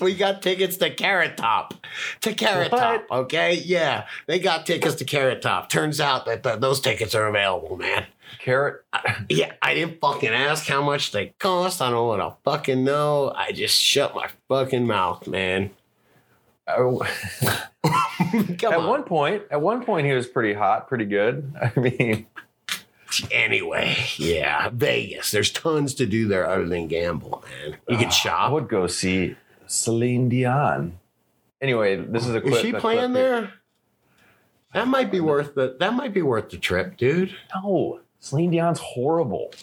we 0.02 0.16
got 0.16 0.42
tickets 0.42 0.78
to 0.78 0.90
Carrot 0.90 1.38
Top. 1.38 1.74
To 2.22 2.34
Carrot 2.34 2.72
What? 2.72 2.80
Top, 2.80 3.06
okay? 3.12 3.56
Yeah. 3.56 4.06
They 4.28 4.40
got 4.40 4.66
tickets 4.66 4.96
to 4.96 5.06
Carrot 5.06 5.42
Top. 5.42 5.70
Turns 5.70 6.00
out 6.00 6.26
that 6.26 6.44
th- 6.44 6.60
those 6.60 6.80
tickets 6.80 7.16
are 7.16 7.28
available, 7.28 7.78
man. 7.78 8.06
Carrot. 8.40 8.84
Uh, 8.92 9.00
yeah, 9.30 9.54
I 9.62 9.74
didn't 9.74 10.00
fucking 10.02 10.30
ask 10.30 10.66
how 10.66 10.82
much 10.82 11.12
they 11.12 11.34
cost. 11.40 11.82
I 11.82 11.90
don't 11.92 12.08
want 12.08 12.22
to 12.22 12.36
fucking 12.44 12.84
know. 12.84 13.32
I 13.36 13.52
just 13.52 13.80
shut 13.80 14.16
my 14.16 14.28
fucking 14.48 14.86
mouth, 14.88 15.28
man. 15.28 15.72
Oh, 16.68 17.06
Come 17.82 18.74
at 18.74 18.80
on. 18.80 18.88
one 18.88 19.04
point, 19.04 19.44
at 19.52 19.62
one 19.62 19.84
point, 19.84 20.08
he 20.08 20.14
was 20.14 20.28
pretty 20.28 20.54
hot, 20.54 20.88
pretty 20.88 21.06
good. 21.06 21.54
I 21.62 21.80
mean, 21.80 22.26
Anyway, 23.32 23.96
yeah, 24.18 24.70
Vegas. 24.74 25.32
There's 25.32 25.52
tons 25.52 25.94
to 25.96 26.06
do 26.06 26.28
there 26.28 26.50
other 26.50 26.68
than 26.68 26.88
gamble, 26.88 27.44
man. 27.48 27.78
You 27.88 27.98
can 27.98 28.08
ah, 28.08 28.10
I 28.10 28.12
shop. 28.12 28.52
would 28.54 28.68
go 28.68 28.88
see 28.88 29.36
Celine 29.74 30.30
Dion. 30.30 31.00
Anyway, 31.62 31.96
this 31.96 32.28
is 32.28 32.36
a 32.36 32.42
clip. 32.42 32.56
Is 32.56 32.62
she 32.62 32.74
playing 32.74 33.14
there? 33.14 33.52
That 34.74 34.88
might 34.88 35.12
be 35.12 35.20
worth 35.20 35.56
the. 35.56 35.76
That 35.80 35.94
might 35.94 36.14
be 36.14 36.22
worth 36.22 36.50
the 36.50 36.58
trip, 36.58 36.98
dude. 36.98 37.36
No, 37.56 38.00
Celine 38.20 38.52
Dion's 38.52 38.80
horrible. 38.80 39.54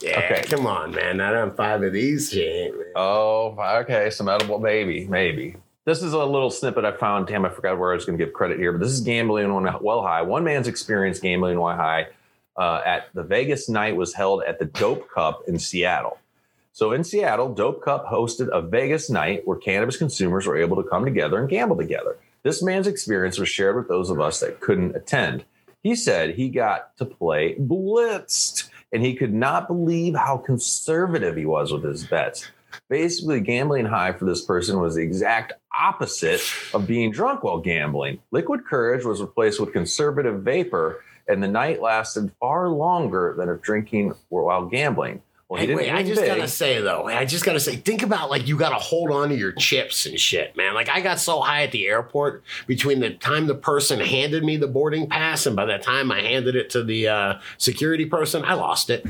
Yeah, 0.00 0.18
Okay. 0.18 0.42
come 0.48 0.66
on, 0.66 0.90
man. 0.92 1.16
Not 1.18 1.34
on 1.34 1.54
five 1.54 1.82
of 1.82 1.92
these. 1.92 2.34
Man. 2.34 2.72
Oh, 2.96 3.56
okay, 3.82 4.10
some 4.10 4.28
edible, 4.28 4.58
maybe, 4.58 5.06
maybe. 5.06 5.56
This 5.84 6.02
is 6.02 6.12
a 6.12 6.24
little 6.24 6.50
snippet 6.50 6.84
I 6.84 6.92
found. 6.92 7.26
Damn, 7.28 7.44
I 7.44 7.48
forgot 7.48 7.78
where 7.78 7.92
I 7.92 7.94
was 7.94 8.04
going 8.04 8.18
to 8.18 8.24
give 8.24 8.32
credit 8.32 8.58
here, 8.58 8.72
but 8.72 8.80
this 8.80 8.92
is 8.92 9.00
gambling 9.00 9.50
on 9.50 9.64
well 9.80 10.02
high. 10.02 10.22
One 10.22 10.44
man's 10.44 10.68
experience 10.68 11.18
gambling 11.20 11.58
on 11.58 11.76
high 11.76 12.08
uh, 12.56 12.82
at 12.84 13.08
the 13.14 13.22
Vegas 13.22 13.68
night 13.68 13.96
was 13.96 14.14
held 14.14 14.42
at 14.44 14.58
the 14.58 14.64
Dope 14.64 15.08
Cup 15.10 15.42
in 15.48 15.58
Seattle. 15.58 16.18
So 16.74 16.92
in 16.92 17.04
Seattle, 17.04 17.54
Dope 17.54 17.84
Cup 17.84 18.06
hosted 18.06 18.48
a 18.50 18.62
Vegas 18.62 19.10
night 19.10 19.42
where 19.46 19.58
cannabis 19.58 19.98
consumers 19.98 20.46
were 20.46 20.56
able 20.56 20.82
to 20.82 20.88
come 20.88 21.04
together 21.04 21.38
and 21.38 21.48
gamble 21.48 21.76
together. 21.76 22.16
This 22.42 22.62
man's 22.62 22.86
experience 22.86 23.38
was 23.38 23.50
shared 23.50 23.76
with 23.76 23.88
those 23.88 24.08
of 24.08 24.20
us 24.20 24.40
that 24.40 24.60
couldn't 24.60 24.96
attend. 24.96 25.44
He 25.82 25.94
said 25.94 26.30
he 26.30 26.48
got 26.48 26.96
to 26.96 27.04
play 27.04 27.56
blitzed 27.56 28.70
and 28.90 29.04
he 29.04 29.14
could 29.14 29.34
not 29.34 29.68
believe 29.68 30.14
how 30.14 30.38
conservative 30.38 31.36
he 31.36 31.44
was 31.44 31.72
with 31.72 31.84
his 31.84 32.04
bets. 32.04 32.48
Basically, 32.88 33.40
gambling 33.40 33.86
high 33.86 34.12
for 34.12 34.24
this 34.24 34.42
person 34.42 34.80
was 34.80 34.94
the 34.94 35.02
exact 35.02 35.52
opposite 35.78 36.42
of 36.72 36.86
being 36.86 37.10
drunk 37.10 37.42
while 37.42 37.58
gambling. 37.58 38.18
Liquid 38.30 38.64
courage 38.64 39.04
was 39.04 39.20
replaced 39.20 39.60
with 39.60 39.74
conservative 39.74 40.42
vapor, 40.42 41.04
and 41.28 41.42
the 41.42 41.48
night 41.48 41.82
lasted 41.82 42.32
far 42.40 42.70
longer 42.70 43.34
than 43.36 43.50
if 43.50 43.60
drinking 43.60 44.14
while 44.30 44.64
gambling. 44.64 45.20
Well, 45.52 45.60
he 45.60 45.66
Hey, 45.66 45.74
wait, 45.74 45.90
I 45.92 46.02
just 46.02 46.18
big. 46.18 46.28
gotta 46.28 46.48
say 46.48 46.80
though, 46.80 47.08
I 47.08 47.26
just 47.26 47.44
gotta 47.44 47.60
say, 47.60 47.76
think 47.76 48.02
about 48.02 48.30
like 48.30 48.48
you 48.48 48.56
gotta 48.56 48.76
hold 48.76 49.10
on 49.10 49.28
to 49.28 49.34
your 49.36 49.52
chips 49.52 50.06
and 50.06 50.18
shit, 50.18 50.56
man. 50.56 50.72
Like 50.72 50.88
I 50.88 51.02
got 51.02 51.20
so 51.20 51.40
high 51.40 51.64
at 51.64 51.72
the 51.72 51.88
airport 51.88 52.42
between 52.66 53.00
the 53.00 53.10
time 53.10 53.48
the 53.48 53.54
person 53.54 54.00
handed 54.00 54.44
me 54.44 54.56
the 54.56 54.66
boarding 54.66 55.10
pass 55.10 55.44
and 55.44 55.54
by 55.54 55.66
the 55.66 55.76
time 55.76 56.10
I 56.10 56.22
handed 56.22 56.56
it 56.56 56.70
to 56.70 56.82
the 56.82 57.06
uh, 57.06 57.34
security 57.58 58.06
person, 58.06 58.42
I 58.46 58.54
lost 58.54 58.88
it. 58.88 59.04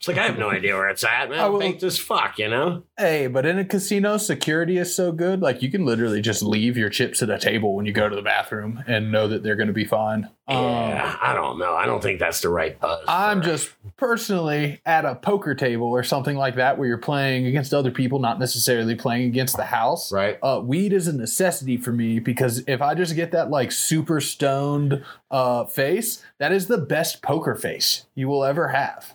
It's 0.00 0.08
like 0.08 0.16
I 0.16 0.24
have 0.24 0.38
no 0.38 0.50
idea 0.50 0.74
where 0.74 0.88
it's 0.88 1.04
at, 1.04 1.28
man. 1.28 1.38
I 1.38 1.44
I'm 1.44 1.52
will- 1.52 1.58
baked 1.60 1.82
as 1.82 1.98
fuck, 1.98 2.38
you 2.38 2.48
know. 2.48 2.84
Hey, 2.98 3.26
but 3.26 3.44
in 3.46 3.58
a 3.58 3.64
casino, 3.66 4.16
security 4.16 4.78
is 4.78 4.94
so 4.94 5.12
good. 5.12 5.40
Like 5.42 5.60
you 5.62 5.70
can 5.70 5.84
literally 5.84 6.22
just 6.22 6.42
leave 6.42 6.76
your 6.78 6.88
chips 6.88 7.22
at 7.22 7.28
a 7.30 7.38
table 7.38 7.74
when 7.74 7.84
you 7.86 7.92
go 7.92 8.08
to 8.08 8.16
the 8.16 8.22
bathroom 8.22 8.82
and 8.86 9.12
know 9.12 9.28
that 9.28 9.42
they're 9.42 9.56
going 9.56 9.66
to 9.68 9.72
be 9.74 9.84
fine. 9.84 10.24
Um, 10.48 10.56
Yeah, 10.56 11.16
I 11.20 11.34
don't 11.34 11.58
know. 11.58 11.74
I 11.74 11.84
don't 11.86 12.02
think 12.02 12.18
that's 12.18 12.40
the 12.40 12.48
right 12.48 12.78
buzz. 12.80 13.04
I'm 13.08 13.40
for- 13.42 13.48
just 13.48 13.70
personally 13.96 14.80
at 14.86 15.04
a 15.04 15.14
poker 15.14 15.54
table 15.54 15.86
or 15.88 16.02
something 16.02 16.36
like 16.36 16.56
that 16.56 16.78
where 16.78 16.88
you're 16.88 16.98
playing 16.98 17.46
against 17.46 17.72
other 17.74 17.90
people, 17.90 18.18
not 18.18 18.38
necessarily 18.40 18.94
playing 18.94 19.24
against 19.28 19.56
the 19.56 19.64
house. 19.64 20.10
right. 20.12 20.38
Uh, 20.42 20.60
weed 20.64 20.92
is 20.94 21.06
a 21.08 21.12
necessity 21.12 21.76
for 21.76 21.92
me 21.92 22.18
because 22.18 22.64
if 22.66 22.80
I 22.82 22.94
just 22.94 23.14
get 23.16 23.32
that 23.32 23.50
like 23.50 23.70
super 23.70 24.20
stoned 24.20 25.04
uh, 25.30 25.64
face, 25.66 26.22
that 26.38 26.52
is 26.52 26.66
the 26.68 26.78
best 26.78 27.22
poker 27.22 27.54
face 27.54 28.06
you 28.14 28.28
will 28.28 28.44
ever 28.44 28.68
have. 28.68 29.14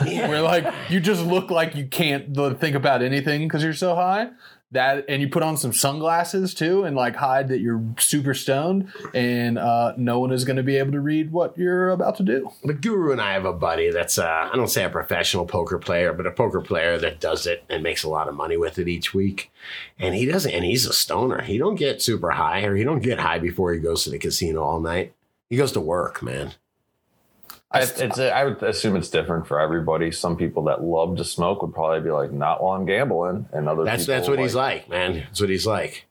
Where 0.00 0.42
like 0.42 0.72
you 0.88 1.00
just 1.00 1.24
look 1.24 1.50
like 1.50 1.74
you 1.74 1.86
can't 1.86 2.34
think 2.60 2.76
about 2.76 3.02
anything 3.02 3.48
because 3.48 3.62
you're 3.62 3.72
so 3.74 3.94
high. 3.94 4.30
That 4.70 5.04
and 5.08 5.22
you 5.22 5.28
put 5.28 5.44
on 5.44 5.56
some 5.56 5.72
sunglasses 5.72 6.52
too 6.52 6.82
and 6.82 6.96
like 6.96 7.14
hide 7.14 7.46
that 7.48 7.60
you're 7.60 7.80
super 7.96 8.34
stoned 8.34 8.92
and 9.14 9.56
uh, 9.56 9.92
no 9.96 10.18
one 10.18 10.32
is 10.32 10.44
going 10.44 10.56
to 10.56 10.64
be 10.64 10.78
able 10.78 10.90
to 10.92 11.00
read 11.00 11.30
what 11.30 11.56
you're 11.56 11.90
about 11.90 12.16
to 12.16 12.24
do. 12.24 12.50
The 12.64 12.74
guru 12.74 13.12
and 13.12 13.20
I 13.20 13.34
have 13.34 13.44
a 13.44 13.52
buddy 13.52 13.92
that's 13.92 14.18
uh, 14.18 14.50
I 14.52 14.56
don't 14.56 14.66
say 14.66 14.82
a 14.82 14.90
professional 14.90 15.46
poker 15.46 15.78
player, 15.78 16.12
but 16.12 16.26
a 16.26 16.32
poker 16.32 16.60
player 16.60 16.98
that 16.98 17.20
does 17.20 17.46
it 17.46 17.62
and 17.68 17.84
makes 17.84 18.02
a 18.02 18.08
lot 18.08 18.26
of 18.26 18.34
money 18.34 18.56
with 18.56 18.80
it 18.80 18.88
each 18.88 19.14
week. 19.14 19.52
And 19.96 20.12
he 20.12 20.26
doesn't, 20.26 20.50
and 20.50 20.64
he's 20.64 20.86
a 20.86 20.92
stoner. 20.92 21.42
He 21.42 21.56
don't 21.56 21.76
get 21.76 22.02
super 22.02 22.30
high, 22.30 22.64
or 22.64 22.74
he 22.74 22.82
don't 22.82 23.02
get 23.02 23.20
high 23.20 23.38
before 23.38 23.72
he 23.72 23.78
goes 23.78 24.02
to 24.04 24.10
the 24.10 24.18
casino 24.18 24.64
all 24.64 24.80
night. 24.80 25.14
He 25.50 25.56
goes 25.56 25.70
to 25.72 25.80
work, 25.80 26.20
man. 26.20 26.54
I, 27.74 27.80
it's 27.80 28.18
I 28.18 28.44
would 28.44 28.62
assume 28.62 28.96
it's 28.96 29.10
different 29.10 29.46
for 29.46 29.60
everybody. 29.60 30.12
Some 30.12 30.36
people 30.36 30.64
that 30.64 30.82
love 30.82 31.16
to 31.16 31.24
smoke 31.24 31.62
would 31.62 31.74
probably 31.74 32.00
be 32.00 32.10
like, 32.10 32.32
not 32.32 32.62
while 32.62 32.78
I'm 32.78 32.86
gambling, 32.86 33.48
and 33.52 33.68
other 33.68 33.84
That's 33.84 34.04
people 34.04 34.14
that's 34.14 34.28
what 34.28 34.38
he's 34.38 34.54
like, 34.54 34.88
man. 34.88 35.14
That's 35.14 35.40
what 35.40 35.50
he's 35.50 35.66
like. 35.66 36.06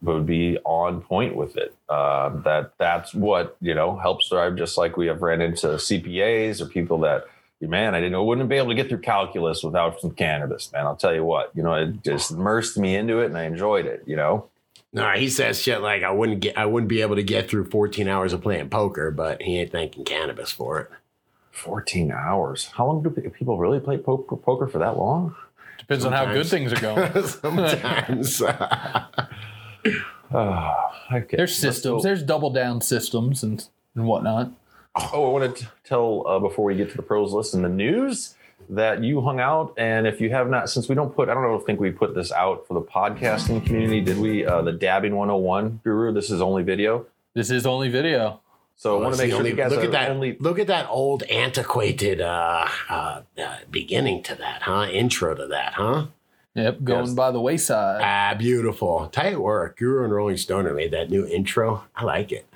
But 0.00 0.14
would 0.14 0.26
be 0.26 0.58
on 0.64 1.00
point 1.00 1.34
with 1.34 1.56
it. 1.56 1.74
Uh, 1.88 2.28
that 2.42 2.74
that's 2.78 3.12
what 3.14 3.56
you 3.60 3.74
know 3.74 3.96
helps 3.96 4.28
drive. 4.28 4.56
Just 4.56 4.78
like 4.78 4.96
we 4.96 5.08
have 5.08 5.22
ran 5.22 5.40
into 5.40 5.66
CPAs 5.66 6.60
or 6.60 6.66
people 6.66 7.00
that, 7.00 7.24
man, 7.60 7.94
I 7.94 7.98
didn't 7.98 8.12
know 8.12 8.24
wouldn't 8.24 8.48
be 8.48 8.56
able 8.56 8.68
to 8.68 8.74
get 8.76 8.88
through 8.88 9.00
calculus 9.00 9.64
without 9.64 10.00
some 10.00 10.12
cannabis. 10.12 10.70
Man, 10.72 10.86
I'll 10.86 10.96
tell 10.96 11.14
you 11.14 11.24
what, 11.24 11.50
you 11.54 11.64
know, 11.64 11.74
it 11.74 12.04
just 12.04 12.30
immersed 12.30 12.78
me 12.78 12.94
into 12.94 13.18
it 13.18 13.26
and 13.26 13.36
I 13.36 13.44
enjoyed 13.44 13.86
it. 13.86 14.04
You 14.06 14.14
know, 14.14 14.48
No, 14.92 15.10
he 15.12 15.28
says 15.30 15.60
shit 15.60 15.80
like 15.80 16.02
I 16.02 16.10
wouldn't 16.10 16.40
get, 16.40 16.58
I 16.58 16.66
wouldn't 16.66 16.88
be 16.88 17.00
able 17.00 17.16
to 17.16 17.22
get 17.22 17.48
through 17.48 17.70
14 17.70 18.08
hours 18.08 18.32
of 18.32 18.42
playing 18.42 18.68
poker, 18.68 19.10
but 19.10 19.40
he 19.42 19.58
ain't 19.58 19.72
thanking 19.72 20.04
cannabis 20.04 20.50
for 20.52 20.80
it. 20.80 20.90
14 21.52 22.10
hours. 22.12 22.66
How 22.74 22.86
long 22.86 23.02
do 23.02 23.10
people 23.10 23.58
really 23.58 23.80
play 23.80 23.96
poker, 23.98 24.36
poker 24.36 24.66
for 24.66 24.78
that 24.78 24.96
long? 24.98 25.34
Depends 25.78 26.04
on 26.04 26.12
how 26.12 26.32
good 26.32 26.46
things 26.46 26.72
are 26.72 26.80
going. 26.80 27.26
Sometimes. 27.26 28.42
Oh, 30.32 30.74
okay. 31.12 31.36
There's 31.36 31.54
systems. 31.56 32.02
go- 32.02 32.08
There's 32.08 32.22
double 32.22 32.50
down 32.50 32.80
systems 32.80 33.42
and 33.42 33.66
and 33.94 34.06
whatnot. 34.06 34.50
Oh, 34.94 35.28
I 35.28 35.32
wanted 35.32 35.56
to 35.56 35.68
tell 35.84 36.26
uh, 36.26 36.38
before 36.38 36.64
we 36.66 36.74
get 36.74 36.90
to 36.90 36.96
the 36.96 37.02
pros 37.02 37.32
list 37.32 37.54
and 37.54 37.64
the 37.64 37.68
news 37.68 38.34
that 38.74 39.02
you 39.02 39.20
hung 39.20 39.38
out, 39.40 39.74
and 39.76 40.06
if 40.06 40.20
you 40.20 40.30
have 40.30 40.48
not, 40.48 40.70
since 40.70 40.88
we 40.88 40.94
don't 40.94 41.14
put, 41.14 41.28
I 41.28 41.34
don't 41.34 41.42
know, 41.42 41.58
think 41.58 41.78
we 41.80 41.90
put 41.90 42.14
this 42.14 42.32
out 42.32 42.66
for 42.66 42.74
the 42.74 42.80
podcasting 42.82 43.64
community, 43.66 44.00
did 44.00 44.18
we? 44.18 44.44
Uh, 44.46 44.62
the 44.62 44.72
Dabbing 44.72 45.14
101 45.16 45.80
Guru. 45.84 46.12
This 46.12 46.30
is 46.30 46.40
only 46.40 46.62
video, 46.62 47.06
This 47.34 47.50
is 47.50 47.66
only 47.66 47.88
video. 47.88 48.40
so 48.76 48.98
I 48.98 49.02
want 49.02 49.14
to 49.14 49.20
make 49.22 49.30
sure 49.30 49.38
only- 49.38 49.50
you 49.50 49.56
guys 49.56 49.70
look 49.72 49.84
at 49.84 49.92
that. 49.92 50.10
only. 50.10 50.36
Look 50.40 50.58
at 50.58 50.66
that 50.68 50.86
old 50.90 51.22
antiquated 51.24 52.20
uh, 52.20 52.66
uh, 52.88 53.20
uh, 53.38 53.56
beginning 53.70 54.22
to 54.24 54.34
that, 54.36 54.62
huh? 54.62 54.86
Intro 54.90 55.34
to 55.34 55.46
that, 55.48 55.74
huh? 55.74 56.06
Yep, 56.54 56.84
going 56.84 57.06
Yes. 57.06 57.14
by 57.14 57.30
the 57.30 57.40
wayside. 57.40 58.00
Ah, 58.04 58.34
beautiful. 58.38 59.08
Tight 59.12 59.40
work. 59.40 59.78
Guru 59.78 60.04
and 60.04 60.12
Rolling 60.12 60.36
Stoner 60.36 60.74
made 60.74 60.90
that 60.90 61.08
new 61.10 61.26
intro. 61.26 61.84
I 61.96 62.04
like 62.04 62.30
it. 62.32 62.46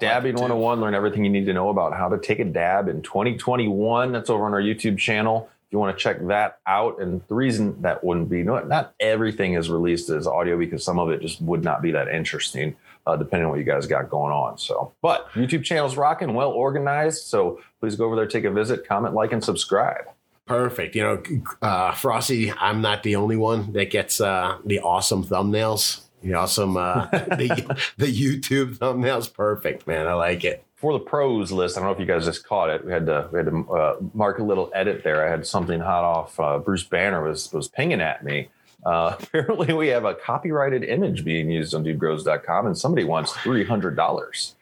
Dabbing 0.00 0.34
101, 0.36 0.80
learn 0.80 0.94
everything 0.94 1.24
you 1.24 1.30
need 1.30 1.44
to 1.46 1.52
know 1.52 1.68
about 1.68 1.92
how 1.92 2.08
to 2.08 2.18
take 2.18 2.40
a 2.40 2.44
dab 2.44 2.88
in 2.88 3.02
2021. 3.02 4.10
That's 4.12 4.30
over 4.30 4.44
on 4.46 4.52
our 4.54 4.60
YouTube 4.60 4.98
channel. 4.98 5.48
You 5.72 5.78
want 5.78 5.96
to 5.96 6.02
check 6.02 6.24
that 6.26 6.58
out, 6.66 7.00
and 7.00 7.22
the 7.28 7.34
reason 7.34 7.80
that 7.80 8.04
wouldn't 8.04 8.28
be, 8.28 8.42
not, 8.42 8.68
not 8.68 8.94
everything 9.00 9.54
is 9.54 9.70
released 9.70 10.10
as 10.10 10.26
audio 10.26 10.58
because 10.58 10.84
some 10.84 10.98
of 10.98 11.10
it 11.10 11.22
just 11.22 11.40
would 11.40 11.64
not 11.64 11.80
be 11.80 11.92
that 11.92 12.08
interesting, 12.08 12.76
uh, 13.06 13.16
depending 13.16 13.46
on 13.46 13.50
what 13.50 13.58
you 13.58 13.64
guys 13.64 13.86
got 13.86 14.10
going 14.10 14.32
on. 14.32 14.58
So, 14.58 14.92
but 15.00 15.30
YouTube 15.30 15.64
channel's 15.64 15.96
rocking, 15.96 16.34
well 16.34 16.50
organized. 16.50 17.26
So 17.26 17.60
please 17.80 17.96
go 17.96 18.04
over 18.04 18.16
there, 18.16 18.26
take 18.26 18.44
a 18.44 18.50
visit, 18.50 18.86
comment, 18.86 19.14
like, 19.14 19.32
and 19.32 19.42
subscribe. 19.42 20.04
Perfect. 20.46 20.94
You 20.94 21.02
know, 21.02 21.22
uh, 21.62 21.92
Frosty, 21.92 22.52
I'm 22.52 22.82
not 22.82 23.02
the 23.02 23.16
only 23.16 23.36
one 23.36 23.72
that 23.72 23.90
gets 23.90 24.20
uh, 24.20 24.58
the 24.66 24.80
awesome 24.80 25.24
thumbnails. 25.24 26.02
The 26.22 26.34
awesome, 26.34 26.76
uh, 26.76 27.06
the, 27.10 27.76
the 27.96 28.06
YouTube 28.06 28.76
thumbnails. 28.76 29.32
Perfect, 29.32 29.86
man. 29.86 30.06
I 30.06 30.14
like 30.14 30.44
it. 30.44 30.64
For 30.82 30.92
the 30.92 30.98
pros 30.98 31.52
list, 31.52 31.76
I 31.78 31.80
don't 31.80 31.90
know 31.90 31.94
if 31.94 32.00
you 32.00 32.12
guys 32.12 32.24
just 32.24 32.44
caught 32.44 32.68
it. 32.68 32.84
We 32.84 32.90
had 32.90 33.06
to 33.06 33.28
we 33.30 33.38
had 33.38 33.46
to 33.46 33.72
uh, 33.72 33.96
mark 34.14 34.40
a 34.40 34.42
little 34.42 34.68
edit 34.74 35.04
there. 35.04 35.24
I 35.24 35.30
had 35.30 35.46
something 35.46 35.78
hot 35.78 36.02
off. 36.02 36.40
Uh, 36.40 36.58
Bruce 36.58 36.82
Banner 36.82 37.22
was 37.22 37.52
was 37.52 37.68
pinging 37.68 38.00
at 38.00 38.24
me. 38.24 38.48
Uh, 38.84 39.14
apparently, 39.20 39.72
we 39.72 39.86
have 39.88 40.04
a 40.04 40.12
copyrighted 40.12 40.82
image 40.82 41.24
being 41.24 41.48
used 41.48 41.72
on 41.72 41.84
dudegrows.com, 41.84 42.66
and 42.66 42.76
somebody 42.76 43.04
wants 43.04 43.32
three 43.32 43.64
hundred 43.64 43.94
dollars. 43.94 44.56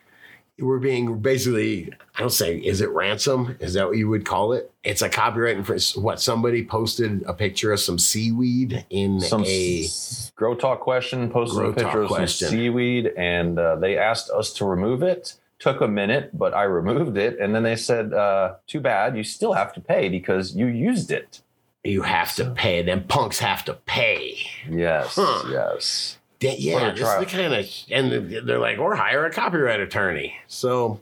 We're 0.59 0.79
being 0.79 1.21
basically, 1.21 1.91
I 2.15 2.21
don't 2.21 2.29
say, 2.29 2.59
is 2.59 2.83
it 2.83 2.91
ransom? 2.91 3.57
Is 3.59 3.73
that 3.73 3.89
what 3.89 3.97
you 3.97 4.11
would 4.11 4.27
call 4.27 4.53
it? 4.53 4.71
It's 4.85 5.01
a 5.01 5.09
copyright 5.09 5.57
infringement. 5.57 6.05
What 6.05 6.21
somebody 6.21 6.67
posted 6.67 7.23
a 7.23 7.33
picture 7.33 7.73
of 7.73 7.81
some 7.81 7.99
seaweed 7.99 8.85
in 8.91 9.23
Some 9.23 9.45
a. 9.47 9.85
s- 9.85 10.33
grow 10.37 10.55
talk 10.55 10.81
question 10.81 11.31
posted 11.31 11.65
a 11.65 11.73
picture 11.73 12.03
of 12.03 12.11
some 12.11 12.27
seaweed, 12.27 13.11
and 13.17 13.59
uh, 13.59 13.77
they 13.77 13.97
asked 13.97 14.29
us 14.29 14.53
to 14.53 14.67
remove 14.67 15.03
it. 15.03 15.37
Took 15.61 15.81
a 15.83 15.89
minute, 15.89 16.37
but 16.37 16.55
I 16.55 16.65
removed 16.65 17.17
it, 17.17 17.39
and 17.39 17.55
then 17.55 17.63
they 17.63 17.77
said, 17.77 18.13
uh, 18.13 18.55
"Too 18.67 18.81
bad, 18.81 19.17
you 19.17 19.23
still 19.23 19.53
have 19.53 19.73
to 19.75 19.81
pay 19.81 20.09
because 20.09 20.57
you 20.57 20.67
used 20.67 21.11
it." 21.11 21.43
You 21.85 22.03
have 22.03 22.35
to 22.37 22.51
pay. 22.51 22.83
Them 22.83 23.05
punks 23.05 23.39
have 23.39 23.65
to 23.67 23.75
pay. 23.75 24.37
Yes, 24.69 25.15
Huh. 25.15 25.49
yes. 25.51 26.19
Yeah, 26.41 26.55
yeah 26.57 26.89
Or 26.89 26.91
this 26.93 27.07
is 27.09 27.19
the 27.19 27.27
kind 27.27 27.55
of, 27.55 27.67
and 27.91 28.49
they're 28.49 28.59
like, 28.59 28.79
or 28.79 28.95
hire 28.97 29.27
a 29.27 29.31
copyright 29.31 29.81
attorney. 29.81 30.35
So, 30.47 31.01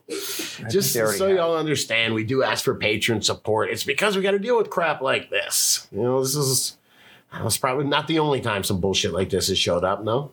just 0.69 0.93
so 0.93 1.07
have. 1.29 1.37
y'all 1.37 1.57
understand, 1.57 2.15
we 2.15 2.25
do 2.25 2.43
ask 2.43 2.65
for 2.65 2.75
patron 2.75 3.23
support. 3.23 3.71
It's 3.71 3.85
because 3.85 4.17
we 4.17 4.23
got 4.23 4.33
to 4.33 4.39
deal 4.41 4.57
with 4.57 4.71
crap 4.71 5.01
like 5.01 5.31
this. 5.31 5.87
You 5.93 6.03
know, 6.03 6.21
this 6.23 6.35
is, 6.35 6.77
it's 7.45 7.57
probably 7.59 7.85
not 7.85 8.09
the 8.09 8.19
only 8.19 8.41
time 8.41 8.65
some 8.65 8.81
bullshit 8.81 9.13
like 9.13 9.31
this 9.31 9.47
has 9.49 9.59
showed 9.59 9.85
up. 9.85 10.03
No, 10.03 10.33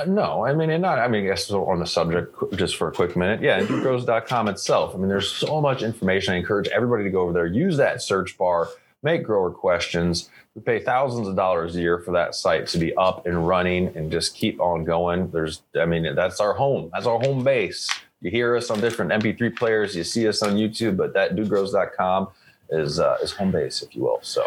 Uh, 0.00 0.04
no, 0.06 0.46
I 0.46 0.54
mean, 0.54 0.70
and 0.70 0.82
not, 0.82 0.98
I 0.98 1.08
mean, 1.08 1.24
I 1.24 1.28
guess 1.28 1.50
on 1.50 1.78
the 1.78 1.86
subject, 1.86 2.34
just 2.56 2.76
for 2.76 2.88
a 2.88 2.92
quick 2.92 3.16
minute. 3.16 3.42
Yeah, 3.42 3.60
dudegrows.com 3.60 4.48
itself. 4.48 4.94
I 4.94 4.98
mean, 4.98 5.08
there's 5.08 5.30
so 5.30 5.60
much 5.60 5.82
information. 5.82 6.34
I 6.34 6.38
encourage 6.38 6.68
everybody 6.68 7.04
to 7.04 7.10
go 7.10 7.20
over 7.20 7.32
there, 7.32 7.46
use 7.46 7.76
that 7.76 8.02
search 8.02 8.38
bar, 8.38 8.68
make 9.02 9.24
grower 9.24 9.50
questions. 9.50 10.30
We 10.54 10.62
pay 10.62 10.80
thousands 10.80 11.28
of 11.28 11.36
dollars 11.36 11.76
a 11.76 11.80
year 11.80 11.98
for 11.98 12.12
that 12.12 12.34
site 12.34 12.66
to 12.68 12.78
be 12.78 12.94
up 12.94 13.26
and 13.26 13.46
running 13.46 13.94
and 13.96 14.10
just 14.10 14.34
keep 14.34 14.60
on 14.60 14.84
going. 14.84 15.30
There's, 15.30 15.62
I 15.78 15.84
mean, 15.84 16.14
that's 16.14 16.40
our 16.40 16.54
home. 16.54 16.90
That's 16.92 17.06
our 17.06 17.18
home 17.18 17.44
base. 17.44 17.90
You 18.20 18.30
hear 18.30 18.56
us 18.56 18.70
on 18.70 18.80
different 18.80 19.10
MP3 19.12 19.56
players, 19.56 19.96
you 19.96 20.04
see 20.04 20.28
us 20.28 20.42
on 20.42 20.54
YouTube, 20.54 20.96
but 20.96 21.14
that 21.14 21.36
dudegrows.com 21.36 22.28
is, 22.70 22.98
uh, 22.98 23.16
is 23.22 23.32
home 23.32 23.50
base, 23.50 23.82
if 23.82 23.94
you 23.94 24.02
will. 24.02 24.18
So, 24.22 24.44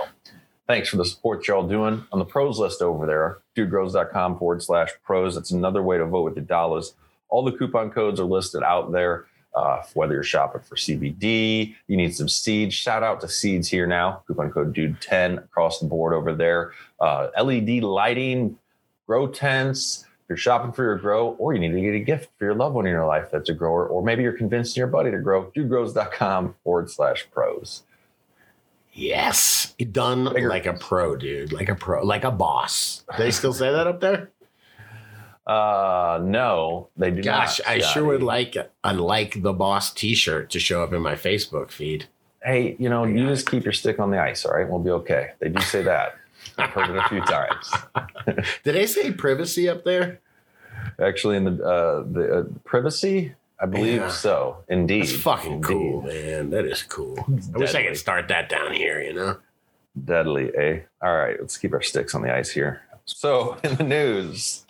thanks 0.67 0.89
for 0.89 0.97
the 0.97 1.05
support 1.05 1.47
y'all 1.47 1.67
doing. 1.67 2.05
On 2.11 2.19
the 2.19 2.25
pros 2.25 2.59
list 2.59 2.81
over 2.81 3.05
there 3.05 3.39
dudegrows.com 3.55 4.37
forward 4.37 4.61
slash 4.61 4.89
pros 5.03 5.35
that's 5.35 5.51
another 5.51 5.83
way 5.83 5.97
to 5.97 6.05
vote 6.05 6.23
with 6.23 6.35
your 6.35 6.45
dollars. 6.45 6.93
All 7.29 7.43
the 7.43 7.51
coupon 7.51 7.91
codes 7.91 8.19
are 8.19 8.25
listed 8.25 8.63
out 8.63 8.91
there 8.91 9.25
uh, 9.55 9.83
whether 9.93 10.13
you're 10.13 10.23
shopping 10.23 10.61
for 10.61 10.75
cbd 10.75 11.75
you 11.87 11.97
need 11.97 12.15
some 12.15 12.29
seeds. 12.29 12.73
Shout 12.73 13.03
out 13.03 13.21
to 13.21 13.27
seeds 13.27 13.67
here 13.67 13.85
now 13.85 14.23
coupon 14.27 14.51
code 14.51 14.73
dude 14.73 14.99
10 15.01 15.37
across 15.37 15.79
the 15.79 15.85
board 15.85 16.13
over 16.13 16.33
there. 16.33 16.73
Uh, 16.99 17.27
led 17.41 17.69
lighting 17.83 18.57
grow 19.05 19.27
tents. 19.27 20.05
If 20.23 20.29
you're 20.29 20.37
shopping 20.37 20.71
for 20.71 20.83
your 20.83 20.97
grow 20.97 21.31
or 21.37 21.53
you 21.53 21.59
need 21.59 21.73
to 21.73 21.81
get 21.81 21.93
a 21.93 21.99
gift 21.99 22.29
for 22.39 22.45
your 22.45 22.55
loved 22.55 22.75
one 22.75 22.87
in 22.87 22.91
your 22.91 23.05
life 23.05 23.29
that's 23.31 23.49
a 23.49 23.53
grower 23.53 23.85
or 23.87 24.01
maybe 24.01 24.23
you're 24.23 24.33
convincing 24.33 24.79
your 24.79 24.87
buddy 24.87 25.11
to 25.11 25.19
grow 25.19 25.51
dudegrows.com 25.51 26.55
forward 26.63 26.89
slash 26.89 27.27
pros 27.31 27.83
Yes, 28.93 29.73
done 29.91 30.31
Bigger. 30.33 30.49
like 30.49 30.67
a 30.67 30.73
pro, 30.73 31.15
dude, 31.15 31.51
like 31.51 31.69
a 31.69 31.75
pro, 31.75 32.03
like 32.03 32.23
a 32.23 32.31
boss. 32.31 33.03
Do 33.17 33.23
they 33.23 33.31
still 33.31 33.53
say 33.53 33.71
that 33.71 33.87
up 33.87 33.99
there? 33.99 34.29
Uh, 35.47 36.21
no, 36.23 36.89
they 36.95 37.09
do 37.09 37.17
not. 37.17 37.23
Gosh, 37.23 37.59
not. 37.59 37.67
I 37.67 37.79
sure 37.79 38.05
would 38.05 38.23
like 38.23 38.55
a 38.83 38.93
like 38.93 39.41
the 39.41 39.51
boss 39.51 39.91
T-shirt 39.91 40.51
to 40.51 40.59
show 40.59 40.83
up 40.83 40.93
in 40.93 41.01
my 41.01 41.15
Facebook 41.15 41.71
feed. 41.71 42.05
Hey, 42.43 42.75
you 42.77 42.87
know, 42.89 43.03
you 43.03 43.27
just 43.27 43.49
keep 43.49 43.63
your 43.63 43.73
stick 43.73 43.99
on 43.99 44.11
the 44.11 44.21
ice, 44.21 44.45
all 44.45 44.53
right? 44.53 44.69
We'll 44.69 44.79
be 44.79 44.91
okay. 44.91 45.31
They 45.39 45.49
do 45.49 45.61
say 45.61 45.81
that. 45.83 46.15
I've 46.57 46.69
heard 46.69 46.89
it 46.89 46.97
a 46.97 47.09
few 47.09 47.21
times. 47.21 47.71
Did 48.63 48.75
they 48.75 48.85
say 48.85 49.11
privacy 49.11 49.69
up 49.69 49.83
there? 49.83 50.19
Actually, 50.99 51.37
in 51.37 51.45
the 51.45 51.63
uh, 51.65 52.03
the 52.09 52.39
uh, 52.39 52.43
privacy, 52.63 53.33
I 53.63 53.65
believe 53.65 54.01
Yeah. 54.01 54.07
so. 54.09 54.57
Indeed, 54.67 55.03
That's 55.03 55.13
fucking 55.15 55.53
Indeed. 55.53 55.67
cool, 55.67 56.01
man. 56.01 56.49
That 56.49 56.65
is 56.65 56.83
cool. 56.83 57.17
I 57.55 57.57
wish 57.57 57.73
I 57.73 57.83
could 57.83 57.97
start 57.97 58.27
that 58.27 58.49
down 58.49 58.73
here. 58.73 59.01
You 59.01 59.13
know. 59.13 59.37
Deadly, 60.03 60.51
eh? 60.55 60.79
All 61.01 61.15
right, 61.15 61.37
let's 61.39 61.57
keep 61.57 61.71
our 61.73 61.81
sticks 61.81 62.13
on 62.13 62.21
the 62.23 62.33
ice 62.35 62.51
here. 62.51 62.81
So, 63.05 63.57
in 63.63 63.75
the 63.75 63.83
news, 63.83 64.65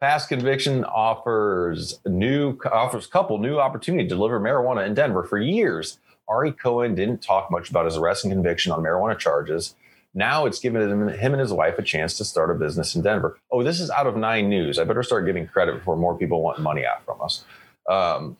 past 0.00 0.28
conviction 0.28 0.84
offers 0.84 1.98
new 2.06 2.56
offers 2.70 3.06
couple 3.08 3.38
new 3.38 3.58
opportunity 3.58 4.04
to 4.04 4.08
deliver 4.08 4.38
marijuana 4.38 4.86
in 4.86 4.94
Denver. 4.94 5.24
For 5.24 5.38
years, 5.38 5.98
Ari 6.28 6.52
Cohen 6.52 6.94
didn't 6.94 7.22
talk 7.22 7.50
much 7.50 7.68
about 7.70 7.84
his 7.84 7.96
arrest 7.96 8.24
and 8.24 8.32
conviction 8.32 8.70
on 8.70 8.80
marijuana 8.82 9.18
charges. 9.18 9.74
Now 10.14 10.46
it's 10.46 10.58
given 10.60 10.82
him, 10.82 11.08
him 11.08 11.32
and 11.34 11.40
his 11.40 11.52
wife 11.52 11.78
a 11.78 11.82
chance 11.82 12.16
to 12.18 12.24
start 12.24 12.50
a 12.50 12.54
business 12.54 12.94
in 12.96 13.02
Denver. 13.02 13.38
Oh, 13.50 13.62
this 13.62 13.80
is 13.80 13.90
out 13.90 14.06
of 14.08 14.16
Nine 14.16 14.48
News. 14.48 14.78
I 14.78 14.84
better 14.84 15.02
start 15.04 15.24
giving 15.26 15.46
credit 15.46 15.76
before 15.76 15.96
more 15.96 16.16
people 16.18 16.42
want 16.42 16.58
money 16.60 16.84
out 16.84 17.04
from 17.04 17.20
us. 17.22 17.44
Um, 17.90 18.36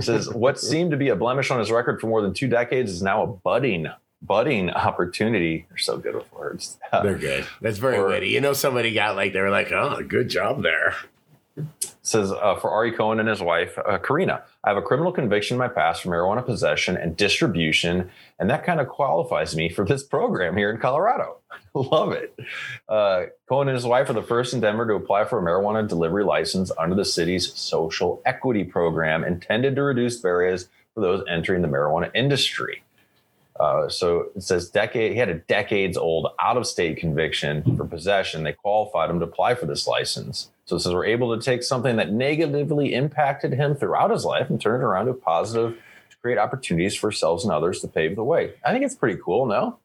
says 0.00 0.32
what 0.32 0.58
seemed 0.58 0.90
to 0.92 0.96
be 0.96 1.08
a 1.08 1.16
blemish 1.16 1.50
on 1.50 1.58
his 1.58 1.70
record 1.70 2.00
for 2.00 2.06
more 2.06 2.22
than 2.22 2.32
two 2.32 2.48
decades 2.48 2.92
is 2.92 3.02
now 3.02 3.22
a 3.22 3.26
budding, 3.26 3.86
budding 4.22 4.70
opportunity. 4.70 5.66
They're 5.68 5.78
so 5.78 5.98
good 5.98 6.14
with 6.14 6.32
words. 6.32 6.78
They're 6.92 7.18
good. 7.18 7.46
That's 7.60 7.78
very 7.78 7.96
Or- 7.98 8.06
witty. 8.08 8.28
You 8.28 8.40
know, 8.40 8.52
somebody 8.52 8.92
got 8.94 9.16
like 9.16 9.32
they 9.32 9.40
were 9.40 9.50
like, 9.50 9.72
"Oh, 9.72 10.00
good 10.06 10.28
job 10.28 10.62
there." 10.62 10.94
Says 12.02 12.30
uh, 12.30 12.56
for 12.56 12.70
Ari 12.70 12.92
Cohen 12.92 13.18
and 13.18 13.28
his 13.28 13.42
wife, 13.42 13.78
uh, 13.78 13.98
Karina, 13.98 14.44
I 14.62 14.68
have 14.68 14.76
a 14.76 14.82
criminal 14.82 15.12
conviction 15.12 15.54
in 15.54 15.58
my 15.58 15.68
past 15.68 16.02
for 16.02 16.08
marijuana 16.08 16.44
possession 16.44 16.96
and 16.96 17.16
distribution, 17.16 18.10
and 18.38 18.48
that 18.48 18.64
kind 18.64 18.80
of 18.80 18.88
qualifies 18.88 19.56
me 19.56 19.68
for 19.68 19.84
this 19.84 20.02
program 20.02 20.56
here 20.56 20.70
in 20.70 20.78
Colorado. 20.78 21.38
Love 21.74 22.12
it. 22.12 22.38
Uh, 22.88 23.24
Cohen 23.48 23.68
and 23.68 23.74
his 23.74 23.84
wife 23.84 24.08
are 24.08 24.14
the 24.14 24.22
first 24.22 24.54
in 24.54 24.60
Denver 24.60 24.86
to 24.86 24.94
apply 24.94 25.24
for 25.24 25.38
a 25.38 25.42
marijuana 25.42 25.86
delivery 25.86 26.24
license 26.24 26.70
under 26.78 26.94
the 26.94 27.04
city's 27.04 27.52
social 27.54 28.22
equity 28.24 28.64
program 28.64 29.24
intended 29.24 29.74
to 29.76 29.82
reduce 29.82 30.20
barriers 30.20 30.68
for 30.94 31.00
those 31.00 31.24
entering 31.28 31.62
the 31.62 31.68
marijuana 31.68 32.10
industry. 32.14 32.82
Uh, 33.58 33.88
so 33.88 34.26
it 34.36 34.42
says 34.42 34.68
decade. 34.68 35.12
He 35.12 35.18
had 35.18 35.28
a 35.28 35.34
decades 35.34 35.96
old 35.96 36.28
out 36.40 36.56
of 36.56 36.66
state 36.66 36.98
conviction 36.98 37.76
for 37.76 37.86
possession. 37.86 38.44
They 38.44 38.52
qualified 38.52 39.10
him 39.10 39.18
to 39.20 39.24
apply 39.24 39.54
for 39.54 39.66
this 39.66 39.86
license. 39.86 40.50
So 40.66 40.76
it 40.76 40.80
says 40.80 40.92
we're 40.92 41.06
able 41.06 41.36
to 41.36 41.42
take 41.42 41.62
something 41.62 41.96
that 41.96 42.12
negatively 42.12 42.92
impacted 42.92 43.52
him 43.52 43.74
throughout 43.74 44.10
his 44.10 44.24
life 44.24 44.50
and 44.50 44.60
turn 44.60 44.80
it 44.80 44.84
around 44.84 45.06
to 45.06 45.12
a 45.12 45.14
positive 45.14 45.78
to 46.10 46.16
create 46.18 46.38
opportunities 46.38 46.94
for 46.94 47.06
ourselves 47.06 47.44
and 47.44 47.52
others 47.52 47.80
to 47.80 47.88
pave 47.88 48.16
the 48.16 48.24
way. 48.24 48.54
I 48.64 48.72
think 48.72 48.84
it's 48.84 48.96
pretty 48.96 49.18
cool. 49.24 49.46
No, 49.46 49.78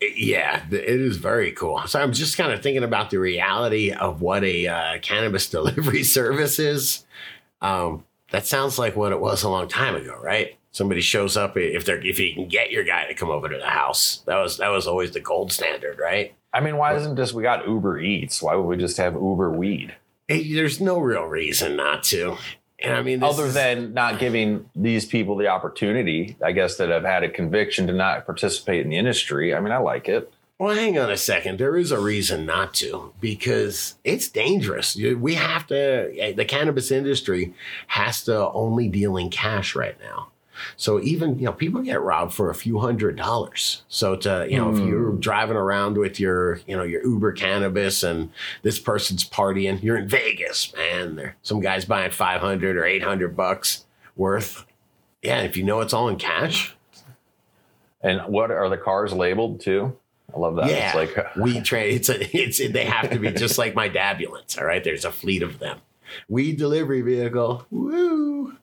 Yeah, 0.00 0.64
it 0.70 1.00
is 1.00 1.16
very 1.16 1.52
cool. 1.52 1.82
So 1.86 2.00
I'm 2.00 2.12
just 2.12 2.36
kind 2.36 2.52
of 2.52 2.62
thinking 2.62 2.82
about 2.82 3.10
the 3.10 3.18
reality 3.18 3.92
of 3.92 4.20
what 4.20 4.44
a 4.44 4.66
uh, 4.66 4.98
cannabis 5.00 5.48
delivery 5.50 6.02
service 6.02 6.58
is. 6.58 7.06
Um, 7.60 8.04
that 8.32 8.46
sounds 8.46 8.78
like 8.78 8.96
what 8.96 9.12
it 9.12 9.20
was 9.20 9.42
a 9.42 9.48
long 9.48 9.68
time 9.68 9.94
ago, 9.94 10.18
right? 10.20 10.58
Somebody 10.72 11.02
shows 11.02 11.36
up 11.36 11.56
if 11.56 11.84
they're 11.84 12.04
if 12.04 12.18
you 12.18 12.34
can 12.34 12.48
get 12.48 12.70
your 12.70 12.82
guy 12.82 13.06
to 13.06 13.14
come 13.14 13.30
over 13.30 13.48
to 13.48 13.58
the 13.58 13.68
house. 13.68 14.22
That 14.26 14.38
was 14.38 14.56
that 14.56 14.68
was 14.68 14.86
always 14.86 15.12
the 15.12 15.20
gold 15.20 15.52
standard, 15.52 15.98
right? 15.98 16.34
I 16.52 16.60
mean, 16.60 16.76
why 16.76 16.94
isn't 16.94 17.16
just 17.16 17.34
we 17.34 17.42
got 17.42 17.66
Uber 17.66 18.00
Eats? 18.00 18.42
Why 18.42 18.54
would 18.54 18.66
we 18.66 18.76
just 18.76 18.96
have 18.96 19.14
Uber 19.14 19.50
Weed? 19.50 19.94
There's 20.40 20.80
no 20.80 20.98
real 20.98 21.24
reason 21.24 21.76
not 21.76 22.02
to. 22.04 22.36
And 22.78 22.94
I 22.94 23.02
mean, 23.02 23.22
Other 23.22 23.46
is- 23.46 23.54
than 23.54 23.94
not 23.94 24.18
giving 24.18 24.68
these 24.74 25.06
people 25.06 25.36
the 25.36 25.46
opportunity, 25.48 26.36
I 26.44 26.52
guess 26.52 26.76
that 26.78 26.88
have 26.88 27.04
had 27.04 27.22
a 27.22 27.28
conviction 27.28 27.86
to 27.86 27.92
not 27.92 28.26
participate 28.26 28.82
in 28.84 28.90
the 28.90 28.96
industry. 28.96 29.54
I 29.54 29.60
mean, 29.60 29.72
I 29.72 29.78
like 29.78 30.08
it. 30.08 30.32
Well, 30.58 30.74
hang 30.74 30.98
on 30.98 31.10
a 31.10 31.16
second. 31.16 31.58
There 31.58 31.76
is 31.76 31.90
a 31.90 31.98
reason 31.98 32.46
not 32.46 32.74
to 32.74 33.12
because 33.20 33.96
it's 34.04 34.28
dangerous. 34.28 34.96
We 34.96 35.34
have 35.34 35.66
to, 35.68 36.12
eh, 36.16 36.32
the 36.32 36.44
cannabis 36.44 36.90
industry 36.90 37.52
has 37.88 38.22
to 38.24 38.48
only 38.50 38.88
deal 38.88 39.16
in 39.16 39.30
cash 39.30 39.74
right 39.74 39.96
now. 40.00 40.28
So 40.76 41.00
even, 41.00 41.38
you 41.38 41.46
know, 41.46 41.52
people 41.52 41.82
get 41.82 42.00
robbed 42.00 42.34
for 42.34 42.50
a 42.50 42.54
few 42.54 42.78
hundred 42.78 43.16
dollars. 43.16 43.82
So 43.88 44.16
to, 44.16 44.46
you 44.48 44.56
know, 44.58 44.70
if 44.70 44.78
hmm. 44.78 44.88
you're 44.88 45.12
driving 45.12 45.56
around 45.56 45.96
with 45.96 46.18
your, 46.20 46.60
you 46.66 46.76
know, 46.76 46.82
your 46.82 47.04
Uber 47.04 47.32
cannabis 47.32 48.02
and 48.02 48.30
this 48.62 48.78
person's 48.78 49.28
partying, 49.28 49.82
you're 49.82 49.96
in 49.96 50.08
Vegas, 50.08 50.72
man. 50.74 51.16
There, 51.16 51.36
some 51.42 51.60
guy's 51.60 51.84
buying 51.84 52.10
500 52.10 52.76
or 52.76 52.84
800 52.84 53.36
bucks 53.36 53.84
worth. 54.16 54.64
Yeah. 55.22 55.40
If 55.42 55.56
you 55.56 55.64
know 55.64 55.80
it's 55.80 55.92
all 55.92 56.08
in 56.08 56.16
cash, 56.16 56.76
And 58.02 58.20
what 58.22 58.50
are 58.50 58.68
the 58.68 58.76
cars 58.76 59.12
labeled 59.12 59.60
too? 59.60 59.96
I 60.34 60.38
love 60.38 60.56
that. 60.56 60.70
Yeah, 60.70 60.86
It's 60.86 61.14
like 61.14 61.36
we 61.36 61.60
trade. 61.60 61.94
It's 61.94 62.08
a, 62.08 62.36
it's 62.36 62.58
they 62.58 62.84
have 62.84 63.10
to 63.10 63.18
be 63.18 63.30
just 63.32 63.58
like 63.58 63.74
my 63.74 63.88
dabulance. 63.88 64.58
All 64.58 64.64
right, 64.64 64.82
there's 64.82 65.04
a 65.04 65.12
fleet 65.12 65.42
of 65.42 65.58
them. 65.58 65.80
Weed 66.28 66.58
delivery 66.58 67.02
vehicle. 67.02 67.66
Woo! 67.70 68.56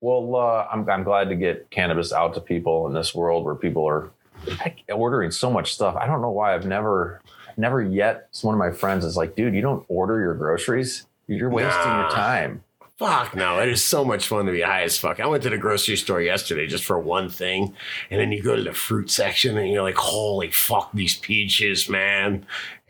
Well, 0.00 0.34
uh, 0.36 0.66
I'm, 0.72 0.88
I'm 0.88 1.02
glad 1.04 1.28
to 1.28 1.36
get 1.36 1.70
cannabis 1.70 2.12
out 2.12 2.34
to 2.34 2.40
people 2.40 2.86
in 2.86 2.94
this 2.94 3.14
world 3.14 3.44
where 3.44 3.54
people 3.54 3.86
are 3.86 4.10
ordering 4.92 5.30
so 5.30 5.50
much 5.50 5.74
stuff. 5.74 5.94
I 5.96 6.06
don't 6.06 6.22
know 6.22 6.30
why 6.30 6.54
I've 6.54 6.64
never, 6.66 7.20
never 7.56 7.82
yet. 7.82 8.28
One 8.42 8.54
of 8.54 8.58
my 8.58 8.70
friends 8.72 9.04
is 9.04 9.16
like, 9.16 9.36
dude, 9.36 9.54
you 9.54 9.60
don't 9.60 9.84
order 9.88 10.18
your 10.20 10.34
groceries. 10.34 11.06
You're 11.26 11.50
wasting 11.50 11.70
Nah. 11.84 12.00
your 12.02 12.10
time. 12.10 12.64
Fuck 12.98 13.34
no! 13.34 13.58
It 13.60 13.70
is 13.70 13.82
so 13.82 14.04
much 14.04 14.26
fun 14.28 14.44
to 14.44 14.52
be 14.52 14.60
high 14.60 14.82
as 14.82 14.98
fuck. 14.98 15.20
I 15.20 15.26
went 15.26 15.42
to 15.44 15.48
the 15.48 15.56
grocery 15.56 15.96
store 15.96 16.20
yesterday 16.20 16.66
just 16.66 16.84
for 16.84 16.98
one 16.98 17.30
thing, 17.30 17.74
and 18.10 18.20
then 18.20 18.30
you 18.30 18.42
go 18.42 18.54
to 18.54 18.62
the 18.62 18.74
fruit 18.74 19.08
section 19.10 19.56
and 19.56 19.70
you're 19.72 19.82
like, 19.82 19.96
"Holy 19.96 20.50
fuck, 20.50 20.90
these 20.92 21.16
peaches, 21.16 21.88
man!" 21.88 22.44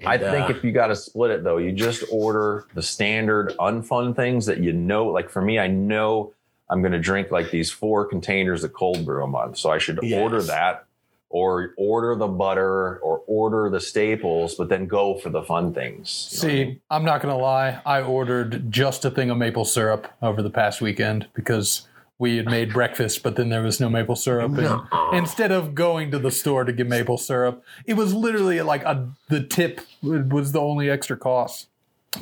I 0.05 0.19
think 0.19 0.51
uh, 0.51 0.53
if 0.53 0.65
you 0.65 0.73
got 0.73 0.89
to 0.89 0.97
split 0.97 1.31
it 1.31 1.45
though, 1.45 1.59
you 1.59 1.71
just 1.71 2.03
order 2.11 2.67
the 2.75 2.83
standard 2.83 3.55
unfun 3.61 4.17
things 4.17 4.47
that 4.47 4.59
you 4.59 4.73
know. 4.73 5.07
Like 5.07 5.31
for 5.31 5.43
me, 5.43 5.61
I 5.61 5.69
know 5.69 6.33
I'm 6.71 6.81
going 6.83 6.93
to 6.93 6.99
drink 7.01 7.31
like 7.31 7.51
these 7.51 7.71
four 7.71 8.07
containers 8.07 8.63
of 8.65 8.73
cold 8.73 9.05
brew 9.05 9.25
a 9.25 9.27
month, 9.27 9.59
so 9.59 9.71
I 9.71 9.79
should 9.79 9.99
Yes. 10.03 10.21
order 10.21 10.41
that, 10.43 10.85
or 11.29 11.75
order 11.77 12.15
the 12.17 12.29
butter, 12.29 12.99
or 12.99 13.23
order 13.27 13.69
the 13.71 13.81
staples, 13.81 14.55
but 14.55 14.69
then 14.69 14.87
go 14.87 15.17
for 15.19 15.31
the 15.31 15.43
fun 15.43 15.75
things. 15.75 16.29
What 16.41 16.45
I 16.45 16.55
mean? 16.55 16.67
See, 16.75 16.81
I'm 16.91 17.05
not 17.05 17.21
gonna 17.23 17.37
lie. 17.37 17.81
I 17.85 18.01
ordered 18.03 18.71
just 18.73 19.05
a 19.05 19.11
thing 19.11 19.31
of 19.31 19.37
maple 19.37 19.65
syrup 19.65 20.09
over 20.23 20.43
the 20.43 20.51
past 20.51 20.81
weekend 20.81 21.27
because 21.35 21.89
we 22.19 22.37
had 22.37 22.47
made 22.47 22.73
breakfast, 22.81 23.23
but 23.23 23.35
then 23.37 23.49
there 23.49 23.63
was 23.63 23.81
no 23.81 23.89
maple 23.89 24.17
syrup. 24.17 24.57
And 24.59 24.81
instead 25.13 25.51
of 25.53 25.75
going 25.75 26.11
to 26.13 26.19
the 26.19 26.31
store 26.31 26.65
to 26.65 26.73
get 26.73 26.87
maple 26.89 27.17
syrup, 27.19 27.65
it 27.87 27.95
was 27.95 28.13
literally 28.15 28.61
like 28.63 28.83
a 28.85 29.09
the 29.29 29.43
tip 29.43 29.81
was 30.03 30.53
the 30.53 30.61
only 30.61 30.89
extra 30.91 31.17
cost 31.17 31.69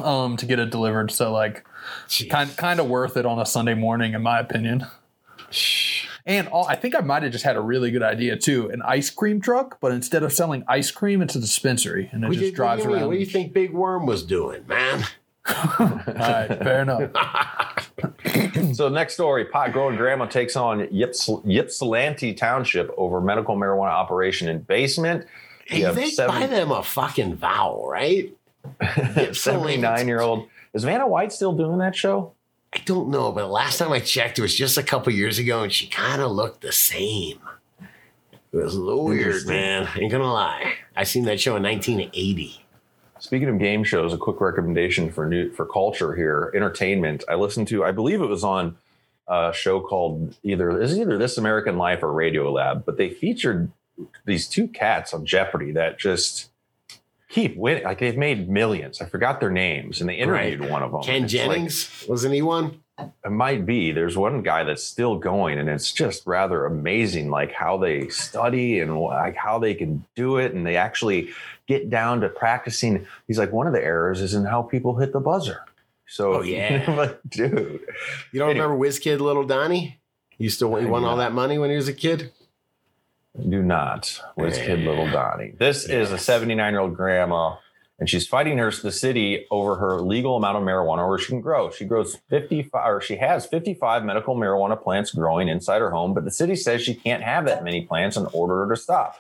um, 0.00 0.36
to 0.36 0.46
get 0.46 0.58
it 0.58 0.70
delivered. 0.70 1.10
So 1.10 1.32
like, 1.32 1.66
Jeez. 2.08 2.30
kind 2.30 2.56
kind 2.56 2.80
of 2.80 2.86
worth 2.88 3.16
it 3.16 3.26
on 3.26 3.38
a 3.38 3.46
Sunday 3.46 3.74
morning, 3.74 4.14
in 4.14 4.22
my 4.22 4.38
opinion. 4.40 4.86
And 6.26 6.46
all, 6.48 6.66
I 6.68 6.74
think 6.76 6.94
I 6.94 7.00
might 7.00 7.22
have 7.22 7.32
just 7.32 7.44
had 7.44 7.56
a 7.56 7.60
really 7.60 7.90
good 7.90 8.02
idea 8.02 8.36
too 8.36 8.68
an 8.70 8.82
ice 8.82 9.08
cream 9.08 9.40
truck, 9.40 9.78
but 9.80 9.92
instead 9.92 10.22
of 10.22 10.32
selling 10.32 10.62
ice 10.68 10.90
cream, 10.90 11.22
it's 11.22 11.34
a 11.34 11.40
dispensary 11.40 12.10
and 12.12 12.22
it 12.22 12.28
What 12.28 12.34
just 12.34 12.46
you- 12.50 12.52
drives 12.52 12.82
what 12.84 12.88
do 12.90 12.94
around. 12.96 13.06
What 13.08 13.14
do 13.14 13.20
you 13.20 13.26
think 13.26 13.52
Big 13.54 13.72
Worm 13.72 14.04
was 14.04 14.22
doing, 14.24 14.66
man? 14.66 15.04
All 15.48 15.88
right, 16.06 16.46
fair 16.48 16.82
enough. 16.82 17.10
So 18.74 18.88
next 18.88 19.14
story, 19.14 19.44
pot 19.46 19.72
growing 19.72 19.96
grandma 19.96 20.26
takes 20.26 20.54
on 20.54 20.86
Yips, 20.92 21.28
Ypsilanti 21.44 22.34
Township 22.34 22.92
over 22.96 23.20
medical 23.20 23.56
marijuana 23.56 23.88
operation 23.90 24.48
in 24.48 24.60
basement. 24.60 25.26
Hey, 25.66 25.80
You 25.80 25.86
have 25.86 25.96
they 25.96 26.10
seven- 26.10 26.40
buy 26.40 26.46
them 26.46 26.70
a 26.70 26.82
fucking 26.82 27.36
vowel, 27.36 27.88
right? 27.88 28.32
79 29.32 30.06
year 30.06 30.20
old. 30.20 30.48
Is 30.78 30.84
Vanna 30.84 31.08
White 31.08 31.32
still 31.32 31.54
doing 31.54 31.78
that 31.78 31.96
show? 31.96 32.34
I 32.72 32.78
don't 32.84 33.08
know, 33.08 33.32
but 33.32 33.50
last 33.50 33.78
time 33.78 33.90
I 33.90 33.98
checked, 33.98 34.38
it 34.38 34.42
was 34.42 34.54
just 34.54 34.78
a 34.78 34.82
couple 34.84 35.12
years 35.12 35.36
ago, 35.40 35.64
and 35.64 35.72
she 35.72 35.88
kind 35.88 36.22
of 36.22 36.30
looked 36.30 36.60
the 36.60 36.70
same. 36.70 37.40
It 38.52 38.56
was 38.58 38.76
a 38.76 38.80
little 38.80 39.04
weird, 39.04 39.26
Interesting. 39.26 39.50
man. 39.56 39.88
Ain't 39.96 40.12
gonna 40.12 40.32
lie. 40.32 40.74
I 40.94 41.02
seen 41.02 41.24
that 41.24 41.40
show 41.40 41.56
in 41.56 41.64
1980. 41.64 42.64
Speaking 43.18 43.48
of 43.48 43.58
game 43.58 43.82
shows, 43.82 44.14
a 44.14 44.16
quick 44.16 44.40
recommendation 44.40 45.10
for 45.10 45.26
new 45.26 45.50
for 45.50 45.66
culture 45.66 46.14
here, 46.14 46.52
entertainment. 46.54 47.24
I 47.28 47.34
listened 47.34 47.66
to, 47.68 47.82
I 47.82 47.90
believe 47.90 48.20
it 48.22 48.26
was 48.26 48.44
on 48.44 48.76
a 49.26 49.52
show 49.52 49.80
called 49.80 50.36
either 50.44 50.80
is 50.80 50.96
either 50.96 51.18
This 51.18 51.38
American 51.38 51.76
Life 51.76 52.04
or 52.04 52.12
Radio 52.12 52.52
Lab, 52.52 52.84
but 52.86 52.98
they 52.98 53.10
featured 53.10 53.72
these 54.26 54.46
two 54.46 54.68
cats 54.68 55.12
on 55.12 55.26
Jeopardy 55.26 55.72
that 55.72 55.98
just 55.98 56.50
keep 57.28 57.56
winning. 57.56 57.84
Like 57.84 57.98
they've 57.98 58.16
made 58.16 58.48
millions. 58.48 59.00
I 59.00 59.06
forgot 59.06 59.40
their 59.40 59.50
names, 59.50 60.00
and 60.00 60.08
they 60.08 60.14
interviewed 60.16 60.68
one 60.68 60.82
of 60.82 60.92
them. 60.92 61.02
Ken 61.02 61.24
It's 61.24 61.34
like- 61.34 61.42
Jennings 61.48 62.04
wasn't 62.08 62.34
he 62.34 62.42
one? 62.42 62.80
it 63.24 63.30
might 63.30 63.64
be. 63.64 63.92
There's 63.92 64.16
one 64.18 64.42
guy 64.42 64.64
that's 64.64 64.82
still 64.82 65.16
going, 65.18 65.58
and 65.58 65.68
it's 65.68 65.92
just 65.92 66.26
rather 66.26 66.66
amazing, 66.66 67.30
like 67.30 67.52
how 67.52 67.76
they 67.76 68.08
study 68.08 68.80
and 68.80 68.98
like 69.00 69.36
how 69.36 69.60
they 69.60 69.74
can 69.74 70.04
do 70.16 70.38
it, 70.38 70.52
and 70.52 70.66
they 70.66 70.76
actually 70.76 71.30
get 71.68 71.90
down 71.90 72.20
to 72.22 72.28
practicing. 72.28 73.06
He's 73.28 73.38
like, 73.38 73.52
one 73.52 73.68
of 73.68 73.72
the 73.72 73.84
errors 73.84 74.20
is 74.20 74.34
in 74.34 74.44
how 74.44 74.62
people 74.62 74.96
hit 74.96 75.12
the 75.12 75.20
buzzer. 75.20 75.60
So, 76.08 76.36
Oh, 76.38 76.42
yeah. 76.42 76.84
but 76.96 77.20
dude, 77.30 77.80
You 78.32 78.40
don't 78.40 78.48
Anyway. 78.50 78.54
remember 78.64 78.76
Whiz 78.76 78.98
Kid 78.98 79.20
Little 79.20 79.44
Donnie? 79.44 80.00
He 80.30 80.44
used 80.44 80.58
to 80.60 80.74
he 80.76 80.86
won 80.86 81.04
all 81.04 81.18
that 81.18 81.32
money 81.32 81.58
when 81.58 81.70
he 81.70 81.76
was 81.76 81.86
a 81.88 81.92
kid. 81.92 82.32
Do 83.48 83.62
not. 83.62 84.20
Whiz 84.36 84.58
kid, 84.58 84.80
little 84.80 85.10
Donnie. 85.10 85.52
This 85.58 85.88
is 85.88 86.10
a 86.12 86.18
79 86.18 86.72
year 86.72 86.80
old 86.80 86.96
grandma, 86.96 87.56
and 87.98 88.08
she's 88.08 88.26
fighting 88.26 88.58
her 88.58 88.70
the 88.70 88.92
city 88.92 89.46
over 89.50 89.76
her 89.76 90.00
legal 90.00 90.36
amount 90.36 90.56
of 90.56 90.62
marijuana 90.62 91.08
where 91.08 91.18
she 91.18 91.28
can 91.28 91.40
grow. 91.40 91.70
She 91.70 91.84
grows 91.84 92.16
55, 92.28 92.94
or 92.94 93.00
she 93.00 93.16
has 93.16 93.46
55 93.46 94.04
medical 94.04 94.36
marijuana 94.36 94.80
plants 94.80 95.10
growing 95.10 95.48
inside 95.48 95.80
her 95.80 95.90
home, 95.90 96.14
but 96.14 96.24
the 96.24 96.30
city 96.30 96.56
says 96.56 96.82
she 96.82 96.94
can't 96.94 97.22
have 97.22 97.44
that 97.46 97.64
many 97.64 97.84
plants 97.86 98.16
in 98.16 98.26
order 98.26 98.64
her 98.64 98.74
to 98.74 98.80
stop. 98.80 99.16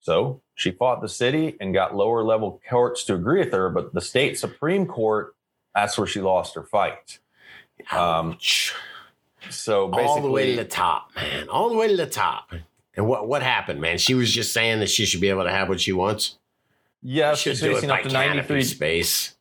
So 0.00 0.40
she 0.54 0.70
fought 0.70 1.00
the 1.00 1.08
city 1.08 1.56
and 1.60 1.74
got 1.74 1.96
lower 1.96 2.22
level 2.22 2.60
courts 2.68 3.02
to 3.04 3.14
agree 3.14 3.40
with 3.40 3.52
her, 3.52 3.68
but 3.70 3.92
the 3.92 4.00
state 4.00 4.38
Supreme 4.38 4.86
Court, 4.86 5.34
that's 5.74 5.98
where 5.98 6.06
she 6.06 6.20
lost 6.20 6.54
her 6.54 6.62
fight. 6.62 7.18
Um, 7.90 8.38
So 9.50 9.88
basically, 9.88 10.08
all 10.08 10.22
the 10.22 10.30
way 10.30 10.50
to 10.50 10.56
the 10.56 10.64
top, 10.68 11.10
man. 11.14 11.48
All 11.48 11.68
the 11.68 11.76
way 11.76 11.88
to 11.88 11.96
the 11.96 12.06
top. 12.06 12.52
And 12.96 13.06
what 13.06 13.28
what 13.28 13.42
happened, 13.42 13.80
man? 13.80 13.98
She 13.98 14.14
was 14.14 14.32
just 14.32 14.52
saying 14.52 14.80
that 14.80 14.88
she 14.90 15.04
should 15.06 15.20
be 15.20 15.28
able 15.28 15.44
to 15.44 15.50
have 15.50 15.68
what 15.68 15.80
she 15.80 15.92
wants. 15.92 16.38
yeah, 17.02 17.34
she's 17.34 17.60
facing 17.60 17.90
up 17.90 18.02
to 18.02 18.08
canopy 18.08 18.36
93 18.36 18.62
space. 18.64 19.32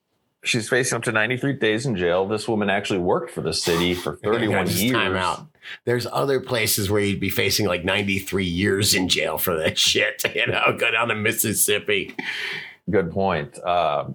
She's 0.43 0.69
facing 0.69 0.97
up 0.97 1.03
to 1.05 1.11
93 1.11 1.53
days 1.53 1.87
in 1.87 1.95
jail. 1.95 2.27
This 2.27 2.47
woman 2.47 2.69
actually 2.69 2.99
worked 2.99 3.31
for 3.31 3.41
the 3.41 3.53
city 3.53 3.95
for 3.95 4.15
31 4.23 4.67
Just 4.67 4.79
years. 4.79 4.93
Time 4.93 5.15
out. 5.15 5.47
There's 5.85 6.05
other 6.11 6.39
places 6.39 6.91
where 6.91 7.01
you'd 7.01 7.19
be 7.19 7.31
facing 7.31 7.65
like 7.65 7.83
93 7.83 8.45
years 8.45 8.93
in 8.93 9.07
jail 9.07 9.39
for 9.39 9.57
that 9.57 9.77
shit. 9.79 10.23
You 10.35 10.45
know, 10.45 10.75
go 10.77 10.91
down 10.91 11.07
to 11.07 11.15
Mississippi. 11.15 12.13
Good 12.87 13.11
point. 13.11 13.57
Uh, 13.57 14.09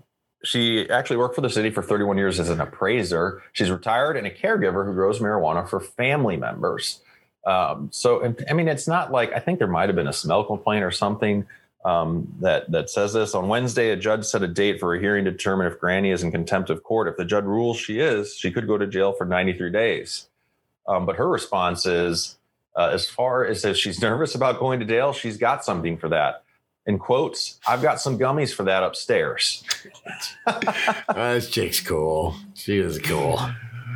she 0.44 0.88
actually 0.88 1.16
worked 1.16 1.34
for 1.34 1.40
the 1.40 1.50
city 1.50 1.70
for 1.70 1.82
31 1.82 2.16
years 2.16 2.38
as 2.38 2.48
an 2.48 2.60
appraiser. 2.60 3.42
She's 3.52 3.70
retired 3.70 4.16
and 4.16 4.26
a 4.26 4.30
caregiver 4.30 4.86
who 4.86 4.94
grows 4.94 5.18
marijuana 5.18 5.68
for 5.68 5.80
family 5.80 6.36
members. 6.36 7.00
Um, 7.46 7.88
so, 7.90 8.34
I 8.48 8.52
mean, 8.52 8.68
it's 8.68 8.86
not 8.86 9.12
like 9.12 9.32
I 9.32 9.38
think 9.38 9.58
there 9.58 9.68
might 9.68 9.88
have 9.88 9.96
been 9.96 10.08
a 10.08 10.12
smell 10.12 10.44
complaint 10.44 10.84
or 10.84 10.90
something 10.90 11.46
um, 11.84 12.32
that 12.40 12.70
that 12.70 12.90
says 12.90 13.12
this. 13.12 13.34
On 13.34 13.48
Wednesday, 13.48 13.90
a 13.90 13.96
judge 13.96 14.24
set 14.24 14.42
a 14.42 14.48
date 14.48 14.80
for 14.80 14.94
a 14.94 15.00
hearing 15.00 15.24
to 15.24 15.30
determine 15.30 15.66
if 15.66 15.78
Granny 15.78 16.10
is 16.10 16.22
in 16.22 16.30
contempt 16.30 16.70
of 16.70 16.82
court. 16.82 17.08
If 17.08 17.16
the 17.16 17.24
judge 17.24 17.44
rules 17.44 17.78
she 17.78 18.00
is, 18.00 18.34
she 18.34 18.50
could 18.50 18.66
go 18.66 18.76
to 18.76 18.86
jail 18.86 19.12
for 19.12 19.24
93 19.24 19.70
days. 19.70 20.28
Um, 20.86 21.06
but 21.06 21.16
her 21.16 21.28
response 21.28 21.86
is, 21.86 22.36
uh, 22.76 22.90
as 22.92 23.08
far 23.08 23.44
as 23.44 23.64
if 23.64 23.76
she's 23.76 24.00
nervous 24.02 24.34
about 24.34 24.58
going 24.58 24.80
to 24.80 24.86
jail, 24.86 25.12
she's 25.12 25.36
got 25.36 25.64
something 25.64 25.96
for 25.96 26.08
that. 26.08 26.42
In 26.86 26.98
quotes, 26.98 27.60
I've 27.68 27.82
got 27.82 28.00
some 28.00 28.18
gummies 28.18 28.54
for 28.54 28.64
that 28.64 28.82
upstairs. 28.82 29.64
Oh, 31.08 31.34
this 31.34 31.50
chick's 31.50 31.80
cool. 31.80 32.34
She 32.54 32.80
was 32.80 32.98
cool. 32.98 33.38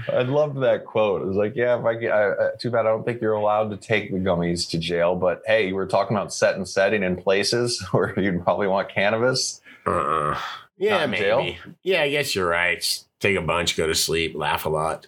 I 0.08 0.22
loved 0.22 0.60
that 0.60 0.84
quote. 0.84 1.22
It 1.22 1.26
was 1.26 1.36
like, 1.36 1.54
yeah, 1.56 1.78
if 1.78 1.84
I, 1.84 1.94
get, 1.94 2.12
I 2.12 2.28
uh, 2.30 2.50
too 2.58 2.70
bad 2.70 2.80
I 2.80 2.90
don't 2.90 3.04
think 3.04 3.20
you're 3.20 3.34
allowed 3.34 3.70
to 3.70 3.76
take 3.76 4.10
the 4.10 4.18
gummies 4.18 4.68
to 4.70 4.78
jail. 4.78 5.16
But 5.16 5.42
hey, 5.46 5.72
we're 5.72 5.86
talking 5.86 6.16
about 6.16 6.32
set 6.32 6.56
and 6.56 6.68
setting 6.68 7.02
in 7.02 7.16
places 7.16 7.82
where 7.92 8.18
you'd 8.18 8.42
probably 8.42 8.66
want 8.66 8.88
cannabis. 8.88 9.60
Uh-uh. 9.86 10.38
Yeah, 10.76 11.06
maybe. 11.06 11.22
jail? 11.22 11.54
Yeah, 11.82 12.02
I 12.02 12.10
guess 12.10 12.34
you're 12.34 12.48
right. 12.48 13.04
Take 13.20 13.36
a 13.36 13.42
bunch, 13.42 13.76
go 13.76 13.86
to 13.86 13.94
sleep, 13.94 14.34
laugh 14.34 14.66
a 14.66 14.68
lot. 14.68 15.06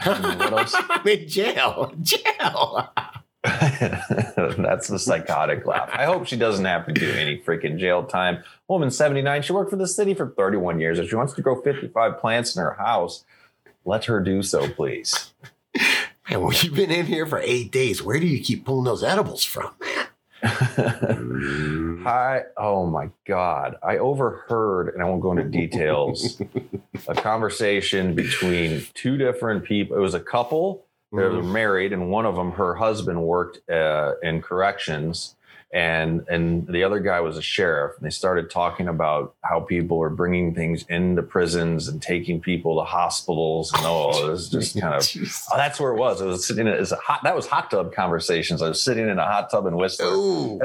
I 0.00 0.18
mean, 0.20 0.38
what 0.38 0.52
else? 0.52 0.74
I'm 0.90 1.06
in 1.06 1.28
jail. 1.28 1.92
Jail. 2.00 2.90
That's 3.44 4.86
the 4.86 4.98
psychotic 4.98 5.66
laugh. 5.66 5.90
I 5.92 6.04
hope 6.04 6.26
she 6.26 6.36
doesn't 6.36 6.64
have 6.64 6.86
to 6.86 6.92
do 6.92 7.10
any 7.10 7.38
freaking 7.38 7.76
jail 7.76 8.04
time. 8.04 8.44
Woman 8.68 8.90
79, 8.90 9.42
she 9.42 9.52
worked 9.52 9.70
for 9.70 9.76
the 9.76 9.88
city 9.88 10.14
for 10.14 10.30
31 10.30 10.78
years. 10.78 10.98
If 10.98 11.10
she 11.10 11.16
wants 11.16 11.32
to 11.34 11.42
grow 11.42 11.60
55 11.60 12.20
plants 12.20 12.54
in 12.54 12.62
her 12.62 12.74
house, 12.74 13.24
let 13.84 14.04
her 14.06 14.20
do 14.20 14.42
so, 14.42 14.68
please. 14.68 15.32
Man, 16.30 16.40
well, 16.40 16.52
you've 16.52 16.74
been 16.74 16.90
in 16.90 17.06
here 17.06 17.26
for 17.26 17.38
eight 17.40 17.72
days. 17.72 18.02
Where 18.02 18.20
do 18.20 18.26
you 18.26 18.42
keep 18.42 18.64
pulling 18.64 18.84
those 18.84 19.02
edibles 19.02 19.44
from, 19.44 19.70
man? 19.80 20.06
Hi. 22.04 22.42
Oh 22.56 22.86
my 22.86 23.10
God. 23.26 23.76
I 23.82 23.98
overheard, 23.98 24.88
and 24.94 25.02
I 25.02 25.06
won't 25.06 25.22
go 25.22 25.32
into 25.32 25.44
details, 25.44 26.40
a 27.08 27.14
conversation 27.14 28.14
between 28.14 28.84
two 28.94 29.16
different 29.16 29.64
people. 29.64 29.96
It 29.96 30.00
was 30.00 30.14
a 30.14 30.20
couple. 30.20 30.86
They 31.14 31.18
were 31.18 31.42
married, 31.42 31.92
and 31.92 32.10
one 32.10 32.24
of 32.24 32.36
them, 32.36 32.52
her 32.52 32.74
husband, 32.74 33.22
worked 33.22 33.68
uh, 33.70 34.14
in 34.22 34.40
corrections, 34.40 35.36
and 35.72 36.26
and 36.28 36.66
the 36.66 36.84
other 36.84 37.00
guy 37.00 37.20
was 37.20 37.36
a 37.38 37.42
sheriff. 37.42 37.96
And 37.96 38.04
they 38.06 38.10
started 38.10 38.50
talking 38.50 38.88
about 38.88 39.34
how 39.42 39.60
people 39.60 40.02
are 40.02 40.10
bringing 40.10 40.54
things 40.54 40.84
into 40.88 41.22
prisons 41.22 41.88
and 41.88 42.02
taking 42.02 42.40
people 42.40 42.76
to 42.78 42.84
hospitals, 42.84 43.72
and 43.72 43.82
oh, 43.84 44.26
it 44.26 44.30
was 44.30 44.50
just 44.50 44.78
kind 44.80 44.94
of. 44.94 45.08
Oh, 45.52 45.56
that's 45.56 45.80
where 45.80 45.92
it 45.92 45.96
was. 45.98 46.20
It 46.20 46.26
was 46.26 46.46
sitting. 46.46 46.66
in- 46.66 46.74
It 46.74 46.80
was 46.80 46.92
a 46.92 46.96
hot. 46.96 47.20
That 47.24 47.34
was 47.34 47.46
hot 47.46 47.70
tub 47.70 47.94
conversations. 47.94 48.60
I 48.62 48.68
was 48.68 48.82
sitting 48.82 49.08
in 49.08 49.18
a 49.18 49.26
hot 49.26 49.50
tub 49.50 49.66
in 49.66 49.76
Whistler. 49.76 50.06
Ooh. 50.08 50.60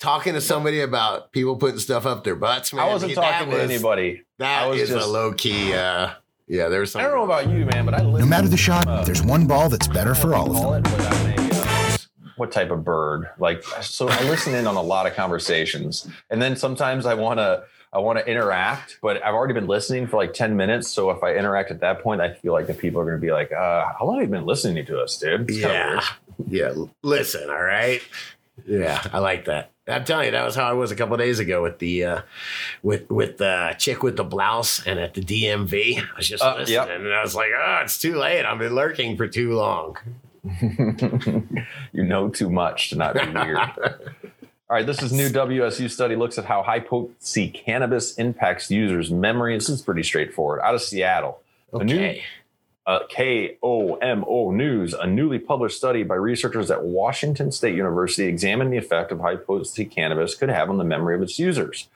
Talking 0.00 0.34
to 0.34 0.40
somebody 0.40 0.80
about 0.80 1.30
people 1.32 1.56
putting 1.56 1.78
stuff 1.78 2.04
up 2.04 2.24
their 2.24 2.34
butts, 2.34 2.72
man. 2.72 2.84
I 2.86 2.92
wasn't 2.92 3.14
that 3.14 3.20
talking 3.40 3.50
to 3.52 3.62
anybody. 3.62 4.22
That 4.38 4.68
was 4.68 4.80
is 4.82 4.88
just- 4.90 5.06
a 5.06 5.10
low 5.10 5.32
key. 5.32 5.72
Uh, 5.72 6.10
yeah, 6.46 6.68
there's 6.68 6.94
I 6.94 7.00
some. 7.00 7.10
don't 7.10 7.18
know 7.18 7.24
about 7.24 7.48
you, 7.48 7.64
man, 7.64 7.86
but 7.86 7.94
I 7.94 8.02
No 8.02 8.26
matter 8.26 8.48
the 8.48 8.56
shot, 8.56 9.06
there's 9.06 9.22
one 9.22 9.46
ball 9.46 9.68
that's 9.70 9.88
better 9.88 10.14
for 10.14 10.34
all 10.34 10.54
of 10.54 10.84
them. 10.84 11.33
What 12.36 12.50
type 12.52 12.70
of 12.70 12.84
bird 12.84 13.28
like 13.38 13.62
so 13.82 14.08
i 14.08 14.22
listen 14.24 14.54
in 14.54 14.66
on 14.66 14.76
a 14.76 14.82
lot 14.82 15.06
of 15.06 15.14
conversations 15.14 16.06
and 16.30 16.40
then 16.42 16.56
sometimes 16.56 17.06
i 17.06 17.14
want 17.14 17.38
to 17.38 17.62
i 17.92 17.98
want 17.98 18.18
to 18.18 18.26
interact 18.26 18.98
but 19.02 19.22
i've 19.24 19.34
already 19.34 19.54
been 19.54 19.66
listening 19.66 20.06
for 20.06 20.16
like 20.16 20.32
10 20.34 20.56
minutes 20.56 20.88
so 20.88 21.10
if 21.10 21.22
i 21.22 21.34
interact 21.34 21.70
at 21.70 21.80
that 21.80 22.02
point 22.02 22.20
i 22.20 22.32
feel 22.34 22.52
like 22.52 22.66
the 22.66 22.74
people 22.74 23.00
are 23.00 23.04
going 23.04 23.16
to 23.16 23.20
be 23.20 23.32
like 23.32 23.52
uh 23.52 23.84
how 23.98 24.04
long 24.06 24.16
have 24.20 24.28
you 24.28 24.30
been 24.30 24.46
listening 24.46 24.84
to 24.86 24.98
us 25.00 25.18
dude 25.18 25.48
It's 25.48 25.58
Yeah. 25.58 26.02
Yeah. 26.48 26.74
Listen, 27.02 27.48
all 27.48 27.62
right. 27.62 28.02
Yeah, 28.66 29.02
I 29.12 29.18
like 29.18 29.44
that. 29.46 29.72
I'm 29.88 30.04
telling 30.04 30.26
you, 30.26 30.30
that 30.30 30.44
was 30.44 30.54
how 30.54 30.64
I 30.64 30.72
was 30.72 30.90
a 30.92 30.96
couple 30.96 31.16
days 31.16 31.38
ago 31.40 31.60
with 31.62 31.78
the 31.80 32.04
uh, 32.04 32.20
with 32.84 33.10
with 33.10 33.38
the 33.38 33.74
chick 33.78 34.02
with 34.02 34.16
the 34.16 34.22
blouse 34.24 34.84
and 34.86 34.98
at 35.00 35.14
the 35.14 35.20
DMV. 35.20 35.98
I 36.00 36.16
was 36.16 36.28
just 36.28 36.42
Uh, 36.42 36.56
listening, 36.58 36.74
yep. 36.74 36.88
and 36.88 37.12
I 37.12 37.20
was 37.22 37.34
like, 37.34 37.50
"Oh, 37.56 37.80
it's 37.82 37.98
too 37.98 38.14
late. 38.16 38.44
I've 38.44 38.58
been 38.58 38.74
lurking 38.74 39.16
for 39.16 39.26
too 39.26 39.52
long." 39.54 39.96
you 41.92 42.02
know 42.04 42.28
too 42.28 42.50
much 42.50 42.90
to 42.90 42.96
not 42.96 43.14
be 43.14 43.26
weird 43.26 43.58
All 44.70 44.76
right, 44.78 44.86
this 44.86 45.02
is 45.02 45.12
new 45.12 45.28
WSU 45.28 45.90
study 45.90 46.16
looks 46.16 46.38
at 46.38 46.46
how 46.46 46.62
high 46.62 46.80
potency 46.80 47.50
cannabis 47.50 48.14
impacts 48.14 48.70
users' 48.70 49.10
memory. 49.10 49.54
This 49.54 49.68
is 49.68 49.82
pretty 49.82 50.02
straightforward. 50.02 50.60
Out 50.62 50.74
of 50.74 50.80
Seattle, 50.80 51.42
a 51.74 51.84
new 51.84 51.94
Okay. 51.96 52.22
uh, 52.86 53.00
KOMO 53.10 54.54
News, 54.54 54.94
a 54.94 55.06
newly 55.06 55.38
published 55.38 55.76
study 55.76 56.02
by 56.02 56.14
researchers 56.14 56.70
at 56.70 56.82
Washington 56.82 57.52
State 57.52 57.76
University 57.76 58.24
examined 58.26 58.72
the 58.72 58.78
effect 58.78 59.12
of 59.12 59.20
high 59.20 59.36
potency 59.36 59.84
cannabis 59.84 60.34
could 60.34 60.48
have 60.48 60.70
on 60.70 60.78
the 60.78 60.84
memory 60.84 61.14
of 61.14 61.20
its 61.20 61.38
users. 61.38 61.88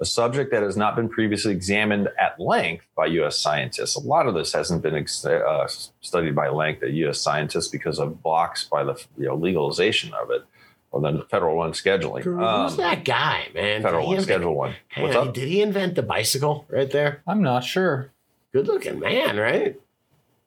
A 0.00 0.04
subject 0.04 0.52
that 0.52 0.62
has 0.62 0.76
not 0.76 0.94
been 0.94 1.08
previously 1.08 1.50
examined 1.52 2.08
at 2.20 2.38
length 2.38 2.86
by 2.96 3.06
U.S. 3.06 3.36
scientists. 3.38 3.96
A 3.96 4.00
lot 4.00 4.28
of 4.28 4.34
this 4.34 4.52
hasn't 4.52 4.80
been 4.82 4.94
ex- 4.94 5.24
uh, 5.24 5.66
studied 6.00 6.36
by 6.36 6.48
length 6.50 6.84
at 6.84 6.92
U.S. 6.92 7.20
scientists 7.20 7.66
because 7.66 7.98
of 7.98 8.22
blocks 8.22 8.62
by 8.64 8.84
the 8.84 8.94
you 9.16 9.26
know, 9.26 9.34
legalization 9.34 10.12
of 10.14 10.30
it 10.30 10.44
or 10.92 11.00
the 11.00 11.26
federal 11.28 11.56
one 11.56 11.72
scheduling. 11.72 12.22
Who's 12.22 12.40
Um, 12.40 12.76
that 12.76 13.04
guy, 13.04 13.48
man? 13.54 13.82
federal 13.82 14.06
one, 14.06 14.16
invent- 14.18 14.24
schedule 14.28 14.54
one. 14.54 14.74
What's 14.96 15.16
on, 15.16 15.28
up? 15.28 15.34
Did 15.34 15.48
he 15.48 15.60
invent 15.62 15.96
the 15.96 16.02
bicycle 16.04 16.64
right 16.68 16.90
there? 16.90 17.22
I'm 17.26 17.42
not 17.42 17.64
sure. 17.64 18.12
Good 18.52 18.68
looking 18.68 19.00
man, 19.00 19.36
right? 19.36 19.80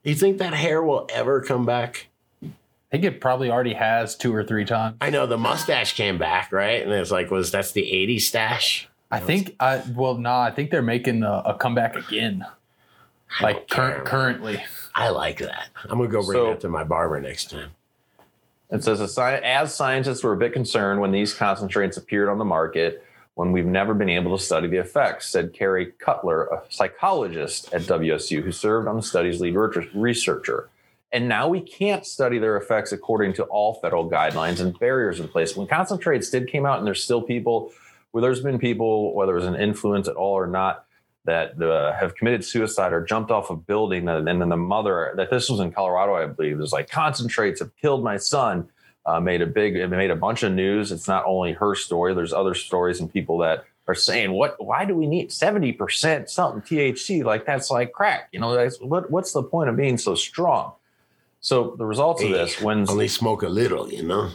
You 0.04 0.16
think 0.16 0.38
that 0.38 0.54
hair 0.54 0.82
will 0.82 1.08
ever 1.14 1.42
come 1.42 1.66
back? 1.66 2.08
I 2.44 2.48
think 2.90 3.04
it 3.04 3.22
probably 3.22 3.52
already 3.52 3.74
has 3.74 4.16
two 4.16 4.34
or 4.34 4.44
three 4.44 4.66
times. 4.66 4.96
I 5.02 5.10
know 5.12 5.28
the 5.28 5.38
mustache 5.38 5.94
came 5.94 6.18
back, 6.18 6.52
right? 6.52 6.82
And 6.82 6.92
it's 6.92 7.12
like, 7.12 7.30
was 7.32 7.52
that's 7.52 7.74
the 7.74 7.84
80s 7.84 8.22
stash? 8.22 8.88
I 9.12 9.20
think 9.20 9.56
I 9.60 9.84
well, 9.96 10.16
nah, 10.16 10.42
I 10.42 10.52
think 10.52 10.72
they're 10.72 10.82
making 10.82 11.24
a, 11.24 11.42
a 11.46 11.54
comeback 11.56 11.96
again. 11.96 12.46
I 13.40 13.44
Like 13.44 13.68
don't 13.68 13.70
cur- 13.70 14.04
currently. 14.06 14.64
I 14.96 15.10
like 15.10 15.40
that. 15.40 15.70
I'm 15.84 15.98
gonna 15.98 16.08
go 16.10 16.24
bring 16.26 16.38
So- 16.38 16.46
that 16.52 16.62
to 16.62 16.70
my 16.70 16.84
barber 16.84 17.20
next 17.20 17.50
time. 17.52 17.72
It 18.70 18.84
says, 18.86 19.02
"As 19.18 19.76
scientists 19.76 20.24
were 20.24 20.32
a 20.32 20.38
bit 20.38 20.54
concerned 20.54 21.02
when 21.02 21.12
these 21.12 21.34
concentrates 21.34 21.98
appeared 21.98 22.30
on 22.30 22.38
the 22.38 22.46
market, 22.46 23.04
when 23.36 23.52
we've 23.52 23.66
never 23.66 23.94
been 23.94 24.08
able 24.10 24.38
to 24.38 24.42
study 24.42 24.68
the 24.70 24.78
effects, 24.78 25.28
said 25.28 25.52
Carrie 25.54 25.92
Cuttler, 26.00 26.48
a 26.54 26.62
psychologist 26.70 27.74
at 27.74 27.82
WSU 27.82 28.42
who 28.42 28.52
served 28.54 28.88
on 28.88 28.96
the 28.96 29.02
study's 29.02 29.42
lead 29.42 29.56
researcher. 29.94 30.70
And 31.12 31.28
now 31.28 31.50
we 31.50 31.60
can't 31.60 32.06
study 32.06 32.40
their 32.40 32.56
effects 32.56 32.94
according 32.94 33.34
to 33.34 33.44
all 33.44 33.74
federal 33.74 34.10
guidelines 34.10 34.62
and 34.62 34.78
barriers 34.80 35.20
in 35.20 35.28
place. 35.28 35.58
When 35.58 35.68
concentrates 35.68 36.30
did 36.30 36.48
came 36.48 36.66
out, 36.66 36.78
and 36.78 36.88
there's 36.88 37.04
still 37.04 37.22
people, 37.22 37.74
where 38.12 38.22
there's 38.22 38.42
been 38.42 38.60
people, 38.60 39.14
whether 39.16 39.34
it 39.34 39.40
was 39.40 39.46
an 39.46 39.56
influence 39.56 40.08
at 40.08 40.16
all 40.16 40.34
or 40.34 40.48
not, 40.48 40.86
that 41.26 41.62
uh, 41.62 41.94
have 41.94 42.16
committed 42.16 42.44
suicide 42.44 42.94
or 42.94 43.04
jumped 43.04 43.32
off 43.32 43.50
a 43.50 43.56
building, 43.56 44.08
and 44.08 44.28
then 44.28 44.50
the 44.50 44.58
mother, 44.58 45.14
that 45.18 45.30
this 45.30 45.50
was 45.50 45.60
in 45.60 45.72
Colorado, 45.72 46.16
I 46.16 46.26
believe, 46.26 46.58
was 46.58 46.74
like 46.74 46.90
concentrates 46.90 47.60
have 47.60 47.76
killed 47.78 48.04
my 48.04 48.18
son. 48.18 48.70
Uh, 49.04 49.20
made 49.20 49.42
a 49.42 49.48
big, 49.48 49.76
it 49.76 49.88
made 49.88 50.12
a 50.12 50.16
bunch 50.16 50.44
of 50.44 50.52
news. 50.52 50.92
It's 50.92 51.08
not 51.08 51.24
only 51.26 51.54
her 51.54 51.74
story. 51.74 52.14
There's 52.14 52.34
other 52.34 52.54
stories 52.54 53.00
and 53.00 53.12
people 53.12 53.40
that 53.40 53.66
are 53.88 53.96
saying, 53.96 54.32
"What? 54.32 54.64
Why 54.64 54.86
do 54.86 54.96
we 54.96 55.08
need 55.08 55.32
seventy 55.32 55.72
percent 55.72 56.30
something 56.30 56.62
THC? 56.62 57.24
Like 57.24 57.44
that's 57.44 57.72
like 57.72 57.94
crack. 57.94 58.30
You 58.32 58.40
know, 58.40 58.54
that's, 58.54 58.80
what? 58.80 59.10
What's 59.10 59.34
the 59.34 59.42
point 59.42 59.70
of 59.70 59.76
being 59.76 59.98
so 59.98 60.14
strong?" 60.14 60.74
So 61.40 61.76
the 61.80 61.86
results 61.86 62.22
of 62.22 62.30
this, 62.30 62.62
when 62.62 62.88
Only 62.88 63.08
smoke 63.08 63.42
a 63.42 63.50
little, 63.50 63.92
you 63.92 64.04
know. 64.04 64.30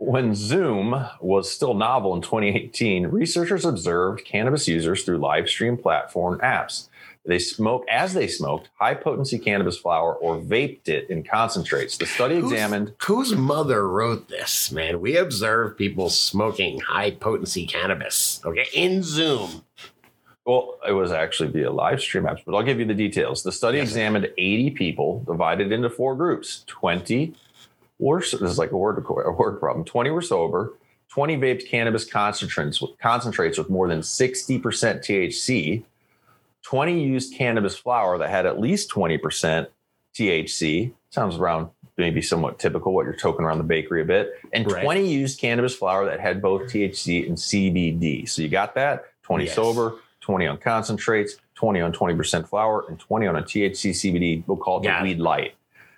When 0.00 0.34
Zoom 0.34 0.94
was 1.20 1.50
still 1.50 1.74
novel 1.74 2.14
in 2.16 2.22
2018, 2.22 3.08
researchers 3.08 3.66
observed 3.66 4.24
cannabis 4.24 4.66
users 4.66 5.04
through 5.04 5.18
live 5.18 5.46
stream 5.46 5.76
platform 5.76 6.40
apps. 6.40 6.88
They 7.26 7.38
smoke 7.38 7.84
as 7.86 8.14
they 8.14 8.26
smoked 8.26 8.70
high 8.78 8.94
potency 8.94 9.38
cannabis 9.38 9.76
flower 9.76 10.14
or 10.14 10.38
vaped 10.38 10.88
it 10.88 11.10
in 11.10 11.22
concentrates. 11.22 11.98
The 11.98 12.06
study 12.06 12.36
Who's- 12.36 12.50
examined 12.50 12.94
Whose 13.02 13.36
mother 13.36 13.86
wrote 13.86 14.28
this, 14.28 14.72
man? 14.72 15.02
We 15.02 15.18
observed 15.18 15.76
people 15.76 16.08
smoking 16.08 16.80
high 16.80 17.10
potency 17.10 17.66
cannabis, 17.66 18.40
okay, 18.46 18.66
in 18.72 19.02
Zoom. 19.02 19.66
Well, 20.46 20.78
it 20.88 20.92
was 20.92 21.12
actually 21.12 21.50
via 21.50 21.70
live 21.70 22.00
stream 22.00 22.24
apps, 22.24 22.40
but 22.46 22.54
I'll 22.56 22.62
give 22.62 22.78
you 22.80 22.86
the 22.86 22.94
details. 22.94 23.42
The 23.42 23.52
study 23.52 23.78
examined 23.78 24.30
80 24.38 24.70
people 24.70 25.22
divided 25.26 25.72
into 25.72 25.90
four 25.90 26.14
groups. 26.16 26.64
20 26.68 27.34
were, 28.00 28.20
this 28.20 28.34
is 28.34 28.58
like 28.58 28.72
a 28.72 28.76
word, 28.76 29.04
a 29.08 29.30
word 29.32 29.60
problem. 29.60 29.84
20 29.84 30.10
were 30.10 30.22
sober. 30.22 30.74
20 31.10 31.36
vaped 31.38 31.66
cannabis 31.68 32.04
concentrates, 32.04 32.82
concentrates 33.02 33.58
with 33.58 33.68
more 33.68 33.88
than 33.88 34.00
60% 34.00 34.60
THC. 34.62 35.82
20 36.62 37.02
used 37.02 37.34
cannabis 37.34 37.76
flower 37.76 38.16
that 38.18 38.30
had 38.30 38.46
at 38.46 38.60
least 38.60 38.90
20% 38.90 39.66
THC. 40.14 40.92
Sounds 41.10 41.36
around 41.36 41.70
maybe 41.96 42.22
somewhat 42.22 42.58
typical 42.58 42.94
what 42.94 43.04
you're 43.04 43.14
toking 43.14 43.40
around 43.40 43.58
the 43.58 43.64
bakery 43.64 44.02
a 44.02 44.04
bit. 44.04 44.32
And 44.52 44.70
Right. 44.70 44.84
20 44.84 45.06
used 45.06 45.40
cannabis 45.40 45.74
flower 45.74 46.04
that 46.06 46.20
had 46.20 46.40
both 46.40 46.70
THC 46.70 47.26
and 47.26 47.36
CBD. 47.36 48.26
So 48.28 48.42
you 48.42 48.48
got 48.48 48.74
that 48.76 49.06
20 49.22 49.44
Yes. 49.46 49.54
sober, 49.54 49.94
20 50.20 50.46
on 50.46 50.58
concentrates, 50.58 51.36
20 51.56 51.80
on 51.80 51.92
20% 51.92 52.48
flower, 52.48 52.84
and 52.88 52.98
20 52.98 53.26
on 53.26 53.36
a 53.36 53.42
THC 53.42 53.90
CBD. 53.92 54.44
We'll 54.46 54.56
call 54.56 54.80
it 54.80 54.84
Got 54.84 55.02
the 55.02 55.08
weed 55.08 55.18
light. 55.18 55.54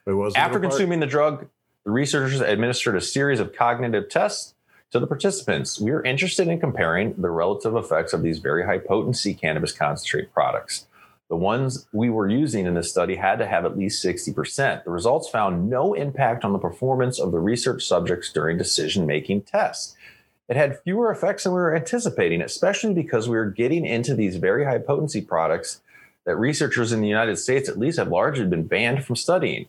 It 0.07 0.13
was 0.13 0.35
After 0.35 0.59
consuming 0.59 1.01
the 1.01 1.07
drug, 1.07 1.47
the 1.85 1.91
researchers 1.91 2.41
administered 2.41 2.97
a 2.97 3.01
series 3.01 3.41
of 3.41 3.55
cognitive 3.55 4.09
tests 4.09 4.55
to 4.93 5.01
the 5.01 5.07
participants. 5.07 5.80
We 5.80 5.91
are 5.91 6.03
interested 6.03 6.49
in 6.49 6.61
comparing 6.61 7.14
the 7.20 7.30
relative 7.30 7.74
effects 7.74 8.12
of 8.12 8.22
these 8.22 8.39
very 8.39 8.64
high 8.64 8.78
potency 8.78 9.35
cannabis 9.35 9.72
concentrate 9.72 10.33
products. 10.33 10.87
The 11.28 11.37
ones 11.37 11.89
we 11.93 12.11
were 12.11 12.28
using 12.28 12.66
in 12.66 12.74
this 12.74 12.91
study 12.91 13.16
had 13.16 13.39
to 13.39 13.47
have 13.47 13.64
at 13.64 13.76
least 13.76 14.05
60%. 14.05 14.85
The 14.85 14.91
results 14.91 15.30
found 15.30 15.70
no 15.70 15.95
impact 15.95 16.45
on 16.45 16.53
the 16.53 16.59
performance 16.59 17.18
of 17.18 17.33
the 17.33 17.41
research 17.41 17.85
subjects 17.85 18.30
during 18.30 18.59
decision 18.59 19.07
making 19.07 19.43
tests. 19.43 19.97
It 20.49 20.57
had 20.57 20.80
fewer 20.80 21.11
effects 21.11 21.45
than 21.45 21.53
we 21.53 21.61
were 21.61 21.74
anticipating, 21.74 22.43
especially 22.43 22.93
because 22.93 23.28
we 23.28 23.37
were 23.37 23.51
getting 23.51 23.87
into 23.87 24.14
these 24.14 24.37
very 24.37 24.66
high 24.66 24.78
potency 24.78 25.22
products 25.22 25.80
that 26.26 26.37
researchers 26.37 26.93
in 26.93 27.01
the 27.01 27.09
United 27.09 27.37
States 27.37 27.68
at 27.68 27.78
least 27.78 27.99
have 27.99 28.09
largely 28.09 28.47
been 28.47 28.66
banned 28.66 29.05
from 29.05 29.16
studying. 29.16 29.66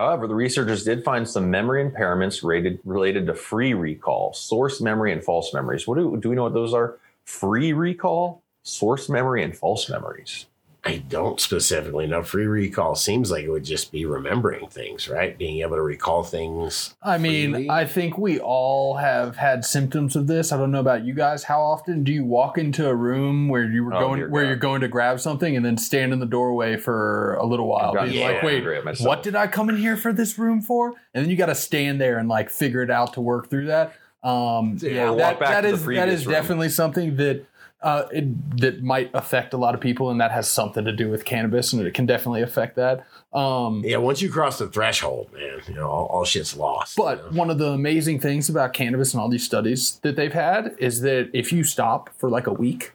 However, 0.00 0.26
the 0.26 0.34
researchers 0.34 0.82
did 0.82 1.04
find 1.04 1.28
some 1.28 1.50
memory 1.50 1.84
impairments 1.84 2.42
rated, 2.42 2.80
related 2.86 3.26
to 3.26 3.34
free 3.34 3.74
recall, 3.74 4.32
source 4.32 4.80
memory, 4.80 5.12
and 5.12 5.22
false 5.22 5.52
memories. 5.52 5.86
What 5.86 5.98
do, 5.98 6.16
do 6.16 6.30
we 6.30 6.36
know 6.36 6.44
what 6.44 6.54
those 6.54 6.72
are? 6.72 6.96
Free 7.26 7.74
recall, 7.74 8.42
source 8.62 9.10
memory, 9.10 9.44
and 9.44 9.54
false 9.54 9.90
memories. 9.90 10.46
I 10.82 10.96
don't 10.96 11.38
specifically 11.38 12.06
know. 12.06 12.22
Free 12.22 12.46
recall 12.46 12.94
seems 12.94 13.30
like 13.30 13.44
it 13.44 13.50
would 13.50 13.64
just 13.64 13.92
be 13.92 14.06
remembering 14.06 14.68
things, 14.68 15.08
right? 15.08 15.36
Being 15.36 15.60
able 15.60 15.76
to 15.76 15.82
recall 15.82 16.22
things. 16.22 16.94
I 17.02 17.18
mean, 17.18 17.52
freely. 17.52 17.70
I 17.70 17.84
think 17.84 18.16
we 18.16 18.40
all 18.40 18.96
have 18.96 19.36
had 19.36 19.64
symptoms 19.64 20.16
of 20.16 20.26
this. 20.26 20.52
I 20.52 20.56
don't 20.56 20.70
know 20.70 20.80
about 20.80 21.04
you 21.04 21.12
guys. 21.12 21.44
How 21.44 21.60
often 21.60 22.02
do 22.02 22.12
you 22.12 22.24
walk 22.24 22.56
into 22.56 22.88
a 22.88 22.94
room 22.94 23.48
where 23.48 23.64
you 23.64 23.84
were 23.84 23.94
oh, 23.94 24.00
going, 24.00 24.30
where 24.30 24.44
God. 24.44 24.48
you're 24.48 24.56
going 24.56 24.80
to 24.80 24.88
grab 24.88 25.20
something 25.20 25.54
and 25.54 25.64
then 25.64 25.76
stand 25.76 26.14
in 26.14 26.18
the 26.18 26.26
doorway 26.26 26.76
for 26.76 27.34
a 27.34 27.44
little 27.44 27.66
while? 27.66 27.92
gotten 27.92 28.10
Being 28.10 28.26
so 28.26 28.32
like, 28.32 28.42
wait, 28.42 28.56
angry 28.56 28.78
at 28.78 28.84
myself. 28.84 29.06
what 29.06 29.22
did 29.22 29.36
I 29.36 29.48
come 29.48 29.68
in 29.68 29.76
here 29.76 29.98
for 29.98 30.14
this 30.14 30.38
room 30.38 30.62
for? 30.62 30.94
And 31.12 31.24
then 31.24 31.30
you 31.30 31.36
got 31.36 31.46
to 31.46 31.54
stand 31.54 32.00
there 32.00 32.18
and 32.18 32.28
like 32.28 32.48
figure 32.48 32.82
it 32.82 32.90
out 32.90 33.12
to 33.14 33.20
work 33.20 33.50
through 33.50 33.66
that. 33.66 33.94
Um, 34.22 34.76
Yeah, 34.80 34.90
yeah, 34.90 35.10
or 35.10 35.16
that, 35.16 35.32
walk 35.32 35.40
back 35.40 35.48
that 35.48 35.60
to 35.62 35.68
the 35.68 35.74
is 35.74 35.80
that 35.80 35.84
previous 35.84 36.20
is 36.20 36.26
room. 36.26 36.32
definitely 36.34 36.68
something 36.68 37.16
that 37.16 37.46
uh, 37.82 38.04
it, 38.12 38.58
that 38.58 38.82
might 38.82 39.10
affect 39.14 39.54
a 39.54 39.56
lot 39.56 39.74
of 39.74 39.80
people, 39.80 40.10
and 40.10 40.20
that 40.20 40.30
has 40.30 40.48
something 40.50 40.84
to 40.84 40.92
do 40.92 41.08
with 41.10 41.24
cannabis, 41.24 41.72
and 41.72 41.80
it 41.86 41.94
can 41.94 42.06
definitely 42.06 42.42
affect 42.42 42.76
that. 42.76 43.06
Um, 43.32 43.82
Yeah, 43.84 43.96
once 43.98 44.20
you 44.20 44.30
cross 44.30 44.58
the 44.58 44.68
threshold, 44.68 45.32
man, 45.32 45.60
you 45.68 45.74
know, 45.74 45.88
all, 45.88 46.06
all 46.06 46.24
shit's 46.24 46.56
lost. 46.56 46.98
you 46.98 47.04
but 47.04 47.32
know? 47.32 47.38
one 47.38 47.48
of 47.50 47.58
the 47.58 47.68
amazing 47.70 48.20
things 48.20 48.48
about 48.48 48.72
cannabis 48.74 49.14
and 49.14 49.20
all 49.20 49.28
these 49.28 49.44
studies 49.44 49.98
that 50.02 50.16
they've 50.16 50.32
had 50.32 50.74
is 50.78 51.00
that 51.00 51.30
if 51.32 51.52
you 51.52 51.64
stop 51.64 52.10
for 52.18 52.28
like 52.28 52.46
a 52.46 52.52
week, 52.52 52.92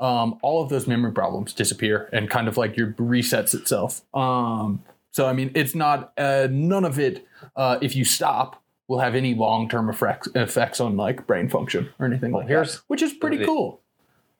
um, 0.00 0.38
all 0.42 0.62
of 0.62 0.68
those 0.68 0.86
memory 0.86 1.10
problems 1.12 1.52
disappear 1.52 2.08
and 2.12 2.30
kind 2.30 2.46
of 2.46 2.56
like 2.56 2.76
your 2.76 2.92
resets 2.92 3.54
itself. 3.54 4.02
Um, 4.14 4.82
so 5.10 5.26
I 5.26 5.32
mean, 5.32 5.50
it's 5.56 5.74
not 5.74 6.12
uh, 6.16 6.46
none 6.50 6.84
of 6.84 6.98
it. 7.00 7.26
Uh, 7.56 7.78
if 7.82 7.96
you 7.96 8.04
stop, 8.04 8.62
will 8.86 9.00
have 9.00 9.14
any 9.16 9.34
long 9.34 9.68
term 9.68 9.90
effects 9.90 10.28
effects 10.36 10.78
on 10.80 10.96
like 10.96 11.26
brain 11.26 11.48
function 11.48 11.88
or 11.98 12.06
anything 12.06 12.30
like 12.32 12.46
here's- 12.46 12.76
that, 12.76 12.82
which 12.86 13.02
is 13.02 13.12
pretty 13.14 13.38
it- 13.42 13.46
cool. 13.46 13.80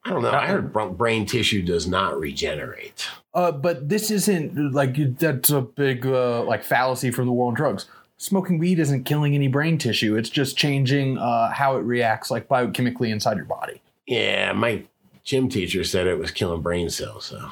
I 0.04 0.10
don't 0.10 0.22
know. 0.22 0.30
I 0.30 0.46
heard 0.46 0.72
brain 0.72 1.26
tissue 1.26 1.62
does 1.62 1.86
not 1.86 2.18
regenerate. 2.18 3.08
Uh, 3.34 3.52
but 3.52 3.88
this 3.88 4.10
isn't 4.10 4.72
like 4.72 5.18
that's 5.18 5.50
a 5.50 5.60
big 5.60 6.06
uh, 6.06 6.44
like 6.44 6.64
fallacy 6.64 7.10
from 7.10 7.26
the 7.26 7.32
war 7.32 7.48
on 7.48 7.54
drugs. 7.54 7.86
Smoking 8.16 8.58
weed 8.58 8.78
isn't 8.78 9.04
killing 9.04 9.34
any 9.34 9.48
brain 9.48 9.78
tissue. 9.78 10.16
It's 10.16 10.30
just 10.30 10.56
changing 10.56 11.18
uh, 11.18 11.52
how 11.52 11.76
it 11.76 11.80
reacts 11.80 12.30
like 12.30 12.48
biochemically 12.48 13.10
inside 13.10 13.36
your 13.36 13.46
body. 13.46 13.80
Yeah, 14.06 14.52
my 14.52 14.84
gym 15.24 15.48
teacher 15.48 15.84
said 15.84 16.06
it 16.06 16.18
was 16.18 16.30
killing 16.30 16.62
brain 16.62 16.90
cells. 16.90 17.26
So 17.26 17.50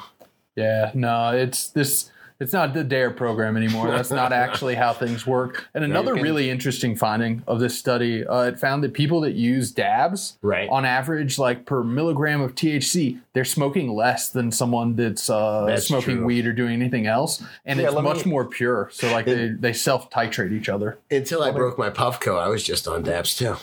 Yeah, 0.55 0.91
no, 0.93 1.29
it's 1.29 1.69
this. 1.69 2.11
It's 2.39 2.53
not 2.53 2.73
the 2.75 2.83
DARE 2.83 3.09
program 3.11 3.57
anymore. 3.57 3.87
That's 3.89 4.11
not 4.11 4.31
actually 4.31 4.75
how 4.75 4.93
things 4.93 5.25
work. 5.25 5.67
And 5.73 5.83
another 5.83 6.13
can- 6.13 6.21
really 6.23 6.49
interesting 6.51 6.95
finding 6.95 7.41
of 7.47 7.59
this 7.59 7.77
study, 7.77 8.25
uh, 8.27 8.41
it 8.43 8.59
found 8.59 8.83
that 8.83 8.93
people 8.93 9.21
that 9.21 9.33
use 9.33 9.71
dabs, 9.71 10.37
Right. 10.43 10.69
on 10.69 10.85
average, 10.85 11.39
like 11.39 11.65
per 11.65 11.83
milligram 11.83 12.41
of 12.41 12.53
THC, 12.53 13.17
they're 13.33 13.43
smoking 13.43 13.89
less 13.95 14.29
than 14.29 14.51
someone 14.51 14.95
that's, 14.95 15.29
uh, 15.31 15.65
That's 15.65 15.87
smoking 15.87 16.17
true. 16.17 16.25
weed 16.25 16.45
or 16.45 16.53
doing 16.53 16.73
anything 16.73 17.07
else, 17.07 17.41
and 17.65 17.79
Yeah, 17.79 17.87
it's 17.87 18.01
much 18.01 18.25
me- 18.25 18.31
more 18.31 18.45
pure. 18.45 18.89
So 18.91 19.11
like 19.11 19.25
they, 19.25 19.47
they 19.49 19.73
self 19.73 20.09
titrate 20.11 20.51
each 20.51 20.69
other. 20.69 20.99
until 21.09 21.41
I 21.41 21.49
broke 21.51 21.77
my 21.79 21.89
Puffco, 21.89 22.39
I 22.39 22.47
was 22.49 22.63
just 22.63 22.87
on 22.87 23.01
dabs 23.03 23.35
too. 23.35 23.55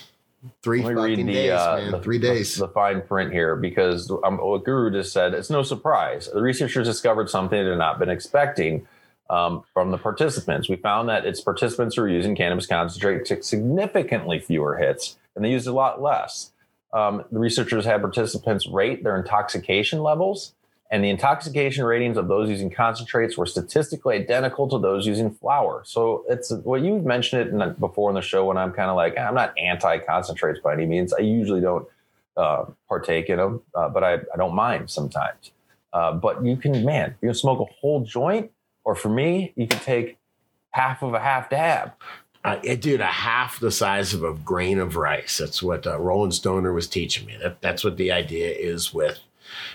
Three 0.63 0.83
Let 0.83 0.95
me 0.95 1.03
read 1.03 1.11
fucking 1.13 1.27
the, 1.27 1.33
days, 1.33 1.51
uh, 1.53 1.77
man. 1.77 1.91
the 1.93 2.01
Three 2.01 2.19
days. 2.19 2.57
The, 2.57 2.69
fine 2.69 3.03
print 3.03 3.33
here 3.33 3.57
because 3.57 4.11
um, 4.25 4.39
what 4.39 4.65
Guru 4.65 4.91
just 4.91 5.13
said, 5.13 5.35
it's 5.35 5.51
no 5.51 5.63
surprise. 5.63 6.29
The 6.33 6.43
researchers 6.43 6.87
discovered 6.87 7.31
something 7.31 7.63
they 7.63 7.69
had 7.69 7.79
not 7.79 7.99
been 7.99 8.11
expecting 8.11 8.87
um, 9.31 9.63
from 9.73 9.91
the 9.91 9.99
participants. 9.99 10.69
We 10.69 10.77
found 10.77 11.09
that 11.09 11.25
its 11.25 11.41
participants 11.41 11.97
who 11.97 12.03
were 12.03 12.09
using 12.09 12.37
cannabis 12.37 12.67
concentrate 12.67 13.25
took 13.25 13.43
significantly 13.43 14.39
fewer 14.39 14.77
hits 14.77 15.17
and 15.35 15.45
they 15.45 15.51
used 15.51 15.67
a 15.67 15.73
lot 15.73 16.03
less. 16.03 16.53
Um, 16.93 17.25
the 17.33 17.39
researchers 17.39 17.85
had 17.85 18.01
participants 18.01 18.69
rate 18.69 19.03
their 19.03 19.17
intoxication 19.17 20.01
levels, 20.01 20.55
and 20.95 21.03
the 21.03 21.11
intoxication 21.11 21.85
ratings 21.85 22.17
of 22.17 22.29
those 22.29 22.49
using 22.49 22.71
concentrates 22.71 23.37
were 23.37 23.47
statistically 23.47 24.15
identical 24.15 24.69
to 24.69 24.79
those 24.79 25.09
using 25.09 25.33
flour. 25.33 25.83
So 25.85 26.25
it's 26.29 26.53
what 26.63 26.83
you 26.83 27.01
mentioned 27.01 27.61
it 27.61 27.81
before 27.81 28.11
in 28.13 28.15
the 28.15 28.23
show 28.23 28.45
when 28.45 28.57
I'm 28.57 28.71
kind 28.71 28.89
of 28.89 28.95
like, 28.95 29.19
I'm 29.19 29.35
not 29.35 29.59
anti 29.59 29.99
concentrates 29.99 30.61
by 30.61 30.73
any 30.73 30.87
means. 30.87 31.13
I 31.13 31.23
usually 31.23 31.61
don't 31.61 31.89
uh, 32.37 32.67
partake 32.89 33.29
in 33.29 33.39
them, 33.39 33.63
uh, 33.75 33.89
but 33.89 34.05
I, 34.05 34.13
I 34.15 34.37
don't 34.37 34.55
mind 34.55 34.89
sometimes. 34.89 35.51
Uh, 35.93 36.13
but 36.13 36.45
you 36.45 36.57
can, 36.57 36.85
man, 36.85 37.17
you 37.21 37.31
can 37.31 37.35
smoke 37.35 37.59
a 37.59 37.73
whole 37.81 38.05
joint, 38.05 38.53
or 38.85 38.95
for 38.95 39.09
me, 39.09 39.53
you 39.57 39.67
can 39.67 39.81
take 39.81 40.17
half 40.71 41.03
of 41.03 41.13
a 41.13 41.19
half 41.19 41.51
dab. 41.51 41.91
Uh, 42.45 42.61
it, 42.63 42.81
dude, 42.81 43.01
a 43.01 43.07
half 43.07 43.59
the 43.59 43.73
size 43.73 44.15
of 44.15 44.23
a 44.23 44.33
grain 44.33 44.79
of 44.79 44.95
rice. 44.95 45.39
That's 45.39 45.61
what 45.61 45.89
uh, 45.89 45.99
Rolling 45.99 46.31
Stoner 46.31 46.73
was 46.73 46.87
teaching 46.87 47.27
me. 47.27 47.37
That, 47.43 47.61
that's 47.63 47.83
what 47.83 47.97
the 47.97 48.13
idea 48.13 48.53
is 48.53 48.95
with, 48.95 49.19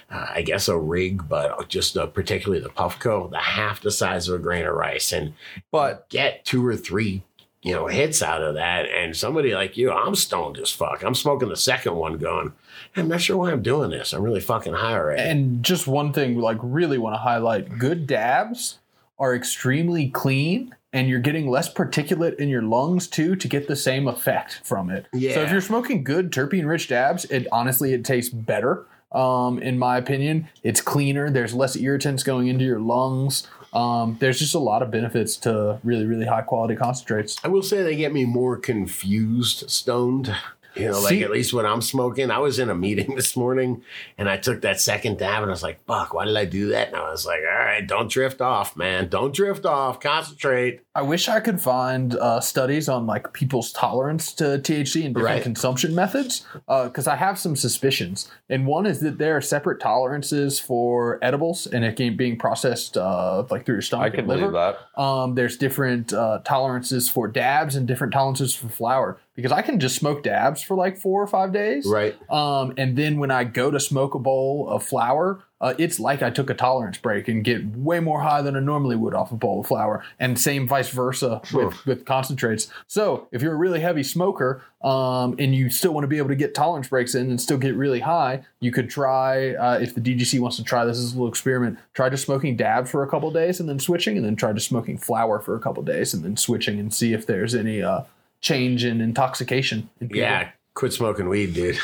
uh, 0.10 0.28
I 0.30 0.42
guess, 0.42 0.68
a 0.68 0.78
rig, 0.78 1.28
but 1.28 1.68
just 1.70 1.98
uh, 1.98 2.08
particularly 2.08 2.62
the 2.62 2.70
Puffco, 2.70 3.30
the 3.30 3.38
half 3.38 3.82
the 3.82 3.92
size 3.92 4.28
of 4.28 4.36
a 4.36 4.44
grain 4.44 4.66
of 4.66 4.76
rice. 4.76 5.12
And 5.12 5.34
But 5.72 6.10
get 6.10 6.46
two 6.46 6.66
or 6.66 6.76
three, 6.76 7.24
you 7.62 7.74
know, 7.74 7.88
hits 7.88 8.22
out 8.22 8.42
of 8.42 8.56
that. 8.56 8.88
And 8.88 9.16
somebody 9.16 9.54
like 9.54 9.78
you, 9.78 9.92
I'm 9.92 10.16
stoned 10.16 10.58
as 10.58 10.72
fuck. 10.72 11.04
I'm 11.04 11.16
smoking 11.16 11.50
the 11.50 11.58
second 11.58 11.96
one 11.96 12.18
going, 12.18 12.54
I'm 12.96 13.08
not 13.08 13.22
sure 13.22 13.38
why 13.38 13.52
I'm 13.52 13.62
doing 13.62 13.90
this. 13.90 14.14
I'm 14.14 14.22
really 14.22 14.40
fucking 14.40 14.74
high 14.74 14.94
already. 14.94 15.22
And 15.22 15.64
just 15.64 15.88
one 15.88 16.14
thing, 16.14 16.38
like, 16.40 16.58
really 16.62 16.98
want 16.98 17.16
to 17.16 17.20
highlight 17.20 17.78
good 17.78 18.08
dabs 18.08 18.80
are 19.18 19.36
extremely 19.36 20.10
clean 20.10 20.74
and 20.92 21.08
you're 21.08 21.20
getting 21.20 21.50
less 21.50 21.72
particulate 21.72 22.36
in 22.36 22.50
your 22.50 22.64
lungs 22.64 23.08
too 23.08 23.36
to 23.36 23.48
get 23.48 23.68
the 23.68 23.76
same 23.76 24.08
effect 24.08 24.62
from 24.64 24.90
it. 24.90 25.06
Yeah. 25.14 25.36
So 25.36 25.42
if 25.42 25.52
you're 25.52 25.62
smoking 25.62 26.04
good 26.04 26.32
terpene 26.32 26.68
rich 26.68 26.88
dabs, 26.88 27.26
it 27.26 27.48
honestly 27.52 27.94
it 27.94 28.04
tastes 28.04 28.34
better. 28.34 28.86
Um, 29.12 29.60
in 29.60 29.80
my 29.80 29.98
opinion, 29.98 30.50
it's 30.64 30.82
cleaner. 30.82 31.30
There's 31.30 31.54
less 31.54 31.76
irritants 31.76 32.24
going 32.24 32.48
into 32.48 32.66
your 32.66 32.80
lungs. 32.80 33.48
Um, 33.74 34.18
there's 34.20 34.40
just 34.40 34.56
a 34.56 34.60
lot 34.60 34.82
of 34.82 34.92
benefits 34.92 35.38
to 35.38 35.80
really, 35.84 36.06
really 36.06 36.26
high 36.26 36.42
quality 36.42 36.76
concentrates. 36.76 37.38
I 37.44 37.48
will 37.48 37.62
say 37.62 37.84
they 37.84 37.96
get 37.96 38.14
me 38.14 38.26
more 38.26 38.58
confused 38.58 39.70
stoned. 39.70 40.36
You 40.82 40.92
know, 40.92 41.00
like 41.00 41.10
See- 41.10 41.24
at 41.24 41.32
least 41.32 41.54
when 41.54 41.66
I'm 41.66 41.82
smoking, 41.82 42.32
I 42.32 42.40
was 42.40 42.60
in 42.60 42.70
a 42.70 42.76
meeting 42.76 43.16
this 43.16 43.36
morning 43.36 43.84
and 44.18 44.30
I 44.30 44.38
took 44.38 44.62
that 44.62 44.80
second 44.80 45.18
dab 45.20 45.42
and 45.44 45.52
I 45.52 45.54
was 45.54 45.64
like, 45.64 45.84
fuck, 45.86 46.14
why 46.14 46.26
did 46.26 46.38
I 46.38 46.46
do 46.46 46.70
that? 46.70 46.88
And 46.90 46.98
I 46.98 47.10
was 47.12 47.26
like, 47.26 47.42
all 47.50 47.58
right, 47.60 47.86
don't 47.88 48.10
drift 48.12 48.42
off, 48.42 48.76
man. 48.76 49.08
Don't 49.10 49.34
drift 49.36 49.66
off. 49.66 50.00
Concentrate. 50.00 50.82
I 50.96 51.02
wish 51.02 51.30
I 51.30 51.40
could 51.40 51.62
find 51.62 52.16
uh, 52.16 52.40
studies 52.42 52.90
on 52.90 53.06
like 53.06 53.32
people's 53.34 53.72
tolerance 53.72 54.34
to 54.34 54.44
THC 54.44 55.06
and 55.06 55.14
different 55.16 55.36
Right. 55.36 55.44
consumption 55.44 55.96
methods 55.96 56.46
because 56.68 57.08
I 57.08 57.16
have 57.16 57.38
some 57.40 57.56
suspicions. 57.56 58.30
And 58.50 58.66
one 58.68 58.86
is 58.86 59.00
that 59.02 59.18
there 59.18 59.38
are 59.38 59.42
separate 59.42 59.80
tolerances 59.80 60.60
for 60.60 61.20
edibles 61.22 61.68
and 61.68 61.86
it 61.86 61.96
can 61.96 62.18
being 62.18 62.38
processed 62.38 62.98
uh, 62.98 63.44
like 63.50 63.66
through 63.66 63.76
your 63.76 63.82
stomach 63.82 64.08
I 64.08 64.10
can 64.10 64.20
and 64.22 64.28
liver. 64.28 64.40
believe 64.52 64.54
that. 64.54 65.02
Um, 65.02 65.36
there's 65.36 65.58
different 65.58 66.12
uh, 66.14 66.40
tolerances 66.44 67.08
for 67.10 67.28
dabs 67.28 67.76
and 67.76 67.88
different 67.88 68.12
tolerances 68.14 68.54
for 68.54 68.68
flower 68.70 69.18
because 69.42 69.54
I 69.54 69.62
can 69.62 69.80
just 69.80 69.96
smoke 69.96 70.24
dabs 70.24 70.62
for 70.62 70.76
like 70.76 70.98
four 70.98 71.22
or 71.24 71.28
five 71.28 71.54
days. 71.54 71.86
Right. 71.86 72.16
Um, 72.30 72.74
and 72.78 72.98
then 72.98 73.20
when 73.20 73.32
I 73.32 73.46
go 73.46 73.72
to 73.72 73.80
smoke 73.80 74.14
a 74.14 74.20
bowl 74.20 74.68
of 74.70 74.84
flour, 74.84 75.42
uh, 75.62 75.74
it's 75.78 76.00
like 76.00 76.22
I 76.22 76.30
took 76.30 76.50
a 76.50 76.54
tolerance 76.54 76.98
break 76.98 77.28
and 77.28 77.44
get 77.44 77.66
way 77.76 78.00
more 78.00 78.22
high 78.22 78.42
than 78.42 78.56
I 78.56 78.60
normally 78.60 78.96
would 78.96 79.14
off 79.14 79.32
a 79.32 79.36
bowl 79.36 79.62
of 79.62 79.68
flour. 79.68 80.04
And 80.20 80.40
same 80.40 80.68
vice 80.68 80.90
versa 80.90 81.42
with, 81.54 81.86
with 81.86 82.06
concentrates. 82.06 82.70
So 82.88 83.28
if 83.32 83.42
you're 83.42 83.54
a 83.54 83.58
really 83.58 83.80
heavy 83.80 84.04
smoker 84.04 84.62
um, 84.82 85.36
and 85.38 85.54
you 85.54 85.70
still 85.70 85.94
want 85.94 86.04
to 86.04 86.08
be 86.08 86.18
able 86.18 86.30
to 86.30 86.36
get 86.36 86.54
tolerance 86.54 86.88
breaks 86.88 87.16
in 87.16 87.30
and 87.30 87.40
still 87.40 87.58
get 87.58 87.76
really 87.76 88.00
high, 88.00 88.44
you 88.60 88.72
could 88.72 88.90
try, 88.90 89.54
uh, 89.56 89.80
if 89.80 89.96
the 89.96 90.02
DGC 90.02 90.40
wants 90.40 90.58
to 90.58 90.64
try 90.64 90.86
this 90.86 90.98
as 90.98 91.12
a 91.12 91.16
little 91.16 91.28
experiment, 91.28 91.78
try 91.94 92.10
just 92.10 92.26
smoking 92.26 92.56
dabs 92.56 92.90
for 92.90 93.04
a 93.04 93.10
couple 93.10 93.30
days 93.32 93.60
and 93.60 93.68
then 93.68 93.80
switching, 93.80 94.18
and 94.18 94.26
then 94.26 94.36
try 94.36 94.54
just 94.54 94.68
smoking 94.68 94.98
flour 94.98 95.40
for 95.40 95.56
a 95.56 95.60
couple 95.60 95.84
days 95.84 96.14
and 96.14 96.24
then 96.24 96.38
switching 96.38 96.80
and 96.80 96.94
see 96.94 97.14
if 97.14 97.26
there's 97.26 97.54
any 97.54 97.82
uh, 97.82 98.02
change 98.42 98.84
in 98.84 99.02
intoxication. 99.02 99.90
In. 100.00 100.10
Yeah. 100.14 100.52
Quit 100.74 100.94
smoking 100.94 101.30
weed, 101.30 101.54
dude. 101.54 101.80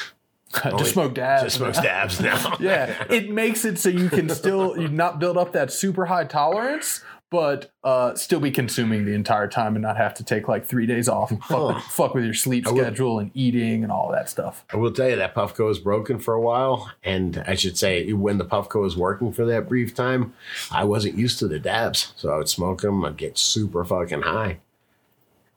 just 0.77 0.93
smoke 0.93 1.13
dabs. 1.13 1.43
Just 1.43 1.57
smoke 1.57 1.73
dabs 1.75 2.21
now. 2.21 2.55
yeah, 2.59 3.03
it 3.09 3.29
makes 3.29 3.65
it 3.65 3.77
so 3.77 3.89
you 3.89 4.09
can 4.09 4.29
still 4.29 4.77
you 4.79 4.87
not 4.87 5.19
build 5.19 5.37
up 5.37 5.51
that 5.53 5.71
super 5.71 6.05
high 6.05 6.23
tolerance, 6.23 7.03
but 7.29 7.71
uh, 7.83 8.15
still 8.15 8.39
be 8.39 8.51
consuming 8.51 9.03
the 9.03 9.13
entire 9.13 9.47
time 9.47 9.75
and 9.75 9.81
not 9.83 9.97
have 9.97 10.13
to 10.13 10.23
take 10.23 10.47
like 10.47 10.65
three 10.65 10.85
days 10.85 11.09
off 11.09 11.31
and 11.31 11.43
fuck, 11.43 11.81
fuck 11.83 12.13
with 12.13 12.23
your 12.23 12.33
sleep 12.33 12.65
would- 12.65 12.77
schedule 12.77 13.19
and 13.19 13.31
eating 13.33 13.83
and 13.83 13.91
all 13.91 14.11
that 14.11 14.29
stuff. 14.29 14.63
I 14.71 14.77
will 14.77 14.91
tell 14.91 15.09
you 15.09 15.17
that 15.17 15.35
Puffco 15.35 15.65
was 15.65 15.79
broken 15.79 16.19
for 16.19 16.33
a 16.33 16.41
while. 16.41 16.89
And 17.03 17.43
I 17.45 17.55
should 17.55 17.77
say, 17.77 18.13
when 18.13 18.37
the 18.37 18.45
Puffco 18.45 18.81
was 18.81 18.95
working 18.95 19.33
for 19.33 19.45
that 19.45 19.67
brief 19.67 19.93
time, 19.93 20.33
I 20.71 20.85
wasn't 20.85 21.17
used 21.17 21.39
to 21.39 21.47
the 21.47 21.59
dabs. 21.59 22.13
So 22.15 22.31
I 22.31 22.37
would 22.37 22.49
smoke 22.49 22.81
them, 22.81 23.03
I'd 23.03 23.17
get 23.17 23.37
super 23.37 23.83
fucking 23.83 24.21
high. 24.21 24.59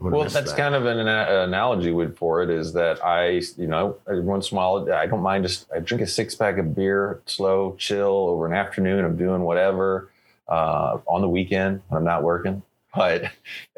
Well, 0.00 0.22
that's 0.22 0.34
that. 0.34 0.56
kind 0.56 0.74
of 0.76 0.86
an, 0.86 0.98
ana- 1.00 1.42
analogy 1.42 1.90
with 1.90 2.16
for 2.16 2.42
it 2.42 2.50
is 2.50 2.72
that 2.74 3.04
I, 3.04 3.42
you 3.56 3.66
know, 3.66 3.96
every 4.08 4.20
once 4.22 4.52
in 4.52 4.56
a 4.56 4.60
while, 4.60 4.92
I 4.92 5.06
don't 5.06 5.22
mind 5.22 5.44
just 5.44 5.66
I 5.74 5.80
drink 5.80 6.02
a 6.02 6.06
six 6.06 6.36
pack 6.36 6.56
of 6.58 6.74
beer, 6.74 7.20
slow, 7.26 7.74
chill 7.78 8.06
over 8.28 8.46
an 8.46 8.52
afternoon. 8.52 9.04
I'm 9.04 9.16
doing 9.16 9.42
whatever 9.42 10.10
uh, 10.48 10.98
on 11.06 11.20
the 11.20 11.28
weekend 11.28 11.82
when 11.88 11.98
I'm 11.98 12.04
not 12.04 12.22
working, 12.22 12.62
but 12.94 13.24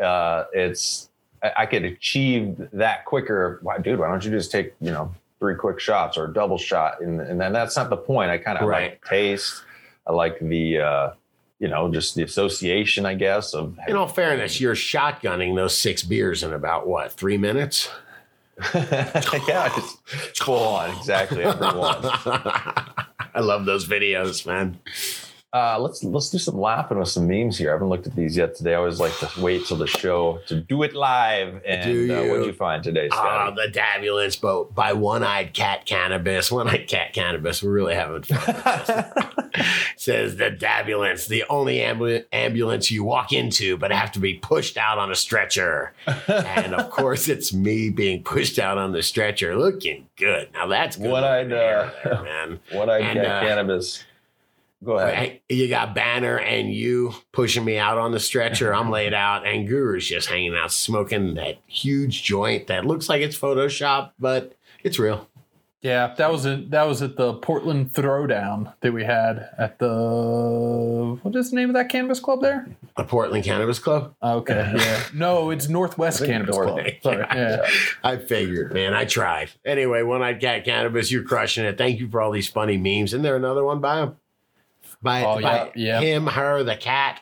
uh, 0.03 0.45
it's 0.53 1.09
I, 1.43 1.53
I 1.59 1.67
could 1.67 1.85
achieve 1.87 2.69
that 2.75 3.07
quicker. 3.07 3.59
Why, 3.63 3.79
dude? 3.79 3.99
Why 3.99 4.09
don't 4.09 4.23
you 4.23 4.31
just 4.31 4.53
take 4.53 4.75
you 4.81 4.91
know 4.91 5.15
three 5.39 5.55
quick 5.55 5.81
shots 5.81 6.19
or 6.19 6.27
a 6.27 6.33
double 6.35 6.59
shot? 6.59 7.01
And 7.01 7.23
and 7.23 7.41
then 7.41 7.55
that's 7.55 7.77
not 7.77 7.89
the 7.89 7.97
point. 7.97 8.31
I 8.31 8.37
kind 8.37 8.59
of 8.59 8.69
Right. 8.69 8.91
like 8.91 9.05
taste. 9.07 9.63
I 10.07 10.13
like 10.13 10.39
the. 10.39 10.81
Uh, 10.81 11.11
you 11.61 11.69
know, 11.69 11.93
just 11.93 12.15
the 12.15 12.23
association, 12.23 13.07
I 13.07 13.15
guess, 13.15 13.55
of 13.55 13.79
In 13.87 13.95
all 13.95 14.09
fairness, 14.09 14.61
you're 14.61 14.75
shotgunning 14.75 15.55
those 15.55 15.77
six 15.77 16.03
beers 16.03 16.43
in 16.43 16.53
about 16.55 16.89
what, 16.89 17.13
three 17.13 17.37
minutes? 17.37 17.91
yeah, 18.75 19.73
just 19.75 19.99
full 20.43 20.59
on, 20.59 20.97
exactly 20.97 21.45
every 21.45 21.67
one. 21.67 21.99
I 23.35 23.41
love 23.41 23.67
those 23.67 23.87
videos, 23.87 24.47
man. 24.47 24.79
Uh, 25.53 25.77
let's 25.81 26.05
let's 26.05 26.31
do 26.31 26.39
some 26.39 26.57
laughing 26.57 26.97
with 26.97 27.09
some 27.09 27.27
memes 27.27 27.59
here. 27.59 27.71
I 27.71 27.73
haven't 27.73 27.89
looked 27.89 28.07
at 28.07 28.15
these 28.15 28.37
yet 28.37 28.55
today. 28.55 28.73
I 28.75 28.77
always 28.77 29.01
like 29.01 29.17
to 29.19 29.29
wait 29.43 29.67
till 29.67 29.79
the 29.79 29.87
show 29.89 30.39
to 30.47 30.61
do 30.61 30.85
it 30.85 30.95
live. 30.95 31.61
And 31.67 31.83
Do 31.83 32.17
uh, 32.17 32.21
you? 32.23 32.31
what'd 32.31 32.47
you 32.47 32.53
find 32.53 32.85
today, 32.85 33.09
Ah, 33.11 33.47
Scott? 33.51 33.57
the 33.57 33.69
Dabulance 33.77 34.41
boat 34.41 34.73
by 34.77 34.93
One 34.93 35.25
Eyed 35.25 35.53
Cat 35.53 35.87
Cannabis. 35.87 36.53
One 36.53 36.69
Eyed 36.69 36.87
Cat 36.87 37.13
Cannabis. 37.13 37.65
We're 37.65 37.73
really 37.73 37.97
having 37.97 38.23
fun. 38.23 39.05
Says 39.97 40.37
the 40.37 40.53
Dabulance, 40.53 41.27
the 41.27 41.43
only 41.51 41.79
ambu- 41.79 42.25
ambulance 42.33 42.93
you 42.93 43.03
walk 43.03 43.33
into, 43.33 43.77
but 43.77 43.91
have 43.91 44.13
to 44.13 44.21
be 44.21 44.35
pushed 44.35 44.77
out 44.77 44.99
on 44.99 45.11
a 45.11 45.17
stretcher. 45.17 45.93
and 46.29 46.77
of 46.77 46.91
course, 46.91 47.29
it's 47.29 47.53
me 47.53 47.91
being 47.91 48.23
pushed 48.23 48.61
out 48.61 48.79
on 48.79 48.93
the 48.93 49.03
stretcher, 49.03 49.57
looking 49.57 50.07
good. 50.17 50.49
Now 50.53 50.69
that's 50.69 50.95
good. 50.97 51.11
One-eyed, 51.11 51.47
uh, 51.53 51.91
there, 52.05 52.23
man. 52.23 52.61
what 52.73 52.89
I 52.89 52.99
and, 53.01 53.15
get 53.21 53.27
uh, 53.27 53.41
cannabis. 53.41 54.05
Go 54.83 54.99
ahead. 54.99 55.41
You 55.49 55.69
got 55.69 55.95
Banner 55.95 56.39
and 56.39 56.73
you 56.73 57.13
pushing 57.33 57.65
me 57.65 57.77
out 57.77 57.99
on 57.99 58.13
the 58.13 58.21
stretcher. 58.21 58.75
I'm 58.75 58.91
laid 58.91 59.13
out, 59.27 59.47
and 59.47 59.69
Guru's 59.69 60.07
just 60.09 60.29
hanging 60.29 60.55
out 60.57 60.73
smoking 60.73 61.35
that 61.35 61.59
huge 61.67 62.23
joint 62.23 62.69
that 62.69 62.87
looks 62.87 63.09
like 63.09 63.21
it's 63.23 63.39
Photoshop, 63.39 64.13
but 64.19 64.55
it's 64.83 64.99
real. 64.99 65.27
Yeah, 65.83 66.15
that 66.19 66.31
was 66.31 66.45
it. 66.45 66.71
That 66.73 66.83
was 66.87 67.01
at 67.01 67.17
the 67.17 67.35
Portland 67.35 67.93
Throwdown 67.95 68.75
that 68.83 68.93
we 68.93 69.03
had 69.05 69.49
at 69.57 69.79
the 69.79 71.19
what 71.23 71.35
is 71.35 71.51
the 71.51 71.57
name 71.57 71.71
of 71.71 71.75
that 71.75 71.89
cannabis 71.89 72.21
club 72.21 72.43
there? 72.43 72.67
The 72.99 73.05
Portland 73.05 73.45
Cannabis 73.45 73.79
Club. 73.79 74.15
Okay, 74.23 74.73
yeah, 74.77 75.03
no, 75.15 75.49
it's 75.51 75.69
Northwest 75.71 76.23
Cannabis 76.25 76.55
North- 76.55 76.69
Club. 76.69 76.87
Sorry, 77.03 77.25
yeah. 77.35 77.67
I 78.05 78.17
figured, 78.19 78.75
man. 78.75 78.93
I 78.93 79.07
tried. 79.07 79.51
Anyway, 79.65 80.03
one 80.03 80.23
eyed 80.23 80.39
cat 80.41 80.65
cannabis, 80.67 81.11
you're 81.11 81.23
crushing 81.23 81.65
it. 81.65 81.79
Thank 81.79 81.99
you 81.99 82.09
for 82.11 82.21
all 82.21 82.31
these 82.31 82.49
funny 82.49 82.77
memes. 82.77 83.11
Isn't 83.11 83.23
there 83.23 83.37
another 83.37 83.65
one 83.65 83.81
by 83.81 84.01
him? 84.03 84.17
By, 85.03 85.25
Oh, 85.25 85.41
by 85.41 85.71
yeah, 85.75 86.01
yeah. 86.01 86.01
him, 86.01 86.27
her, 86.27 86.63
the 86.63 86.77
cat. 86.77 87.21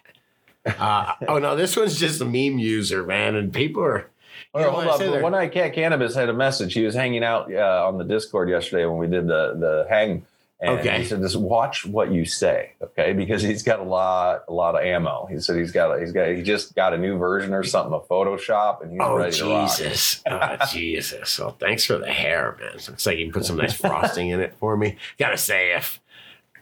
Uh, 0.66 1.12
oh 1.28 1.38
no, 1.38 1.56
this 1.56 1.76
one's 1.76 1.98
just 1.98 2.20
a 2.20 2.24
meme 2.24 2.58
user, 2.58 3.04
man, 3.04 3.34
and 3.36 3.52
people 3.52 3.82
are. 3.82 4.10
Oh, 4.54 4.60
you 4.60 4.66
know 4.66 4.72
hold 4.72 4.84
what 4.86 4.90
I 4.90 4.94
up. 4.94 4.98
say 5.00 5.10
there? 5.10 5.22
One 5.22 5.34
Eye 5.34 5.48
Cat 5.48 5.72
Cannabis 5.74 6.14
had 6.14 6.28
a 6.28 6.32
message. 6.32 6.74
He 6.74 6.84
was 6.84 6.94
hanging 6.94 7.22
out 7.24 7.52
uh, 7.52 7.86
on 7.86 7.98
the 7.98 8.04
Discord 8.04 8.48
yesterday 8.48 8.84
when 8.86 8.98
we 8.98 9.06
did 9.06 9.26
the 9.26 9.54
the 9.58 9.86
hang. 9.88 10.26
And 10.60 10.80
Okay. 10.80 10.98
he 10.98 11.04
said, 11.04 11.20
"Just 11.20 11.36
watch 11.36 11.86
what 11.86 12.10
you 12.10 12.24
say, 12.24 12.72
okay? 12.82 13.12
Because 13.12 13.42
he's 13.42 13.62
got 13.62 13.78
a 13.78 13.84
lot, 13.84 14.42
a 14.48 14.52
lot 14.52 14.74
of 14.74 14.80
ammo." 14.84 15.26
He 15.30 15.38
said 15.38 15.56
he's 15.56 15.70
got, 15.70 16.00
he's 16.00 16.10
got, 16.10 16.28
he 16.30 16.42
just 16.42 16.74
got 16.74 16.92
a 16.92 16.98
new 16.98 17.16
version 17.16 17.54
or 17.54 17.62
something 17.62 17.92
of 17.94 18.08
Photoshop, 18.08 18.82
and 18.82 18.90
he's 18.90 19.00
Oh 19.00 19.16
ready 19.16 19.36
to 19.36 19.44
rock. 19.48 19.70
Jesus! 19.78 20.20
Oh 20.28 20.56
Jesus! 20.72 21.38
Well, 21.38 21.56
thanks 21.60 21.84
for 21.84 21.96
the 21.98 22.10
hair, 22.12 22.56
man. 22.60 22.72
Looks 22.72 23.06
like 23.06 23.18
you 23.18 23.26
can 23.26 23.32
put 23.32 23.44
some 23.44 23.56
nice 23.56 23.72
frosting 23.74 24.30
in 24.30 24.40
it 24.40 24.54
for 24.58 24.76
me. 24.76 24.96
Gotta 25.16 25.38
say, 25.38 25.74
if 25.76 26.00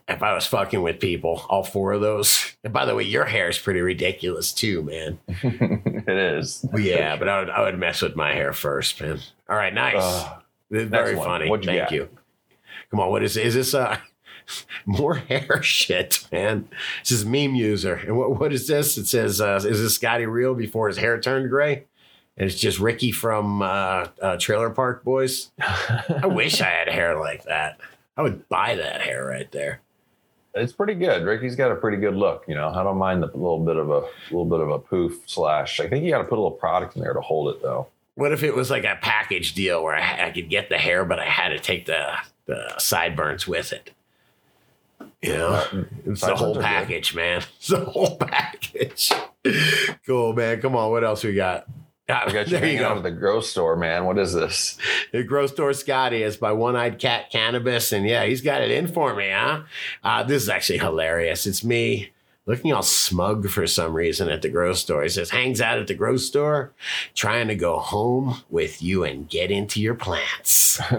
if 0.09 0.23
I 0.23 0.35
was 0.35 0.47
fucking 0.47 0.83
with 0.83 1.01
people, 1.01 1.45
all 1.49 1.65
four 1.65 1.93
of 1.93 2.01
those. 2.01 2.57
And 2.63 2.73
by 2.73 2.85
the 2.85 2.95
way, 2.95 3.03
your 3.03 3.25
hair 3.25 3.49
is 3.49 3.59
pretty 3.59 3.81
ridiculous 3.81 4.53
too, 4.53 4.83
man. 4.83 5.19
it 5.29 6.09
is. 6.09 6.65
Yeah, 6.77 7.17
but 7.17 7.29
I 7.29 7.41
would 7.41 7.51
I 7.51 7.61
would 7.63 7.79
mess 7.79 8.03
with 8.03 8.17
my 8.17 8.33
hair 8.33 8.53
first, 8.53 9.01
man. 9.01 9.19
All 9.49 9.57
right, 9.57 9.75
nice. 9.75 9.97
Uh, 9.97 10.39
Very 10.71 11.17
funny. 11.17 11.47
You 11.47 11.57
Thank 11.61 11.83
got? 11.83 11.93
you. 11.93 12.09
Come 12.91 13.01
on, 13.01 13.11
what 13.11 13.23
is 13.23 13.37
is 13.37 13.55
this? 13.55 13.75
Uh, 13.75 13.99
more 14.87 15.15
hair 15.15 15.63
shit, 15.63 16.25
man. 16.31 16.69
This 17.03 17.11
is 17.11 17.25
meme 17.25 17.55
user, 17.55 17.95
and 17.95 18.17
what 18.17 18.39
what 18.39 18.53
is 18.53 18.67
this? 18.69 18.97
It 18.97 19.07
says, 19.07 19.41
uh, 19.41 19.57
"Is 19.57 19.81
this 19.81 19.95
Scotty 19.97 20.27
real 20.27 20.55
before 20.55 20.89
his 20.89 20.99
hair 20.99 21.21
turned 21.21 21.51
gray?" 21.51 21.85
And 22.39 22.49
it's 22.51 22.61
just 22.61 22.79
Ricky 22.79 23.13
from 23.13 23.63
uh, 23.63 24.09
uh, 24.21 24.37
Trailer 24.39 24.69
Park 24.71 25.03
Boys. 25.05 25.51
I 25.59 26.27
wish 26.27 26.61
I 26.61 26.69
had 26.69 26.89
hair 26.89 27.19
like 27.19 27.45
that. 27.45 27.81
I 28.15 28.23
would 28.23 28.47
buy 28.51 28.75
that 28.75 29.01
hair 29.01 29.25
right 29.25 29.51
there. 29.53 29.81
It's 30.57 30.73
pretty 30.73 30.95
good. 30.95 31.25
Ricky's 31.25 31.55
got 31.57 31.71
a 31.71 31.77
pretty 31.77 31.99
good 31.99 32.15
look. 32.15 32.45
You 32.49 32.55
know, 32.55 32.69
I 32.69 32.83
don't 32.83 32.99
mind 32.99 33.23
the 33.23 33.27
little 33.27 33.65
bit 33.65 33.77
of 33.77 33.91
a 33.91 34.05
little 34.31 34.45
bit 34.45 34.61
of 34.61 34.71
a 34.71 34.79
poof 34.79 35.21
slash. 35.27 35.81
I 35.81 35.89
think 35.89 36.05
you 36.05 36.11
got 36.11 36.19
to 36.19 36.25
put 36.25 36.39
a 36.39 36.43
little 36.43 36.51
product 36.51 36.97
in 36.97 37.03
there 37.03 37.13
to 37.13 37.21
hold 37.21 37.55
it 37.55 37.63
though. 37.63 37.87
What 38.15 38.33
if 38.33 38.43
it 38.43 38.55
was 38.55 38.71
like 38.71 38.85
a 38.85 38.99
package 39.01 39.55
deal 39.55 39.83
where 39.83 39.95
I, 39.95 40.29
I 40.29 40.31
could 40.31 40.49
get 40.49 40.69
the 40.71 40.79
hair, 40.79 41.05
but 41.05 41.19
I 41.19 41.27
had 41.27 41.51
to 41.51 41.59
take 41.59 41.87
the 41.87 42.15
the 42.47 42.79
sideburns 42.79 43.47
with 43.47 43.73
it? 43.73 43.91
You 45.23 45.33
know, 45.33 45.87
it's 46.07 46.21
the 46.21 46.35
whole 46.37 46.53
are 46.53 46.55
good. 46.55 46.63
package, 46.63 47.15
man. 47.15 47.43
It's 47.59 47.69
the 47.69 47.85
whole 47.85 48.17
package. 48.17 49.13
cool, 50.07 50.33
man. 50.33 50.61
Come 50.61 50.77
on, 50.77 50.91
what 50.91 51.05
else 51.05 51.25
we 51.25 51.35
got? 51.35 51.67
Ah, 52.09 52.25
I 52.27 52.33
got 52.33 52.47
you 52.49 52.53
there 52.59 52.61
you 52.61 52.67
hanging 52.79 52.83
out 52.85 52.93
go. 52.93 52.97
at 52.99 53.03
the 53.03 53.11
grocery 53.11 53.49
store, 53.49 53.77
man. 53.77 54.05
What 54.05 54.19
is 54.19 54.33
this? 54.33 54.79
The 55.13 55.23
Gross 55.25 55.51
Store 55.53 55.73
Scotty 55.73 56.23
is 56.23 56.37
by 56.37 56.53
One 56.53 56.77
Eyed 56.77 56.99
Cat 56.99 57.31
Cannabis. 57.31 57.93
And 57.93 58.07
yeah, 58.07 58.25
he's 58.25 58.41
got 58.43 58.63
it 58.63 58.71
in 58.71 58.87
for 58.87 59.15
me, 59.15 59.31
huh? 59.31 59.63
Uh, 60.05 60.23
this 60.23 60.43
is 60.45 60.49
actually 60.49 60.79
hilarious. 60.79 61.47
It's 61.47 61.65
me 61.65 62.11
looking 62.47 62.73
all 62.73 62.83
smug 62.83 63.49
for 63.49 63.67
some 63.67 63.93
reason 63.93 64.29
at 64.29 64.41
the 64.43 64.49
grocery 64.49 64.77
store. 64.77 65.03
He 65.03 65.09
says, 65.09 65.31
hangs 65.31 65.61
out 65.61 65.79
at 65.79 65.89
the 65.89 65.95
grocery 65.95 66.19
store, 66.19 66.73
trying 67.15 67.49
to 67.49 67.57
go 67.57 67.79
home 67.81 68.37
with 68.51 68.81
you 68.81 69.03
and 69.03 69.29
get 69.29 69.51
into 69.51 69.81
your 69.81 69.95
plants. 69.97 70.81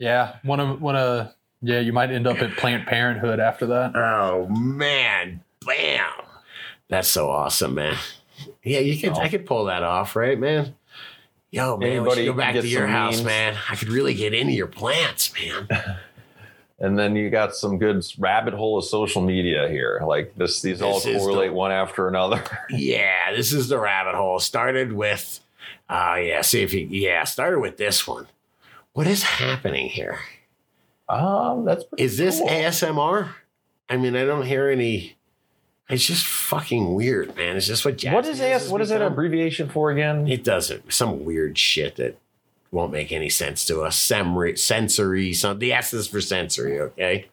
Yeah, 0.00 0.36
one 0.44 0.60
of 0.60 0.80
one 0.80 0.94
of 0.94 1.34
yeah, 1.60 1.80
you 1.80 1.92
might 1.92 2.12
end 2.12 2.28
up 2.28 2.40
at 2.40 2.56
Planned 2.56 2.86
Parenthood 2.86 3.40
after 3.40 3.66
that. 3.66 3.96
oh, 3.96 4.46
man. 4.46 5.42
Bam. 5.66 6.08
That's 6.88 7.08
so 7.08 7.28
awesome, 7.28 7.74
man. 7.74 7.96
Yeah, 8.64 8.80
you 8.80 8.98
could, 8.98 9.16
I 9.18 9.28
could 9.28 9.46
pull 9.46 9.64
that 9.66 9.82
off, 9.82 10.16
right, 10.16 10.38
man? 10.38 10.74
Yo, 11.50 11.76
man, 11.78 12.02
we 12.04 12.14
should 12.14 12.26
go 12.26 12.32
back 12.34 12.54
to 12.54 12.66
your 12.66 12.86
house, 12.86 13.16
memes. 13.16 13.24
man. 13.24 13.56
I 13.70 13.76
could 13.76 13.88
really 13.88 14.14
get 14.14 14.34
into 14.34 14.52
your 14.52 14.66
plants, 14.66 15.32
man. 15.34 15.68
And 16.80 16.96
then 16.96 17.16
you 17.16 17.28
got 17.28 17.56
some 17.56 17.76
good 17.76 18.06
rabbit 18.20 18.54
hole 18.54 18.78
of 18.78 18.84
social 18.84 19.20
media 19.20 19.68
here. 19.68 20.00
Like 20.06 20.36
this, 20.36 20.62
these 20.62 20.80
all 20.80 20.94
This 20.94 21.06
is 21.06 21.18
correlate 21.22 21.50
the- 21.50 21.54
one 21.56 21.72
after 21.72 22.06
another. 22.06 22.40
yeah, 22.70 23.32
this 23.34 23.52
is 23.52 23.66
the 23.68 23.80
rabbit 23.80 24.14
hole. 24.14 24.38
Started 24.38 24.92
with, 24.92 25.40
uh, 25.90 26.18
yeah, 26.20 26.40
see 26.42 26.62
if 26.62 26.72
you, 26.72 26.86
yeah, 26.88 27.24
started 27.24 27.58
with 27.58 27.78
this 27.78 28.06
one. 28.06 28.28
What 28.92 29.08
is 29.08 29.24
happening 29.24 29.88
here? 29.88 30.20
Um, 31.08 31.64
that's 31.64 31.82
pretty 31.82 32.04
Is 32.04 32.16
this 32.16 32.38
cool. 32.38 32.48
ASMR? 32.48 33.30
I 33.88 33.96
mean, 33.96 34.14
I 34.14 34.24
don't 34.24 34.46
hear 34.46 34.68
any. 34.70 35.16
It's 35.88 36.04
just 36.06 36.26
fucking 36.26 36.94
weird, 36.94 37.34
man. 37.36 37.56
It's 37.56 37.66
just 37.66 37.84
what 37.84 37.96
jazz 37.96 38.12
What 38.12 38.26
is 38.26 38.38
hands 38.40 38.54
AS? 38.56 38.62
has 38.64 38.70
What 38.72 38.80
is 38.82 38.90
that 38.90 39.00
abbreviation 39.02 39.68
for 39.68 39.90
again? 39.90 40.28
It 40.28 40.44
doesn't. 40.44 40.92
Some 40.92 41.24
weird 41.24 41.56
shit 41.56 41.96
that 41.96 42.18
won't 42.70 42.92
make 42.92 43.10
any 43.10 43.30
sense 43.30 43.64
to 43.66 43.80
us. 43.82 43.96
Sensory, 43.98 44.56
sensory. 44.56 45.32
Some 45.32 45.58
the 45.58 45.72
S 45.72 45.94
is 45.94 46.06
for 46.08 46.20
sensory. 46.20 46.78
Okay. 46.80 47.26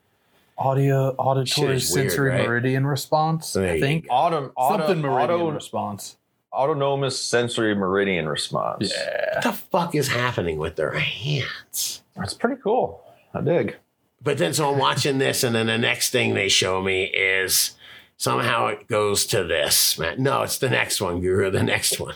Audio, 0.58 1.10
auditory, 1.18 1.76
is 1.76 1.92
weird, 1.94 2.12
sensory 2.12 2.30
right? 2.30 2.48
meridian 2.48 2.88
response. 2.88 3.52
There 3.52 3.70
I 3.70 3.74
you 3.74 3.82
think 3.82 4.08
Autumn, 4.10 4.52
something 4.58 5.02
meridian 5.02 5.42
auto, 5.42 5.52
response. 5.52 6.16
autonomous 6.54 7.22
sensory 7.22 7.76
meridian 7.76 8.30
response. 8.30 8.90
Yeah, 8.96 9.34
What 9.36 9.44
the 9.44 9.52
fuck 9.52 9.96
is 9.96 10.08
happening 10.08 10.58
with 10.58 10.78
their 10.78 10.92
hands? 10.92 12.04
that's 12.16 12.34
pretty 12.34 12.62
cool. 12.62 13.04
I 13.34 13.42
dig. 13.42 13.76
But 14.24 14.38
then, 14.38 14.54
so 14.54 14.72
I'm 14.72 14.80
watching 14.80 15.18
this, 15.18 15.44
and 15.44 15.54
then 15.54 15.68
the 15.68 15.78
next 15.78 16.12
thing 16.12 16.34
they 16.36 16.48
show 16.48 16.82
me 16.82 17.04
is 17.04 17.72
somehow 18.18 18.68
it 18.68 18.88
goes 18.88 19.26
to 19.28 19.44
this. 19.44 19.98
Man. 20.00 20.22
No, 20.22 20.42
it's 20.44 20.58
the 20.58 20.70
next 20.70 21.02
one, 21.02 21.22
Guru. 21.22 21.52
The 21.52 21.64
next 21.64 22.00
one. 22.00 22.16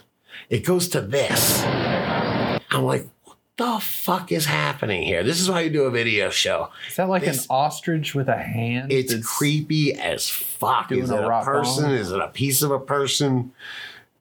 It 0.49 0.65
goes 0.65 0.87
to 0.89 1.01
this. 1.01 1.63
I'm 1.63 2.83
like, 2.83 3.07
what 3.23 3.37
the 3.57 3.79
fuck 3.81 4.31
is 4.31 4.45
happening 4.45 5.03
here? 5.03 5.23
This 5.23 5.39
is 5.41 5.49
why 5.49 5.61
you 5.61 5.69
do 5.69 5.83
a 5.83 5.91
video 5.91 6.29
show. 6.29 6.69
is 6.87 6.95
that 6.95 7.09
like 7.09 7.23
This- 7.25 7.41
an 7.41 7.47
ostrich 7.49 8.15
with 8.15 8.29
a 8.29 8.37
hand? 8.37 8.91
It's 8.91 9.13
creepy 9.25 9.93
as 9.93 10.29
fuck. 10.29 10.91
Is 10.91 11.09
a 11.11 11.17
it 11.17 11.23
a 11.23 11.27
rock 11.27 11.45
person? 11.45 11.83
bottom? 11.83 11.97
Is 11.97 12.11
it 12.11 12.19
a 12.21 12.27
piece 12.29 12.61
of 12.61 12.71
a 12.71 12.79
person? 12.79 13.51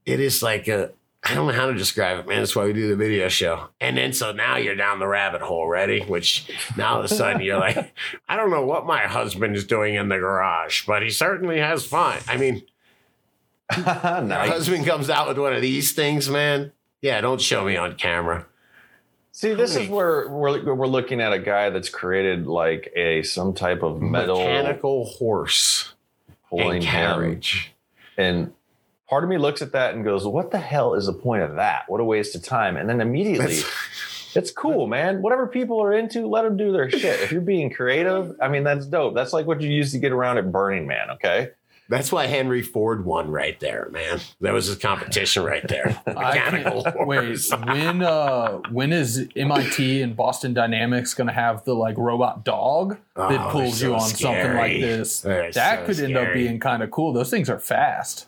It 0.06 0.20
is 0.20 0.42
like 0.42 0.68
a. 0.68 0.90
I 1.28 1.34
don't 1.34 1.46
know 1.46 1.52
how 1.52 1.66
to 1.66 1.74
describe 1.74 2.18
it, 2.18 2.26
man. 2.26 2.38
That's 2.38 2.56
why 2.56 2.64
we 2.64 2.72
do 2.72 2.88
the 2.88 2.96
video 2.96 3.28
show. 3.28 3.68
And 3.80 3.96
then 3.96 4.12
so 4.12 4.32
now 4.32 4.56
you're 4.56 4.74
down 4.76 4.98
the 4.98 5.06
rabbit 5.06 5.42
hole, 5.42 5.66
ready? 5.68 6.00
Which 6.02 6.50
now 6.76 6.94
all 6.94 6.98
of 7.00 7.04
a 7.04 7.08
sudden 7.08 7.42
you're 7.42 7.58
like, 7.58 7.94
I 8.28 8.36
don't 8.36 8.50
know 8.50 8.64
what 8.64 8.86
my 8.86 9.02
husband 9.06 9.54
is 9.56 9.66
doing 9.66 9.94
in 9.94 10.08
the 10.08 10.18
garage, 10.18 10.86
but 10.86 11.02
he 11.02 11.10
certainly 11.10 11.58
has 11.58 11.84
fun. 11.84 12.18
I 12.28 12.36
mean, 12.36 12.62
my 13.76 14.46
husband 14.48 14.86
comes 14.86 15.10
out 15.10 15.28
with 15.28 15.38
one 15.38 15.52
of 15.52 15.60
these 15.62 15.92
things, 15.92 16.28
man. 16.28 16.72
Yeah, 17.02 17.20
don't 17.20 17.40
show 17.40 17.64
me 17.64 17.76
on 17.76 17.96
camera. 17.96 18.46
See, 19.32 19.54
this 19.54 19.74
Holy- 19.74 19.84
is 19.84 19.90
where 19.90 20.28
we're, 20.28 20.74
we're 20.74 20.86
looking 20.86 21.20
at 21.20 21.32
a 21.32 21.38
guy 21.38 21.70
that's 21.70 21.88
created 21.88 22.46
like 22.46 22.90
a 22.96 23.22
some 23.22 23.54
type 23.54 23.82
of 23.82 24.00
metal 24.00 24.38
Mechanical 24.38 25.04
horse 25.04 25.94
pulling 26.48 26.76
and 26.76 26.84
him. 26.84 26.90
carriage. 26.90 27.72
And 28.16 28.52
part 29.08 29.24
of 29.24 29.30
me 29.30 29.38
looks 29.38 29.62
at 29.62 29.72
that 29.72 29.94
and 29.94 30.04
goes, 30.04 30.26
"What 30.26 30.50
the 30.50 30.58
hell 30.58 30.94
is 30.94 31.06
the 31.06 31.12
point 31.12 31.42
of 31.42 31.56
that? 31.56 31.84
What 31.88 32.00
a 32.00 32.04
waste 32.04 32.34
of 32.34 32.42
time!" 32.42 32.76
And 32.76 32.88
then 32.88 33.00
immediately, 33.00 33.60
it's 34.34 34.50
cool, 34.50 34.86
man. 34.86 35.22
Whatever 35.22 35.46
people 35.46 35.82
are 35.82 35.92
into, 35.92 36.26
let 36.28 36.42
them 36.42 36.56
do 36.56 36.72
their 36.72 36.90
shit. 36.90 37.20
If 37.20 37.32
you're 37.32 37.40
being 37.40 37.70
creative, 37.72 38.36
I 38.40 38.48
mean, 38.48 38.64
that's 38.64 38.86
dope. 38.86 39.14
That's 39.14 39.32
like 39.32 39.46
what 39.46 39.60
you 39.60 39.70
used 39.70 39.92
to 39.92 39.98
get 39.98 40.12
around 40.12 40.38
at 40.38 40.52
Burning 40.52 40.86
Man. 40.86 41.10
Okay, 41.12 41.50
That's 41.90 42.12
why 42.12 42.26
Henry 42.26 42.60
Ford 42.60 43.06
won 43.06 43.30
right 43.30 43.58
there, 43.60 43.88
man. 43.90 44.20
That 44.42 44.52
was 44.52 44.66
his 44.66 44.76
competition 44.76 45.42
right 45.42 45.66
there. 45.66 45.98
Mechanical 46.06 46.82
can't- 46.84 47.06
wait, 47.06 47.40
when 47.64 48.02
uh 48.02 48.58
when 48.70 48.92
is 48.92 49.26
MIT 49.34 50.02
and 50.02 50.14
Boston 50.14 50.52
Dynamics 50.52 51.14
gonna 51.14 51.32
have 51.32 51.64
the 51.64 51.74
like 51.74 51.96
robot 51.96 52.44
dog 52.44 52.98
Oh, 53.16 53.30
that 53.30 53.50
pulls 53.50 53.80
they're 53.80 53.88
you 53.88 53.98
so 53.98 54.04
on 54.04 54.10
something 54.10 54.54
like 54.54 54.80
this? 54.80 55.20
They're 55.22 55.50
that 55.52 55.80
so 55.80 55.86
could 55.86 56.04
end 56.04 56.16
up 56.18 56.34
being 56.34 56.60
kind 56.60 56.82
of 56.82 56.90
cool. 56.90 57.14
Those 57.14 57.30
things 57.30 57.48
are 57.48 57.58
fast. 57.58 58.26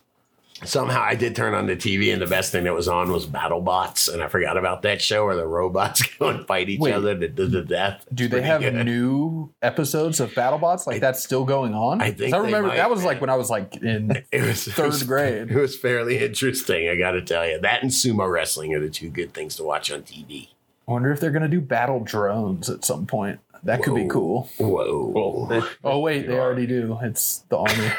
Somehow 0.63 1.01
I 1.01 1.15
did 1.15 1.35
turn 1.35 1.55
on 1.55 1.65
the 1.65 1.75
TV, 1.75 2.13
and 2.13 2.21
the 2.21 2.27
best 2.27 2.51
thing 2.51 2.65
that 2.65 2.73
was 2.73 2.87
on 2.87 3.11
was 3.11 3.25
BattleBots, 3.25 4.13
and 4.13 4.21
I 4.21 4.27
forgot 4.27 4.57
about 4.57 4.83
that 4.83 5.01
show 5.01 5.25
where 5.25 5.35
the 5.35 5.47
robots 5.47 6.03
go 6.19 6.27
and 6.29 6.45
fight 6.45 6.69
each 6.69 6.79
Wait. 6.79 6.93
other 6.93 7.17
to, 7.17 7.27
to 7.29 7.47
the 7.47 7.63
death. 7.63 8.05
Do 8.13 8.25
It's 8.25 8.31
they 8.31 8.41
have 8.43 8.61
good. 8.61 8.85
new 8.85 9.51
episodes 9.63 10.19
of 10.19 10.31
BattleBots? 10.33 10.85
Like 10.85 11.01
that's 11.01 11.23
still 11.23 11.45
going 11.45 11.73
on? 11.73 11.99
I 12.01 12.11
'Cause 12.11 12.19
think 12.19 12.33
I 12.35 12.37
remember 12.37 12.67
might, 12.69 12.75
that 12.77 12.89
was 12.91 12.99
man. 12.99 13.07
like 13.07 13.21
when 13.21 13.29
I 13.31 13.35
was 13.35 13.49
like 13.49 13.75
in 13.77 14.11
It 14.31 14.41
was 14.43 14.67
it 14.67 14.71
third 14.73 14.87
was- 14.87 15.03
grade. 15.03 15.49
It 15.49 15.55
was 15.57 15.75
fairly 15.75 16.19
interesting, 16.19 16.89
I 16.89 16.95
got 16.95 17.11
to 17.11 17.21
tell 17.23 17.47
you. 17.47 17.59
That 17.59 17.81
and 17.81 17.89
sumo 17.91 18.31
wrestling 18.31 18.73
are 18.75 18.79
the 18.79 18.89
two 18.89 19.09
good 19.09 19.33
things 19.33 19.55
to 19.55 19.63
watch 19.63 19.91
on 19.91 20.03
TV. 20.03 20.49
I 20.87 20.91
wonder 20.91 21.11
if 21.11 21.19
they're 21.19 21.31
gonna 21.31 21.47
do 21.47 21.61
battle 21.61 22.01
drones 22.01 22.69
at 22.69 22.85
some 22.85 23.05
point. 23.07 23.39
That 23.63 23.81
could 23.83 23.95
be 23.95 24.03
Whoa. 24.03 24.09
cool. 24.09 24.49
Whoa! 24.57 25.63
Oh 25.83 25.99
wait, 25.99 26.27
they 26.27 26.37
already 26.37 26.65
do. 26.67 26.97
It's 27.01 27.39
the 27.49 27.57
army. 27.57 27.91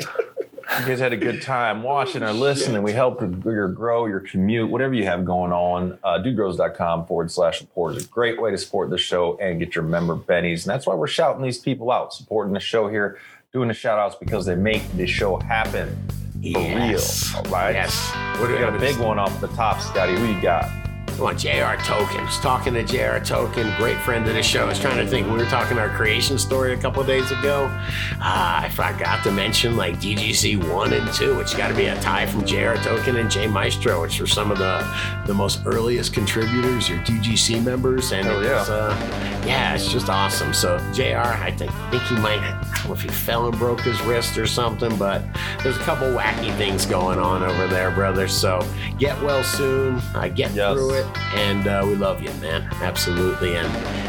you 0.78 0.86
guys 0.86 1.00
had 1.00 1.12
a 1.12 1.16
good 1.16 1.42
time 1.42 1.82
watching 1.82 2.22
or 2.22 2.32
listening. 2.32 2.82
We 2.82 2.92
helped 2.92 3.22
your 3.44 3.68
grow, 3.68 4.06
your 4.06 4.20
commute, 4.20 4.70
whatever 4.70 4.94
you 4.94 5.04
have 5.04 5.24
going 5.24 5.52
on. 5.52 5.98
Uh, 6.04 6.18
dudegrows.com 6.18 7.06
forward 7.06 7.30
slash 7.30 7.58
support 7.58 7.96
is 7.96 8.04
a 8.04 8.08
great 8.08 8.40
way 8.40 8.50
to 8.52 8.58
support 8.58 8.90
the 8.90 8.98
show 8.98 9.36
and 9.38 9.58
get 9.58 9.74
your 9.74 9.84
member 9.84 10.14
bennies. 10.16 10.62
And 10.62 10.70
that's 10.70 10.86
why 10.86 10.94
we're 10.94 11.06
shouting 11.08 11.42
these 11.42 11.58
people 11.58 11.90
out, 11.90 12.14
supporting 12.14 12.52
the 12.54 12.60
show 12.60 12.88
here, 12.88 13.18
doing 13.52 13.68
the 13.68 13.74
shout 13.74 13.98
outs 13.98 14.14
because 14.14 14.46
they 14.46 14.54
make 14.54 14.82
the 14.96 15.06
show 15.06 15.36
happen 15.38 15.88
for 16.32 16.38
Yes. 16.40 17.34
real. 17.34 17.44
All 17.46 17.52
right. 17.52 17.74
Yes. 17.74 18.10
What 18.38 18.46
do 18.46 18.52
We 18.54 18.58
we 18.60 18.64
got 18.64 18.74
a 18.74 18.78
big 18.78 18.96
one 18.98 19.18
off 19.18 19.40
the 19.40 19.48
top, 19.48 19.80
Scotty. 19.80 20.14
Who 20.14 20.24
you 20.26 20.40
got? 20.40 20.70
On, 21.20 21.36
JR 21.36 21.76
Token. 21.84 22.24
Was 22.24 22.38
talking 22.40 22.72
to 22.74 22.82
JR 22.82 23.22
Token, 23.22 23.70
great 23.76 23.98
friend 23.98 24.26
of 24.26 24.34
the 24.34 24.42
show. 24.42 24.64
I 24.64 24.68
was 24.68 24.78
trying 24.80 24.96
to 24.98 25.06
think. 25.06 25.26
We 25.26 25.34
were 25.34 25.44
talking 25.44 25.78
our 25.78 25.90
creation 25.90 26.38
story 26.38 26.72
a 26.72 26.76
couple 26.78 27.00
of 27.02 27.06
days 27.06 27.30
ago. 27.30 27.66
Uh, 28.14 28.60
I 28.64 28.70
forgot 28.70 29.22
to 29.24 29.30
mention 29.32 29.76
like 29.76 29.96
DGC 30.00 30.66
one 30.72 30.92
and 30.94 31.12
two, 31.12 31.36
which 31.36 31.56
got 31.56 31.68
to 31.68 31.74
be 31.74 31.86
a 31.86 32.00
tie 32.00 32.26
from 32.26 32.44
JR 32.46 32.74
Token 32.76 33.16
and 33.16 33.30
Jay 33.30 33.46
Maestro, 33.46 34.00
which 34.02 34.18
were 34.20 34.26
some 34.26 34.50
of 34.50 34.58
the 34.58 34.80
the 35.26 35.34
most 35.34 35.60
earliest 35.66 36.12
contributors 36.14 36.88
or 36.88 36.96
DGC 36.98 37.62
members. 37.62 38.12
And 38.12 38.26
Hell 38.26 38.40
it 38.40 38.44
yeah. 38.46 38.58
was, 38.58 38.70
uh, 38.70 39.42
yeah, 39.46 39.74
it's 39.74 39.92
just 39.92 40.08
awesome. 40.08 40.54
So 40.54 40.78
JR, 40.92 41.18
I 41.18 41.50
think 41.50 41.70
think 41.90 42.02
he 42.04 42.14
might. 42.16 42.38
I 42.40 42.62
don't 42.82 42.86
know 42.88 42.94
if 42.94 43.02
he 43.02 43.08
fell 43.08 43.46
and 43.46 43.58
broke 43.58 43.80
his 43.82 44.00
wrist 44.02 44.38
or 44.38 44.46
something, 44.46 44.96
but 44.96 45.22
there's 45.62 45.76
a 45.76 45.80
couple 45.80 46.06
wacky 46.08 46.56
things 46.56 46.86
going 46.86 47.18
on 47.18 47.42
over 47.42 47.66
there, 47.66 47.90
brother. 47.90 48.26
So 48.26 48.66
get 48.98 49.20
well 49.22 49.44
soon. 49.44 49.96
Uh, 50.14 50.28
get 50.28 50.50
Yes. 50.52 50.72
through 50.74 50.94
it 50.94 51.06
and 51.34 51.66
uh, 51.66 51.84
we 51.86 51.94
love 51.94 52.22
you, 52.22 52.30
man. 52.34 52.62
Absolutely. 52.82 53.56
And 53.56 53.66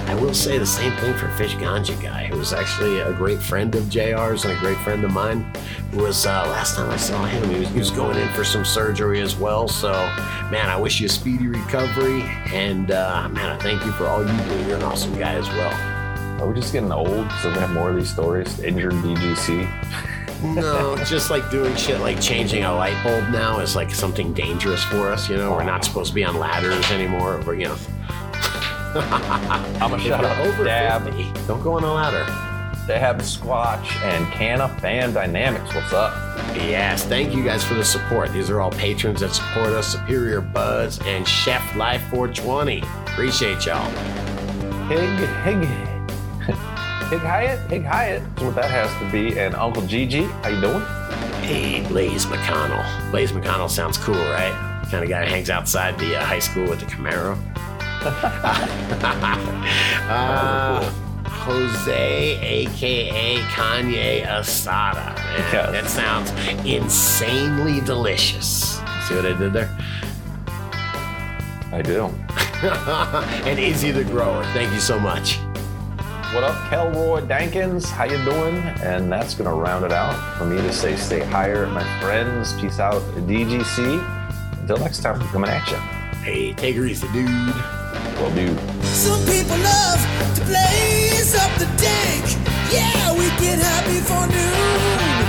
I 0.10 0.16
will 0.16 0.34
say 0.34 0.58
the 0.58 0.66
same 0.66 0.96
thing 0.98 1.14
for 1.16 1.30
Fish 1.32 1.56
Ganja 1.56 2.00
Guy, 2.02 2.28
who 2.28 2.38
was 2.38 2.54
actually 2.54 3.00
a 3.00 3.14
great 3.14 3.42
friend 3.42 3.74
of 3.76 3.84
JR's 3.86 4.46
and 4.46 4.54
a 4.54 4.60
great 4.60 4.78
friend 4.80 5.04
of 5.04 5.12
mine. 5.12 5.44
Who 5.92 6.04
was 6.04 6.26
uh, 6.26 6.46
last 6.48 6.76
time 6.76 6.90
I 6.90 6.98
saw 6.98 7.26
him, 7.26 7.50
he 7.50 7.60
was, 7.60 7.70
he 7.70 7.80
was 7.80 7.92
going 7.92 8.18
in 8.18 8.30
for 8.30 8.44
some 8.44 8.66
surgery 8.66 9.22
as 9.22 9.36
well. 9.36 9.68
So, 9.68 9.92
man, 10.50 10.70
I 10.70 10.78
wish 10.78 11.00
you 11.00 11.08
a 11.08 11.10
speedy 11.10 11.48
recovery. 11.48 12.24
And 12.54 12.92
uh, 12.92 13.30
man, 13.30 13.50
I 13.50 13.58
thank 13.58 13.86
you 13.86 13.92
for 13.94 14.08
all 14.08 14.22
you 14.22 14.44
do. 14.44 14.68
You're 14.68 14.78
an 14.78 14.84
awesome 14.84 15.18
guy 15.18 15.34
as 15.34 15.48
well. 15.50 16.42
Are 16.42 16.48
we 16.48 16.60
just 16.60 16.74
getting 16.74 16.92
old? 16.92 17.32
So 17.42 17.50
we 17.50 17.56
have 17.56 17.72
more 17.72 17.92
of 17.92 17.96
these 17.96 18.12
stories? 18.12 18.60
Injured 18.60 18.94
DGC. 18.94 20.18
No, 20.44 20.98
just 21.06 21.30
like 21.30 21.50
doing 21.52 21.76
shit 21.76 22.00
like 22.00 22.20
changing 22.22 22.64
a 22.64 22.74
light 22.74 23.02
bulb 23.04 23.30
now 23.30 23.60
is 23.60 23.76
like 23.76 23.94
something 23.94 24.34
dangerous 24.34 24.84
for 24.84 25.12
us. 25.12 25.30
You 25.30 25.38
know, 25.38 25.52
we're 25.52 25.64
not 25.64 25.86
supposed 25.86 26.10
to 26.10 26.16
be 26.16 26.24
on 26.24 26.38
ladders 26.38 26.90
anymore. 26.92 27.42
But 27.46 27.54
you 27.54 27.66
know, 27.66 27.78
I'm 29.80 29.94
a 29.94 29.96
if 29.96 30.02
shout 30.02 30.22
you're 30.22 30.48
over 30.48 30.64
Dab. 30.64 31.04
50, 31.04 31.48
don't 31.48 31.62
go 31.62 31.74
on 31.74 31.84
a 31.84 31.94
ladder. 31.94 32.26
They 32.88 32.96
Dab 32.96 33.20
Squatch, 33.20 33.86
and 34.04 34.26
Canna 34.34 34.68
Fan 34.80 35.14
Dynamics. 35.14 35.74
What's 35.76 35.94
up? 35.94 36.14
Yes, 36.56 37.04
thank 37.06 37.34
you 37.34 37.44
guys 37.44 37.64
for 37.64 37.76
the 37.76 37.86
support. 37.86 38.34
These 38.34 38.50
are 38.50 38.60
all 38.60 38.72
patrons 38.72 39.20
that 39.20 39.34
support 39.34 39.70
us 39.70 39.88
Superior 39.88 40.42
Buzz 40.42 41.00
and 41.06 41.28
Chef 41.28 41.76
Life 41.76 42.02
420. 42.10 42.82
Appreciate 43.06 43.66
y'all. 43.68 43.90
Hig, 44.88 45.10
Hig, 45.44 45.91
Hig 47.12 47.20
Hyatt? 47.20 47.70
Hig 47.70 47.84
Hyatt 47.84 48.22
what 48.42 48.56
that 48.56 48.72
has 48.72 48.90
to 49.02 49.12
be. 49.12 49.38
And 49.38 49.54
Uncle 49.54 49.86
Gigi, 49.86 50.24
how 50.24 50.48
you 50.48 50.62
doing? 50.62 50.82
Hey, 51.44 51.86
Blaze 51.90 52.26
McConnell. 52.26 53.12
Blaze 53.12 53.34
McConnell 53.34 53.70
sounds 53.70 53.98
cool, 53.98 54.16
right? 54.16 54.86
Kind 54.90 55.04
of 55.04 55.10
guy 55.10 55.26
who 55.26 55.30
hangs 55.30 55.50
outside 55.50 56.00
the 56.00 56.16
uh, 56.16 56.24
high 56.24 56.40
school 56.40 56.64
with 56.64 56.80
the 56.80 56.86
Camaro. 56.86 57.38
uh, 60.10 60.90
Jose, 61.28 62.40
aka 62.40 63.38
Kanye 63.40 64.26
Asada. 64.26 65.14
Man. 65.52 65.74
That 65.74 65.88
sounds 65.88 66.32
insanely 66.66 67.82
delicious. 67.82 68.78
See 69.10 69.16
what 69.16 69.26
I 69.26 69.38
did 69.38 69.52
there? 69.52 69.78
I 71.74 71.82
do. 71.82 72.06
and 73.50 73.60
Izzy 73.60 73.92
the 73.92 74.06
Grower, 74.06 74.46
thank 74.54 74.72
you 74.72 74.80
so 74.80 74.98
much. 74.98 75.40
What 76.34 76.46
up, 76.46 76.56
Kelroy 76.72 77.28
Dankins? 77.28 77.90
How 77.90 78.06
you 78.06 78.16
doing? 78.24 78.56
And 78.80 79.12
that's 79.12 79.36
gonna 79.36 79.54
round 79.54 79.84
it 79.84 79.92
out 79.92 80.16
for 80.38 80.46
me 80.46 80.56
to 80.62 80.72
say 80.72 80.96
stay 80.96 81.20
higher, 81.20 81.68
my 81.68 81.84
friends. 82.00 82.54
Peace 82.54 82.80
out, 82.80 83.02
DGC. 83.28 84.00
Until 84.62 84.78
next 84.78 85.02
time, 85.02 85.20
we're 85.20 85.28
coming 85.28 85.50
at 85.50 85.70
you. 85.70 85.76
Hey, 86.24 86.54
take 86.54 86.78
her 86.78 86.86
easy, 86.86 87.06
dude. 87.12 87.28
Will 87.28 88.32
do. 88.32 88.48
Some 88.96 89.20
people 89.28 89.58
love 89.60 90.00
to 90.36 90.42
blaze 90.48 91.36
up 91.36 91.52
the 91.60 91.68
dank. 91.76 92.24
Yeah, 92.72 93.12
we 93.12 93.28
get 93.44 93.60
high 93.60 93.84
before 93.92 94.26
noon. 94.32 95.20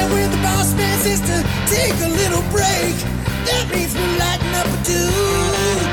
And 0.00 0.10
when 0.14 0.30
the 0.30 0.38
boss 0.38 0.72
man 0.72 0.98
says 1.00 1.20
to 1.20 1.44
take 1.68 1.92
a 2.00 2.08
little 2.08 2.40
break, 2.48 2.96
that 3.44 3.68
means 3.70 3.92
we're 3.92 4.16
lighting 4.16 4.54
up 4.56 4.64
a 4.64 4.80
dude. 4.80 5.84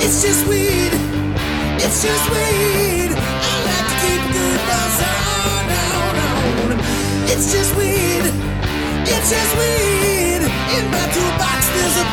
It's 0.00 0.22
just 0.22 0.48
weed. 0.48 1.27
It's 1.80 2.02
just 2.02 2.26
weed. 2.30 3.10
I 3.14 3.54
like 3.68 3.86
to 3.90 3.96
keep 4.02 4.22
good 4.34 4.60
on. 5.06 5.64
It's 7.30 7.52
just 7.54 7.70
weed. 7.78 8.26
It's 9.06 9.30
just 9.30 9.52
weed. 9.54 10.42
In 10.74 10.84
my 10.90 11.06
toolbox, 11.14 11.60
there's 11.74 11.96
a. 12.02 12.06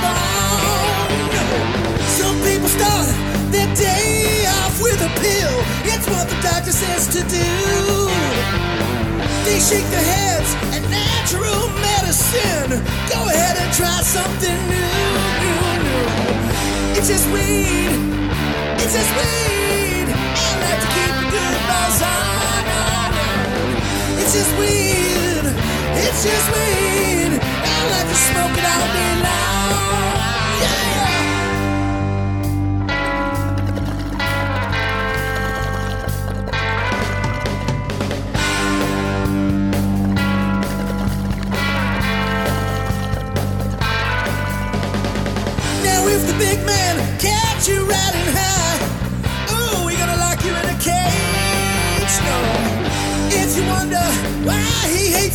Some 2.13 2.37
people 2.45 2.69
start 2.69 3.09
their 3.49 3.69
day 3.75 4.45
off 4.61 4.79
with 4.81 5.01
a 5.01 5.09
pill. 5.17 5.57
It's 5.89 6.07
what 6.13 6.29
the 6.29 6.37
doctor 6.45 6.71
says 6.71 7.07
to 7.17 7.21
do. 7.25 7.49
They 9.45 9.59
shake 9.59 9.89
their 9.89 10.07
heads 10.13 10.53
at 10.77 10.83
natural 10.93 11.69
medicine. 11.81 12.85
Go 13.09 13.19
ahead 13.33 13.57
and 13.57 13.73
try 13.73 13.97
something 14.05 14.59
new, 14.69 14.93
new, 15.41 15.57
new. 15.89 16.05
It's 16.97 17.07
just 17.09 17.25
weed. 17.33 17.97
It's 18.77 18.93
just 18.93 19.11
weed. 19.17 19.54
It's 24.19 24.33
just 24.33 24.57
weed. 24.59 25.45
It's 26.05 26.23
just 26.23 26.47
weed. 26.53 27.39
I 27.41 27.77
like 27.91 28.07
to 28.07 28.15
smoke 28.15 28.57
it 28.57 28.65
all 28.73 28.87
day 28.95 29.13
long. 29.25 30.61
Yeah. 30.61 31.04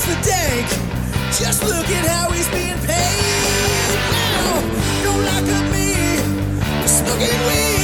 hits 0.00 0.06
the 0.06 0.30
dank. 0.30 0.68
Just 1.38 1.62
look 1.64 1.88
at 1.88 2.06
how 2.06 2.30
he's 2.30 2.48
being 2.48 2.78
paid 2.86 3.98
now. 4.10 4.60
Don't 5.02 5.24
lock 5.24 5.48
up 5.56 5.72
me. 5.72 6.86
Smoking 6.86 7.40
weed. 7.46 7.79